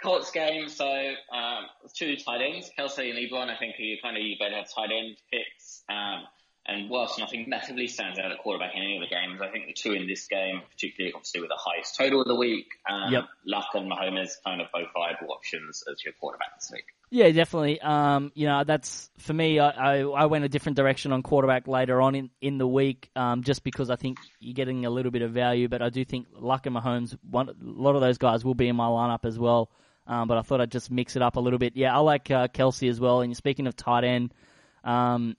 Colts 0.02 0.30
game. 0.30 0.68
So 0.68 0.84
um, 0.86 1.64
two 1.94 2.16
tight 2.16 2.42
ends, 2.42 2.70
Kelce 2.78 3.10
and 3.10 3.18
Ebron. 3.18 3.48
I 3.48 3.56
think 3.56 3.76
you 3.78 3.96
kind 4.02 4.16
of 4.16 4.22
you 4.22 4.36
better 4.38 4.56
have 4.56 4.66
tight 4.74 4.90
end 4.92 5.16
picks. 5.32 5.82
Um, 5.88 6.24
and 6.66 6.88
whilst 6.88 7.18
nothing 7.18 7.44
massively 7.48 7.86
stands 7.88 8.18
out 8.18 8.32
at 8.32 8.38
quarterback 8.38 8.74
in 8.74 8.82
any 8.82 8.96
of 8.96 9.02
the 9.02 9.14
games, 9.14 9.40
I 9.42 9.50
think 9.50 9.66
the 9.66 9.74
two 9.74 9.92
in 9.92 10.06
this 10.06 10.26
game, 10.26 10.62
particularly 10.70 11.12
obviously 11.12 11.40
with 11.40 11.50
the 11.50 11.58
highest 11.58 11.96
total 11.96 12.22
of 12.22 12.26
the 12.26 12.34
week, 12.34 12.68
um, 12.88 13.12
yep. 13.12 13.24
Luck 13.44 13.68
and 13.74 13.90
Mahomes 13.90 14.30
kind 14.44 14.62
of 14.62 14.68
both 14.72 14.88
viable 14.94 15.32
options 15.32 15.84
as 15.90 16.02
your 16.04 16.14
quarterback 16.18 16.58
this 16.58 16.70
week. 16.72 16.84
Yeah, 17.10 17.30
definitely. 17.30 17.80
Um, 17.80 18.32
you 18.34 18.46
know, 18.46 18.64
that's 18.64 19.10
for 19.18 19.34
me. 19.34 19.58
I, 19.60 19.68
I, 19.68 20.00
I, 20.00 20.26
went 20.26 20.44
a 20.44 20.48
different 20.48 20.76
direction 20.76 21.12
on 21.12 21.22
quarterback 21.22 21.68
later 21.68 22.00
on 22.00 22.14
in, 22.14 22.30
in 22.40 22.58
the 22.58 22.66
week, 22.66 23.10
um, 23.14 23.44
just 23.44 23.62
because 23.62 23.90
I 23.90 23.96
think 23.96 24.18
you're 24.40 24.54
getting 24.54 24.86
a 24.86 24.90
little 24.90 25.12
bit 25.12 25.22
of 25.22 25.32
value. 25.32 25.68
But 25.68 25.82
I 25.82 25.90
do 25.90 26.04
think 26.04 26.26
Luck 26.34 26.66
and 26.66 26.74
Mahomes, 26.74 27.16
one, 27.30 27.50
a 27.50 27.54
lot 27.60 27.94
of 27.94 28.00
those 28.00 28.18
guys 28.18 28.44
will 28.44 28.54
be 28.54 28.68
in 28.68 28.74
my 28.74 28.86
lineup 28.86 29.24
as 29.26 29.38
well. 29.38 29.70
Um, 30.06 30.28
but 30.28 30.38
I 30.38 30.42
thought 30.42 30.60
I'd 30.60 30.72
just 30.72 30.90
mix 30.90 31.14
it 31.14 31.22
up 31.22 31.36
a 31.36 31.40
little 31.40 31.58
bit. 31.58 31.76
Yeah, 31.76 31.94
I 31.94 32.00
like 32.00 32.30
uh, 32.30 32.48
Kelce 32.48 32.90
as 32.90 32.98
well. 32.98 33.20
And 33.20 33.36
speaking 33.36 33.66
of 33.66 33.76
tight 33.76 34.04
end, 34.04 34.34
um, 34.82 35.36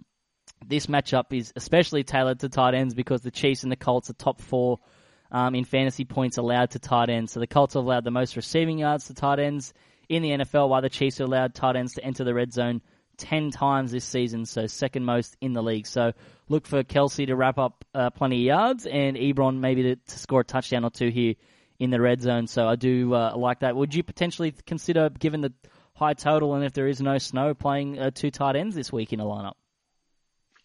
this 0.67 0.87
matchup 0.87 1.25
is 1.31 1.53
especially 1.55 2.03
tailored 2.03 2.39
to 2.41 2.49
tight 2.49 2.73
ends 2.73 2.93
because 2.93 3.21
the 3.21 3.31
Chiefs 3.31 3.63
and 3.63 3.71
the 3.71 3.75
Colts 3.75 4.09
are 4.09 4.13
top 4.13 4.41
four 4.41 4.79
um, 5.31 5.55
in 5.55 5.65
fantasy 5.65 6.05
points 6.05 6.37
allowed 6.37 6.71
to 6.71 6.79
tight 6.79 7.09
ends. 7.09 7.31
So 7.31 7.39
the 7.39 7.47
Colts 7.47 7.73
have 7.73 7.83
allowed 7.83 8.03
the 8.03 8.11
most 8.11 8.35
receiving 8.35 8.79
yards 8.79 9.07
to 9.07 9.13
tight 9.13 9.39
ends 9.39 9.73
in 10.07 10.21
the 10.21 10.29
NFL, 10.29 10.69
while 10.69 10.81
the 10.81 10.89
Chiefs 10.89 11.17
have 11.17 11.27
allowed 11.27 11.55
tight 11.55 11.75
ends 11.75 11.93
to 11.93 12.03
enter 12.03 12.23
the 12.23 12.33
red 12.33 12.53
zone 12.53 12.81
10 13.17 13.51
times 13.51 13.91
this 13.91 14.05
season, 14.05 14.45
so 14.45 14.67
second 14.67 15.05
most 15.05 15.35
in 15.41 15.53
the 15.53 15.63
league. 15.63 15.87
So 15.87 16.13
look 16.49 16.67
for 16.67 16.83
Kelce 16.83 17.25
to 17.27 17.35
wrap 17.35 17.57
up 17.57 17.85
uh, 17.93 18.09
plenty 18.09 18.37
of 18.37 18.45
yards 18.45 18.85
and 18.85 19.15
Ebron 19.15 19.59
maybe 19.59 19.83
to, 19.83 19.95
to, 19.95 20.19
score 20.19 20.41
a 20.41 20.43
touchdown 20.43 20.83
or 20.83 20.89
two 20.89 21.09
here 21.09 21.35
in 21.79 21.89
the 21.89 22.01
red 22.01 22.21
zone. 22.21 22.47
So 22.47 22.67
I 22.67 22.75
do 22.75 23.13
uh, 23.13 23.35
like 23.35 23.59
that. 23.59 23.75
Would 23.75 23.95
you 23.95 24.03
potentially 24.03 24.53
consider, 24.65 25.09
given 25.09 25.41
the 25.41 25.53
high 25.93 26.13
total 26.13 26.55
and 26.55 26.65
if 26.65 26.73
there 26.73 26.87
is 26.87 27.01
no 27.01 27.17
snow, 27.17 27.53
playing 27.53 27.99
uh, 27.99 28.11
two 28.13 28.31
tight 28.31 28.55
ends 28.55 28.75
this 28.75 28.91
week 28.91 29.13
in 29.13 29.19
a 29.19 29.25
lineup? 29.25 29.53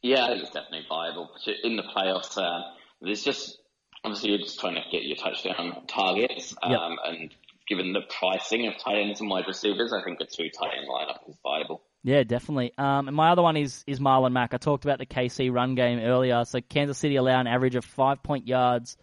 Yeah, 0.02 0.24
I 0.24 0.28
think 0.28 0.42
it's 0.42 0.50
definitely 0.50 0.86
viable. 0.88 1.30
In 1.62 1.76
the 1.76 1.82
playoffs, 1.82 2.38
uh, 2.38 2.62
there's 3.00 3.22
just 3.22 3.58
obviously 4.04 4.30
you're 4.30 4.38
just 4.38 4.58
trying 4.60 4.74
to 4.74 4.82
get 4.90 5.02
your 5.02 5.16
touchdown 5.16 5.82
targets, 5.86 6.54
um, 6.62 6.72
yep. 6.72 6.80
and 7.04 7.34
given 7.68 7.92
the 7.92 8.00
pricing 8.18 8.66
of 8.66 8.78
tight 8.78 8.98
ends 8.98 9.20
and 9.20 9.30
wide 9.30 9.46
receivers, 9.46 9.92
I 9.92 10.02
think 10.02 10.20
a 10.20 10.24
two 10.24 10.48
tight 10.50 10.72
end 10.78 10.88
lineup 10.88 11.28
is 11.28 11.36
viable. 11.42 11.82
Yeah, 12.02 12.22
definitely. 12.22 12.72
Um, 12.78 13.08
and 13.08 13.16
my 13.16 13.30
other 13.30 13.42
one 13.42 13.56
is 13.56 13.84
is 13.86 14.00
Marlon 14.00 14.32
Mack. 14.32 14.54
I 14.54 14.56
talked 14.56 14.84
about 14.84 14.98
the 14.98 15.06
KC 15.06 15.52
run 15.52 15.74
game 15.74 16.00
earlier. 16.00 16.44
So 16.44 16.60
Kansas 16.60 16.98
City 16.98 17.16
allow 17.16 17.38
an 17.38 17.46
average 17.46 17.76
of 17.76 17.84
five 17.84 18.22
point 18.22 18.48
yards, 18.48 18.96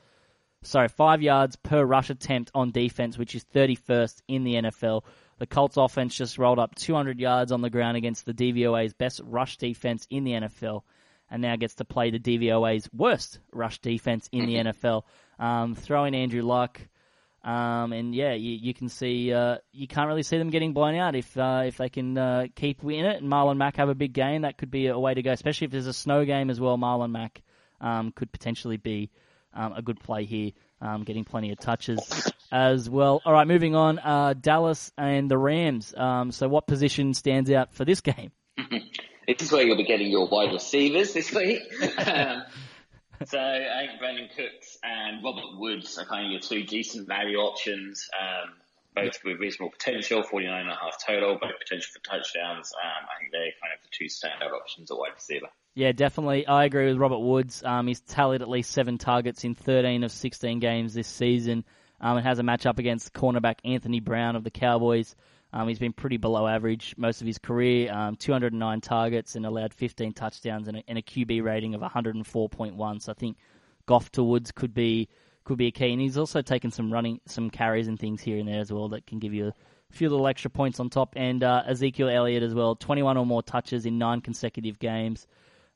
sorry, 0.63 0.87
five 0.87 1.21
yards 1.21 1.55
per 1.57 1.83
rush 1.83 2.09
attempt 2.09 2.51
on 2.55 2.71
defense, 2.71 3.17
which 3.17 3.35
is 3.35 3.45
31st 3.53 4.21
in 4.27 4.43
the 4.43 4.55
NFL. 4.55 5.03
The 5.39 5.47
Colts 5.47 5.77
offense 5.77 6.15
just 6.15 6.37
rolled 6.37 6.59
up 6.59 6.75
200 6.75 7.19
yards 7.19 7.51
on 7.51 7.61
the 7.61 7.69
ground 7.69 7.97
against 7.97 8.25
the 8.25 8.33
DVOA's 8.33 8.93
best 8.93 9.21
rush 9.23 9.57
defense 9.57 10.07
in 10.09 10.23
the 10.23 10.31
NFL 10.31 10.81
and 11.29 11.41
now 11.41 11.55
gets 11.55 11.75
to 11.75 11.85
play 11.85 12.09
the 12.09 12.19
DVOA's 12.19 12.89
worst 12.93 13.39
rush 13.51 13.79
defense 13.79 14.29
in 14.31 14.45
the 14.45 14.55
NFL. 14.55 15.03
Um, 15.39 15.75
throw 15.75 16.05
in 16.05 16.15
Andrew 16.15 16.41
Luck. 16.41 16.79
Um, 17.43 17.93
and 17.93 18.13
yeah, 18.13 18.33
you, 18.33 18.51
you 18.51 18.73
can 18.73 18.89
see 18.89 19.31
uh, 19.31 19.57
you 19.71 19.87
can't 19.87 20.07
really 20.07 20.23
see 20.23 20.37
them 20.37 20.49
getting 20.49 20.73
blown 20.73 20.95
out 20.95 21.15
if 21.15 21.37
uh, 21.37 21.63
if 21.65 21.77
they 21.77 21.87
can 21.87 22.17
uh, 22.17 22.47
keep 22.55 22.83
in 22.83 23.05
it. 23.05 23.21
And 23.21 23.31
Marlon 23.31 23.57
Mack 23.57 23.77
have 23.77 23.89
a 23.89 23.95
big 23.95 24.11
game, 24.11 24.41
that 24.41 24.57
could 24.57 24.71
be 24.71 24.87
a 24.87 24.99
way 24.99 25.13
to 25.13 25.21
go. 25.21 25.31
Especially 25.31 25.65
if 25.65 25.71
there's 25.71 25.87
a 25.87 25.93
snow 25.93 26.25
game 26.25 26.49
as 26.49 26.59
well. 26.59 26.77
Marlon 26.77 27.11
Mack 27.11 27.41
um, 27.79 28.11
could 28.11 28.31
potentially 28.31 28.77
be 28.77 29.11
um, 29.53 29.73
a 29.73 29.81
good 29.81 29.99
play 29.99 30.25
here 30.25 30.51
um, 30.81 31.03
getting 31.03 31.23
plenty 31.23 31.51
of 31.51 31.59
touches 31.59 32.31
as 32.51 32.89
well. 32.89 33.21
All 33.25 33.33
right, 33.33 33.47
moving 33.47 33.75
on. 33.75 33.99
Uh, 33.99 34.33
Dallas 34.39 34.91
and 34.97 35.29
the 35.29 35.37
Rams. 35.37 35.93
Um, 35.95 36.31
so, 36.31 36.47
what 36.47 36.67
position 36.67 37.13
stands 37.13 37.51
out 37.51 37.73
for 37.73 37.85
this 37.85 38.01
game? 38.01 38.31
this 38.69 39.41
is 39.41 39.51
where 39.51 39.65
you'll 39.65 39.77
be 39.77 39.83
getting 39.83 40.09
your 40.09 40.27
wide 40.27 40.53
receivers 40.53 41.13
this 41.13 41.33
week. 41.33 41.61
um, 41.97 42.43
so, 43.25 43.39
I 43.39 43.87
think 43.87 44.01
Brandin 44.01 44.35
Cooks 44.35 44.77
and 44.83 45.23
Robert 45.23 45.57
Woods 45.57 45.97
are 45.97 46.05
kind 46.05 46.25
of 46.25 46.31
your 46.31 46.41
two 46.41 46.63
decent 46.63 47.07
value 47.07 47.37
options. 47.37 48.09
Um, 48.19 48.53
both 48.95 49.19
with 49.23 49.39
reasonable 49.39 49.69
potential, 49.69 50.23
49 50.23 50.59
and 50.59 50.69
a 50.71 50.73
half 50.73 50.97
total, 51.05 51.37
both 51.39 51.59
potential 51.59 51.91
for 51.93 51.99
touchdowns. 51.99 52.73
Um, 52.73 53.05
I 53.05 53.19
think 53.19 53.31
they're 53.31 53.53
kind 53.61 53.73
of 53.75 53.83
the 53.83 53.89
two 53.91 54.05
standout 54.05 54.53
options 54.59 54.89
at 54.89 54.97
wide 54.97 55.13
receiver. 55.13 55.49
Yeah, 55.77 55.91
definitely. 55.91 56.47
I 56.47 56.65
agree 56.65 56.87
with 56.87 56.97
Robert 56.97 57.19
Woods. 57.19 57.61
Um, 57.63 57.85
he's 57.85 58.01
tallied 58.01 58.41
at 58.41 58.49
least 58.49 58.71
seven 58.71 58.97
targets 58.97 59.43
in 59.43 59.53
13 59.53 60.03
of 60.03 60.11
16 60.11 60.57
games 60.57 60.95
this 60.95 61.07
season. 61.07 61.63
Um, 62.01 62.17
and 62.17 62.25
has 62.25 62.39
a 62.39 62.41
matchup 62.41 62.79
against 62.79 63.13
cornerback 63.13 63.57
Anthony 63.63 63.99
Brown 63.99 64.35
of 64.35 64.43
the 64.43 64.49
Cowboys. 64.49 65.15
Um, 65.53 65.67
he's 65.67 65.77
been 65.77 65.93
pretty 65.93 66.17
below 66.17 66.47
average 66.47 66.95
most 66.97 67.21
of 67.21 67.27
his 67.27 67.37
career. 67.37 67.93
Um, 67.93 68.15
209 68.15 68.81
targets 68.81 69.35
and 69.35 69.45
allowed 69.45 69.71
15 69.71 70.13
touchdowns 70.13 70.67
and 70.67 70.77
a, 70.77 70.83
and 70.87 70.97
a 70.97 71.03
QB 71.03 71.43
rating 71.43 71.75
of 71.75 71.81
104.1. 71.81 73.01
So 73.03 73.11
I 73.11 73.13
think 73.13 73.37
Goff 73.85 74.11
to 74.13 74.23
Woods 74.23 74.51
could 74.51 74.73
be 74.73 75.09
could 75.43 75.59
be 75.59 75.67
a 75.67 75.71
key. 75.71 75.91
And 75.91 76.01
he's 76.01 76.17
also 76.17 76.41
taken 76.41 76.71
some 76.71 76.91
running, 76.91 77.21
some 77.27 77.51
carries 77.51 77.87
and 77.87 77.99
things 77.99 78.23
here 78.23 78.39
and 78.39 78.47
there 78.47 78.61
as 78.61 78.73
well 78.73 78.89
that 78.89 79.05
can 79.05 79.19
give 79.19 79.35
you 79.35 79.49
a 79.49 79.93
few 79.93 80.09
little 80.09 80.25
extra 80.25 80.49
points 80.49 80.79
on 80.79 80.89
top. 80.89 81.13
And 81.15 81.43
uh, 81.43 81.61
Ezekiel 81.67 82.09
Elliott 82.09 82.41
as 82.41 82.55
well, 82.55 82.73
21 82.73 83.15
or 83.15 83.27
more 83.27 83.43
touches 83.43 83.85
in 83.85 83.99
nine 83.99 84.21
consecutive 84.21 84.79
games. 84.79 85.27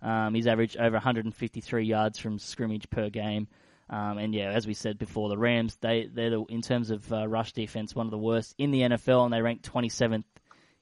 Um, 0.02 0.34
he's 0.34 0.48
averaged 0.48 0.78
over 0.78 0.96
153 0.96 1.86
yards 1.86 2.18
from 2.18 2.40
scrimmage 2.40 2.90
per 2.90 3.10
game. 3.10 3.48
Um, 3.90 4.18
and 4.18 4.34
yeah, 4.34 4.52
as 4.52 4.66
we 4.66 4.74
said 4.74 4.98
before, 4.98 5.30
the 5.30 5.38
Rams 5.38 5.78
they 5.82 6.10
they're 6.12 6.30
the, 6.30 6.44
in 6.46 6.62
terms 6.62 6.92
of 6.92 7.12
uh, 7.12 7.28
rush 7.28 7.52
defense 7.52 7.94
one 7.94 8.08
of 8.08 8.12
the 8.12 8.18
worst 8.18 8.56
in 8.58 8.72
the 8.72 8.82
NFL, 8.82 9.26
and 9.26 9.34
they 9.34 9.42
rank 9.42 9.62
27th 9.64 10.24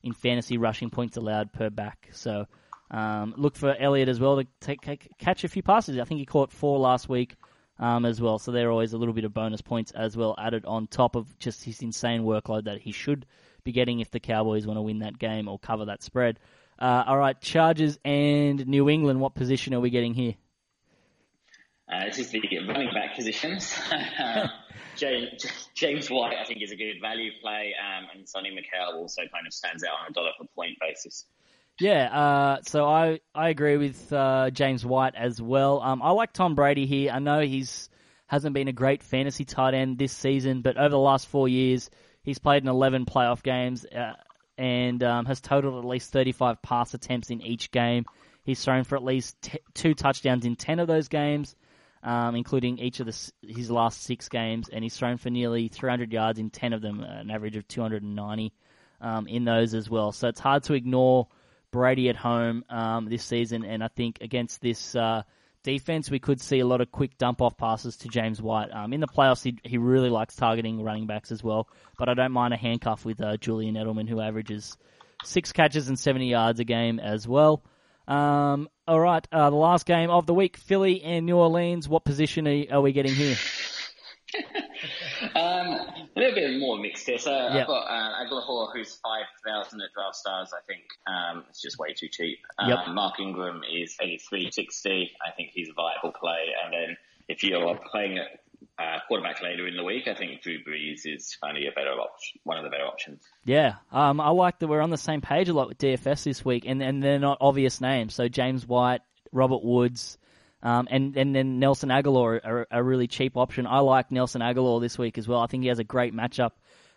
in 0.03 0.13
fantasy 0.13 0.57
rushing 0.57 0.89
points 0.89 1.17
allowed 1.17 1.51
per 1.51 1.69
back. 1.69 2.07
So 2.11 2.45
um, 2.91 3.33
look 3.37 3.55
for 3.55 3.75
Elliott 3.75 4.09
as 4.09 4.19
well 4.19 4.37
to 4.37 4.47
take, 4.61 5.09
catch 5.17 5.43
a 5.43 5.47
few 5.47 5.63
passes. 5.63 5.99
I 5.99 6.03
think 6.03 6.19
he 6.19 6.25
caught 6.25 6.51
four 6.51 6.79
last 6.79 7.09
week 7.09 7.35
um, 7.79 8.05
as 8.05 8.21
well. 8.21 8.39
So 8.39 8.51
they're 8.51 8.71
always 8.71 8.93
a 8.93 8.97
little 8.97 9.13
bit 9.13 9.25
of 9.25 9.33
bonus 9.33 9.61
points 9.61 9.91
as 9.91 10.15
well 10.15 10.35
added 10.37 10.65
on 10.65 10.87
top 10.87 11.15
of 11.15 11.37
just 11.39 11.63
his 11.63 11.81
insane 11.81 12.23
workload 12.23 12.65
that 12.65 12.79
he 12.79 12.91
should 12.91 13.25
be 13.63 13.71
getting 13.71 13.99
if 13.99 14.11
the 14.11 14.19
Cowboys 14.19 14.65
want 14.65 14.77
to 14.77 14.81
win 14.81 14.99
that 14.99 15.19
game 15.19 15.47
or 15.47 15.59
cover 15.59 15.85
that 15.85 16.01
spread. 16.01 16.39
Uh, 16.79 17.03
all 17.07 17.17
right, 17.17 17.39
Chargers 17.41 17.99
and 18.05 18.65
New 18.67 18.89
England. 18.89 19.19
What 19.19 19.35
position 19.35 19.73
are 19.73 19.79
we 19.79 19.89
getting 19.89 20.13
here? 20.13 20.35
Uh, 21.91 22.05
this 22.05 22.19
is 22.19 22.29
the 22.29 22.41
running 22.67 22.93
back 22.93 23.15
positions. 23.15 23.77
James, 24.95 25.45
James, 25.75 26.09
White, 26.09 26.35
I 26.39 26.45
think, 26.45 26.61
is 26.61 26.71
a 26.71 26.75
good 26.75 26.95
value 27.01 27.31
play, 27.41 27.73
um, 27.79 28.07
and 28.13 28.25
Sony 28.25 28.53
Michel 28.53 28.95
also 28.95 29.21
kind 29.21 29.47
of 29.47 29.53
stands 29.53 29.83
out 29.83 29.91
on 30.01 30.11
a 30.11 30.13
dollar 30.13 30.31
per 30.39 30.45
point 30.55 30.77
basis. 30.79 31.25
Yeah, 31.79 32.13
uh, 32.13 32.61
so 32.63 32.85
I, 32.85 33.19
I 33.33 33.49
agree 33.49 33.77
with 33.77 34.11
uh, 34.11 34.49
James 34.51 34.85
White 34.85 35.15
as 35.15 35.41
well. 35.41 35.81
Um, 35.81 36.01
I 36.01 36.11
like 36.11 36.33
Tom 36.33 36.53
Brady 36.53 36.85
here. 36.85 37.11
I 37.11 37.19
know 37.19 37.39
he's 37.39 37.89
hasn't 38.27 38.53
been 38.53 38.67
a 38.67 38.73
great 38.73 39.01
fantasy 39.01 39.43
tight 39.43 39.73
end 39.73 39.97
this 39.97 40.11
season, 40.11 40.61
but 40.61 40.77
over 40.77 40.89
the 40.89 40.99
last 40.99 41.27
four 41.27 41.47
years, 41.47 41.89
he's 42.21 42.37
played 42.37 42.61
in 42.61 42.69
11 42.69 43.05
playoff 43.05 43.41
games 43.41 43.85
uh, 43.85 44.13
and 44.59 45.01
um, 45.03 45.25
has 45.25 45.39
totaled 45.39 45.81
at 45.81 45.87
least 45.87 46.11
35 46.11 46.61
pass 46.61 46.93
attempts 46.93 47.29
in 47.29 47.41
each 47.41 47.71
game. 47.71 48.05
He's 48.43 48.61
thrown 48.61 48.83
for 48.83 48.97
at 48.97 49.03
least 49.03 49.41
t- 49.41 49.59
two 49.73 49.93
touchdowns 49.93 50.45
in 50.45 50.57
10 50.57 50.79
of 50.79 50.87
those 50.87 51.07
games, 51.07 51.55
um, 52.03 52.35
including 52.35 52.77
each 52.77 52.99
of 52.99 53.05
the, 53.05 53.31
his 53.41 53.71
last 53.71 54.03
six 54.03 54.27
games, 54.27 54.67
and 54.67 54.83
he's 54.83 54.97
thrown 54.97 55.15
for 55.15 55.29
nearly 55.29 55.69
300 55.69 56.11
yards 56.11 56.39
in 56.39 56.49
10 56.49 56.73
of 56.73 56.81
them, 56.81 56.99
an 57.01 57.31
average 57.31 57.55
of 57.55 57.69
290 57.69 58.51
um, 58.99 59.27
in 59.27 59.45
those 59.45 59.73
as 59.73 59.89
well. 59.89 60.11
So 60.11 60.27
it's 60.27 60.41
hard 60.41 60.63
to 60.63 60.73
ignore 60.73 61.29
Brady 61.71 62.09
at 62.09 62.17
home 62.17 62.65
um, 62.69 63.05
this 63.05 63.23
season, 63.23 63.63
and 63.63 63.81
I 63.81 63.87
think 63.87 64.17
against 64.19 64.59
this 64.59 64.93
uh, 64.93 65.23
defense, 65.63 66.09
we 66.09 66.19
could 66.19 66.41
see 66.41 66.59
a 66.59 66.65
lot 66.65 66.81
of 66.81 66.91
quick 66.91 67.17
dump 67.17 67.41
off 67.41 67.57
passes 67.57 67.97
to 67.97 68.07
James 68.07 68.41
White. 68.41 68.69
Um, 68.71 68.93
in 68.93 68.99
the 68.99 69.07
playoffs, 69.07 69.43
he, 69.43 69.57
he 69.63 69.77
really 69.77 70.09
likes 70.09 70.35
targeting 70.35 70.81
running 70.83 71.07
backs 71.07 71.31
as 71.31 71.43
well, 71.43 71.67
but 71.97 72.09
I 72.09 72.13
don't 72.13 72.31
mind 72.31 72.53
a 72.53 72.57
handcuff 72.57 73.05
with 73.05 73.21
uh, 73.21 73.37
Julian 73.37 73.75
Edelman, 73.75 74.07
who 74.07 74.19
averages 74.21 74.77
six 75.23 75.51
catches 75.51 75.89
and 75.89 75.99
70 75.99 76.29
yards 76.29 76.59
a 76.59 76.63
game 76.63 76.99
as 76.99 77.27
well. 77.27 77.63
Um, 78.07 78.69
all 78.87 78.99
right, 78.99 79.25
uh, 79.31 79.49
the 79.49 79.55
last 79.55 79.85
game 79.85 80.09
of 80.09 80.25
the 80.25 80.33
week, 80.33 80.57
Philly 80.57 81.03
and 81.03 81.25
New 81.25 81.37
Orleans. 81.37 81.87
What 81.87 82.03
position 82.03 82.47
are, 82.47 82.63
are 82.77 82.81
we 82.81 82.91
getting 82.91 83.13
here? 83.13 83.35
um, 85.35 85.67
a 85.67 86.09
little 86.15 86.35
bit 86.35 86.59
more 86.59 86.79
mixed 86.79 87.05
here. 87.07 87.17
So. 87.17 87.33
I've 87.33 87.67
got 87.67 87.87
uh, 87.87 88.69
who's 88.73 88.99
5,000 89.03 89.81
at 89.81 89.93
Draft 89.93 90.15
Stars. 90.15 90.51
I 90.53 90.61
think 90.67 90.83
um, 91.07 91.45
it's 91.49 91.61
just 91.61 91.77
way 91.77 91.93
too 91.93 92.07
cheap. 92.09 92.39
Um, 92.57 92.69
yep. 92.69 92.79
Mark 92.89 93.19
Ingram 93.19 93.61
is 93.71 93.95
83.60. 94.01 95.09
I 95.25 95.31
think 95.35 95.51
he's 95.53 95.69
a 95.69 95.73
viable 95.73 96.17
play. 96.19 96.47
And 96.63 96.73
then 96.73 96.97
if 97.27 97.43
you're 97.43 97.79
playing 97.91 98.17
at 98.17 98.27
uh, 98.77 98.99
quarterback 99.07 99.41
later 99.41 99.67
in 99.67 99.75
the 99.75 99.83
week, 99.83 100.07
I 100.07 100.15
think 100.15 100.41
Drew 100.41 100.57
Brees 100.63 101.01
is 101.05 101.37
kind 101.41 101.57
of 101.57 101.63
a 101.63 101.75
better 101.75 101.91
option, 101.91 102.39
one 102.43 102.57
of 102.57 102.63
the 102.63 102.69
better 102.69 102.85
options. 102.85 103.21
Yeah, 103.45 103.75
um, 103.91 104.21
I 104.21 104.29
like 104.29 104.59
that 104.59 104.67
we're 104.67 104.81
on 104.81 104.89
the 104.89 104.97
same 104.97 105.21
page 105.21 105.49
a 105.49 105.53
lot 105.53 105.67
with 105.67 105.77
DFS 105.77 106.23
this 106.23 106.45
week, 106.45 106.63
and, 106.65 106.81
and 106.81 107.03
they're 107.03 107.19
not 107.19 107.37
obvious 107.41 107.81
names. 107.81 108.13
So 108.13 108.27
James 108.27 108.65
White, 108.65 109.01
Robert 109.31 109.63
Woods, 109.63 110.17
um, 110.61 110.87
and, 110.91 111.15
and 111.15 111.35
then 111.35 111.59
Nelson 111.59 111.89
Agholor, 111.89 112.39
are 112.43 112.67
a 112.69 112.83
really 112.83 113.07
cheap 113.07 113.37
option. 113.37 113.65
I 113.65 113.79
like 113.79 114.11
Nelson 114.11 114.41
Agholor 114.41 114.81
this 114.81 114.97
week 114.97 115.17
as 115.17 115.27
well. 115.27 115.39
I 115.39 115.47
think 115.47 115.63
he 115.63 115.69
has 115.69 115.79
a 115.79 115.83
great 115.83 116.13
matchup 116.13 116.51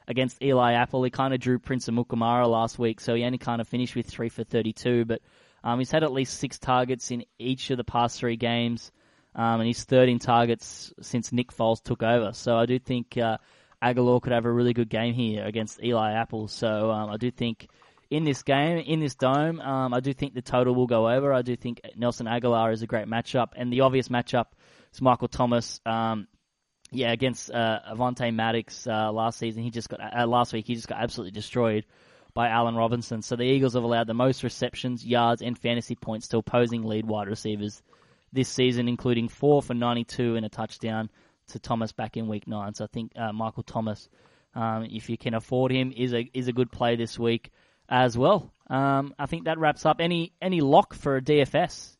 against 0.09 0.42
Eli 0.42 0.72
Apple. 0.72 1.03
He 1.05 1.11
kind 1.11 1.33
of 1.33 1.40
drew 1.40 1.59
Prince 1.59 1.88
Amukamara 1.88 2.48
last 2.48 2.79
week, 2.79 3.01
so 3.01 3.14
he 3.14 3.25
only 3.25 3.38
kind 3.38 3.61
of 3.61 3.68
finished 3.68 3.94
with 3.94 4.07
3 4.07 4.29
for 4.29 4.44
32, 4.44 5.05
but 5.05 5.20
um, 5.64 5.79
he's 5.79 5.90
had 5.90 6.03
at 6.03 6.12
least 6.12 6.38
six 6.38 6.59
targets 6.59 7.11
in 7.11 7.25
each 7.38 7.70
of 7.70 7.77
the 7.77 7.85
past 7.85 8.18
three 8.18 8.37
games, 8.37 8.90
um, 9.35 9.61
and 9.61 9.66
he's 9.66 9.85
13 9.85 10.18
targets 10.18 10.92
since 11.01 11.33
Nick 11.33 11.53
Foles 11.53 11.83
took 11.83 12.03
over. 12.03 12.33
So 12.33 12.57
I 12.57 12.66
do 12.66 12.79
think 12.79 13.16
uh, 13.16 13.38
Agholor 13.83 14.20
could 14.20 14.33
have 14.33 14.44
a 14.44 14.51
really 14.51 14.72
good 14.72 14.88
game 14.88 15.14
here 15.14 15.44
against 15.44 15.83
Eli 15.83 16.12
Apple. 16.12 16.48
So 16.48 16.90
um, 16.90 17.11
I 17.11 17.16
do 17.16 17.31
think 17.31 17.68
in 18.12 18.25
this 18.25 18.42
game, 18.42 18.77
in 18.77 19.01
this 19.01 19.14
dome. 19.14 19.59
Um, 19.59 19.94
I 19.94 20.01
do 20.01 20.12
think 20.12 20.35
the 20.35 20.42
total 20.42 20.75
will 20.75 20.87
go 20.87 21.09
over. 21.09 21.33
I 21.33 21.40
do 21.40 21.57
think 21.57 21.81
Nelson 21.96 22.27
Agholor 22.27 22.70
is 22.70 22.83
a 22.83 22.87
great 22.87 23.07
matchup, 23.07 23.48
and 23.57 23.72
the 23.72 23.81
obvious 23.81 24.09
matchup 24.09 24.48
is 24.92 25.01
Michael 25.01 25.29
Thomas. 25.29 25.81
Um, 25.87 26.29
yeah, 26.90 27.11
against 27.11 27.51
uh, 27.51 27.79
Avonte 27.90 28.35
Maddox 28.35 28.87
uh, 28.87 29.11
last 29.11 29.38
season, 29.38 29.62
he 29.62 29.70
just 29.70 29.88
got 29.88 30.01
uh, 30.01 30.27
last 30.27 30.53
week 30.53 30.66
he 30.66 30.75
just 30.75 30.88
got 30.88 31.01
absolutely 31.01 31.31
destroyed 31.31 31.87
by 32.35 32.48
Allen 32.48 32.75
Robinson. 32.75 33.22
So 33.22 33.35
the 33.35 33.44
Eagles 33.44 33.72
have 33.72 33.83
allowed 33.83 34.09
the 34.09 34.14
most 34.14 34.42
receptions, 34.42 35.03
yards, 35.07 35.40
and 35.40 35.59
fantasy 35.59 35.94
points 35.94 36.29
to 36.29 36.37
opposing 36.37 36.85
lead 36.85 37.07
wide 37.07 37.29
receivers 37.29 37.83
this 38.31 38.51
season, 38.51 38.88
including 38.88 39.29
four 39.29 39.62
for 39.62 39.72
92 39.72 40.37
and 40.37 40.44
a 40.44 40.51
touchdown 40.51 41.09
to 41.48 41.59
Thomas 41.59 41.92
back 41.92 42.18
in 42.18 42.29
Week 42.29 42.46
Nine. 42.46 42.75
So 42.75 42.85
I 42.85 42.88
think 42.88 43.12
uh, 43.16 43.33
Michael 43.33 43.62
Thomas, 43.62 44.11
um, 44.55 44.85
if 44.85 45.09
you 45.09 45.16
can 45.16 45.33
afford 45.33 45.72
him, 45.72 45.94
is 45.96 46.12
a 46.12 46.29
is 46.35 46.48
a 46.48 46.53
good 46.53 46.70
play 46.70 46.96
this 46.96 47.18
week 47.18 47.51
as 47.88 48.16
well. 48.16 48.53
Um, 48.68 49.14
I 49.18 49.27
think 49.27 49.45
that 49.45 49.59
wraps 49.59 49.85
up 49.85 50.01
any 50.01 50.33
any 50.40 50.61
lock 50.61 50.95
for 50.95 51.16
a 51.16 51.23
DFS. 51.23 51.97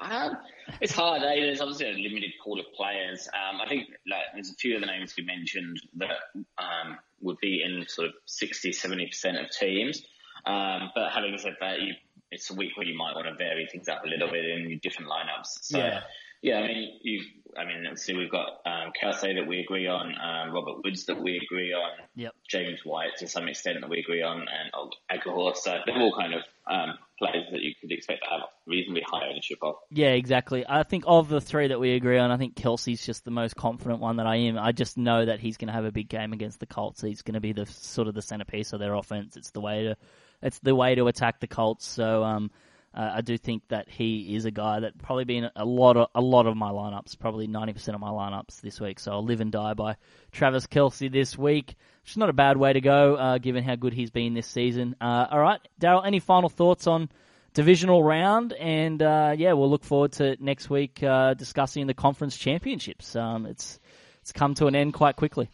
Um, 0.00 0.36
it's 0.80 0.92
hard. 0.92 1.22
Eh? 1.22 1.40
There's 1.40 1.60
obviously 1.60 1.90
a 1.90 1.92
limited 1.92 2.32
pool 2.42 2.58
of 2.58 2.66
players. 2.76 3.28
Um, 3.28 3.60
I 3.60 3.68
think 3.68 3.88
like, 4.10 4.22
there's 4.34 4.50
a 4.50 4.54
few 4.54 4.74
of 4.74 4.80
the 4.80 4.86
names 4.86 5.14
you 5.16 5.24
mentioned 5.24 5.80
that 5.96 6.42
um, 6.58 6.98
would 7.20 7.38
be 7.40 7.62
in 7.62 7.86
sort 7.88 8.08
of 8.08 8.14
60, 8.26 8.72
70 8.72 9.06
percent 9.06 9.38
of 9.38 9.50
teams. 9.50 10.02
Um, 10.46 10.90
but 10.94 11.12
having 11.12 11.36
said 11.38 11.56
that, 11.60 11.80
you, 11.80 11.94
it's 12.30 12.50
a 12.50 12.54
week 12.54 12.76
where 12.76 12.86
you 12.86 12.96
might 12.96 13.14
want 13.14 13.26
to 13.28 13.34
vary 13.34 13.68
things 13.70 13.88
up 13.88 14.04
a 14.04 14.08
little 14.08 14.28
bit 14.28 14.44
in 14.44 14.80
different 14.82 15.10
lineups. 15.10 15.62
So, 15.62 15.78
yeah. 15.78 16.00
Yeah, 16.42 16.58
I 16.58 16.68
mean, 16.68 16.98
you. 17.00 17.22
I 17.58 17.64
mean, 17.64 17.86
obviously 17.86 18.16
we've 18.16 18.30
got 18.30 18.60
um, 18.66 18.92
Kelce 19.00 19.34
that 19.34 19.46
we 19.46 19.60
agree 19.60 19.86
on, 19.86 20.14
um, 20.20 20.54
Robert 20.54 20.82
Woods 20.84 21.06
that 21.06 21.20
we 21.20 21.40
agree 21.44 21.72
on, 21.72 21.90
yep. 22.14 22.34
James 22.48 22.80
White 22.84 23.16
to 23.18 23.28
some 23.28 23.48
extent 23.48 23.80
that 23.80 23.90
we 23.90 24.00
agree 24.00 24.22
on, 24.22 24.40
and 24.40 24.92
Agholor. 25.10 25.56
So 25.56 25.78
they're 25.86 25.96
all 25.96 26.14
kind 26.16 26.34
of 26.34 26.42
um, 26.66 26.98
players 27.18 27.46
that 27.52 27.60
you 27.60 27.72
could 27.80 27.92
expect 27.92 28.24
to 28.24 28.30
have 28.30 28.40
reasonably 28.66 29.02
high 29.06 29.28
ownership 29.28 29.58
of. 29.62 29.76
Yeah, 29.90 30.10
exactly. 30.10 30.64
I 30.68 30.82
think 30.82 31.04
of 31.06 31.28
the 31.28 31.40
three 31.40 31.68
that 31.68 31.80
we 31.80 31.94
agree 31.94 32.18
on, 32.18 32.30
I 32.30 32.36
think 32.36 32.56
Kelce's 32.56 33.04
just 33.04 33.24
the 33.24 33.30
most 33.30 33.56
confident 33.56 34.00
one 34.00 34.16
that 34.16 34.26
I 34.26 34.36
am. 34.36 34.58
I 34.58 34.72
just 34.72 34.96
know 34.96 35.24
that 35.24 35.40
he's 35.40 35.56
going 35.56 35.68
to 35.68 35.74
have 35.74 35.84
a 35.84 35.92
big 35.92 36.08
game 36.08 36.32
against 36.32 36.60
the 36.60 36.66
Colts. 36.66 37.00
He's 37.00 37.22
going 37.22 37.34
to 37.34 37.40
be 37.40 37.52
the 37.52 37.66
sort 37.66 38.08
of 38.08 38.14
the 38.14 38.22
centerpiece 38.22 38.72
of 38.72 38.80
their 38.80 38.94
offense. 38.94 39.36
It's 39.36 39.50
the 39.50 39.60
way 39.60 39.84
to, 39.84 39.96
it's 40.42 40.58
the 40.60 40.74
way 40.74 40.94
to 40.94 41.06
attack 41.06 41.40
the 41.40 41.46
Colts. 41.46 41.86
So. 41.86 42.24
Um, 42.24 42.50
uh, 42.94 43.12
I 43.16 43.20
do 43.22 43.36
think 43.36 43.62
that 43.68 43.88
he 43.88 44.36
is 44.36 44.44
a 44.44 44.50
guy 44.50 44.80
that 44.80 44.96
probably 44.98 45.24
been 45.24 45.50
a 45.56 45.64
lot 45.64 45.96
of 45.96 46.08
a 46.14 46.20
lot 46.20 46.46
of 46.46 46.56
my 46.56 46.70
lineups, 46.70 47.18
probably 47.18 47.46
ninety 47.46 47.72
percent 47.72 47.94
of 47.94 48.00
my 48.00 48.10
lineups 48.10 48.60
this 48.60 48.80
week. 48.80 49.00
So 49.00 49.12
I'll 49.12 49.24
live 49.24 49.40
and 49.40 49.50
die 49.50 49.74
by 49.74 49.96
Travis 50.32 50.66
Kelce 50.66 51.10
this 51.10 51.36
week. 51.36 51.74
Which 52.02 52.16
not 52.16 52.28
a 52.28 52.34
bad 52.34 52.56
way 52.58 52.72
to 52.72 52.80
go, 52.80 53.14
uh, 53.14 53.38
given 53.38 53.64
how 53.64 53.76
good 53.76 53.94
he's 53.94 54.10
been 54.10 54.34
this 54.34 54.46
season. 54.46 54.94
Uh, 55.00 55.26
all 55.30 55.40
right, 55.40 55.60
Darryl, 55.80 56.06
any 56.06 56.20
final 56.20 56.50
thoughts 56.50 56.86
on 56.86 57.08
divisional 57.54 58.02
round? 58.02 58.52
And 58.52 59.02
uh, 59.02 59.34
yeah, 59.36 59.54
we'll 59.54 59.70
look 59.70 59.84
forward 59.84 60.12
to 60.12 60.36
next 60.38 60.68
week 60.68 61.02
uh, 61.02 61.34
discussing 61.34 61.86
the 61.86 61.94
conference 61.94 62.36
championships. 62.36 63.16
Um, 63.16 63.46
it's 63.46 63.80
it's 64.20 64.32
come 64.32 64.54
to 64.54 64.66
an 64.66 64.76
end 64.76 64.94
quite 64.94 65.16
quickly. 65.16 65.48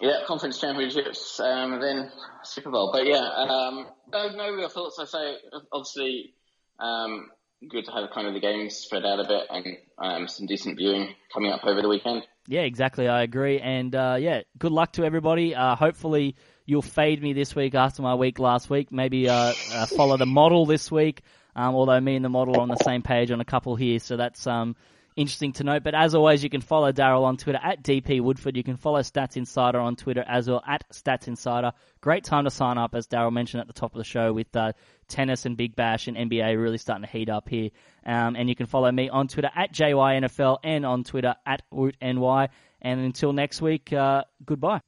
Yeah, 0.00 0.24
conference 0.26 0.58
championships, 0.58 1.38
um, 1.40 1.78
then 1.78 2.10
Super 2.42 2.70
Bowl. 2.70 2.90
But 2.90 3.06
yeah, 3.06 3.18
um, 3.18 3.86
no, 4.10 4.30
no 4.30 4.50
real 4.50 4.70
thoughts. 4.70 4.98
I 4.98 5.04
say, 5.04 5.36
obviously, 5.70 6.32
um, 6.80 7.30
good 7.68 7.84
to 7.84 7.92
have 7.92 8.10
kind 8.10 8.26
of 8.26 8.34
the 8.34 8.40
games 8.40 8.76
spread 8.76 9.04
out 9.04 9.20
a 9.20 9.28
bit 9.28 9.46
and 9.50 9.76
um, 9.98 10.28
some 10.28 10.46
decent 10.46 10.76
viewing 10.78 11.14
coming 11.32 11.52
up 11.52 11.64
over 11.64 11.82
the 11.82 11.88
weekend. 11.88 12.22
Yeah, 12.46 12.62
exactly. 12.62 13.06
I 13.06 13.22
agree. 13.22 13.60
And 13.60 13.94
uh, 13.94 14.16
yeah, 14.18 14.42
good 14.58 14.72
luck 14.72 14.94
to 14.94 15.04
everybody. 15.04 15.54
Uh, 15.54 15.76
hopefully, 15.76 16.36
you'll 16.64 16.82
fade 16.82 17.22
me 17.22 17.32
this 17.32 17.54
week 17.54 17.74
after 17.74 18.02
my 18.02 18.14
week 18.14 18.38
last 18.38 18.70
week. 18.70 18.90
Maybe 18.90 19.28
uh, 19.28 19.52
uh 19.72 19.86
follow 19.86 20.16
the 20.16 20.26
model 20.26 20.66
this 20.66 20.90
week. 20.90 21.22
Um, 21.54 21.74
although 21.74 22.00
me 22.00 22.16
and 22.16 22.24
the 22.24 22.28
model 22.28 22.56
are 22.56 22.60
on 22.60 22.68
the 22.68 22.76
same 22.76 23.02
page 23.02 23.30
on 23.30 23.40
a 23.40 23.44
couple 23.44 23.76
here, 23.76 23.98
so 23.98 24.16
that's 24.16 24.46
um, 24.46 24.76
interesting 25.16 25.52
to 25.54 25.64
note. 25.64 25.82
But 25.82 25.94
as 25.94 26.14
always, 26.14 26.42
you 26.42 26.50
can 26.50 26.60
follow 26.60 26.92
Darryl 26.92 27.24
on 27.24 27.36
Twitter 27.36 27.60
at 27.62 27.82
DP 27.82 28.20
Woodford. 28.20 28.56
You 28.56 28.62
can 28.62 28.76
follow 28.76 29.00
Stats 29.00 29.36
Insider 29.36 29.78
on 29.78 29.96
Twitter 29.96 30.24
as 30.26 30.48
well 30.48 30.62
at 30.66 30.88
Stats 30.90 31.28
Insider. 31.28 31.72
Great 32.00 32.24
time 32.24 32.44
to 32.44 32.50
sign 32.50 32.78
up, 32.78 32.94
as 32.94 33.06
Darryl 33.06 33.32
mentioned 33.32 33.60
at 33.60 33.66
the 33.66 33.72
top 33.72 33.92
of 33.92 33.98
the 33.98 34.04
show, 34.04 34.32
with 34.32 34.54
uh, 34.56 34.72
tennis 35.08 35.46
and 35.46 35.56
Big 35.56 35.76
Bash 35.76 36.08
and 36.08 36.16
NBA 36.16 36.60
really 36.60 36.78
starting 36.78 37.04
to 37.04 37.10
heat 37.10 37.28
up 37.28 37.48
here. 37.48 37.70
Um, 38.04 38.36
and 38.36 38.48
you 38.48 38.54
can 38.54 38.66
follow 38.66 38.90
me 38.90 39.08
on 39.08 39.28
Twitter 39.28 39.50
at 39.54 39.72
JYNFL 39.72 40.58
and 40.64 40.86
on 40.86 41.04
Twitter 41.04 41.34
at 41.46 41.62
WootNY. 41.72 42.48
And 42.82 43.00
until 43.00 43.32
next 43.32 43.60
week, 43.60 43.92
uh, 43.92 44.24
goodbye. 44.44 44.80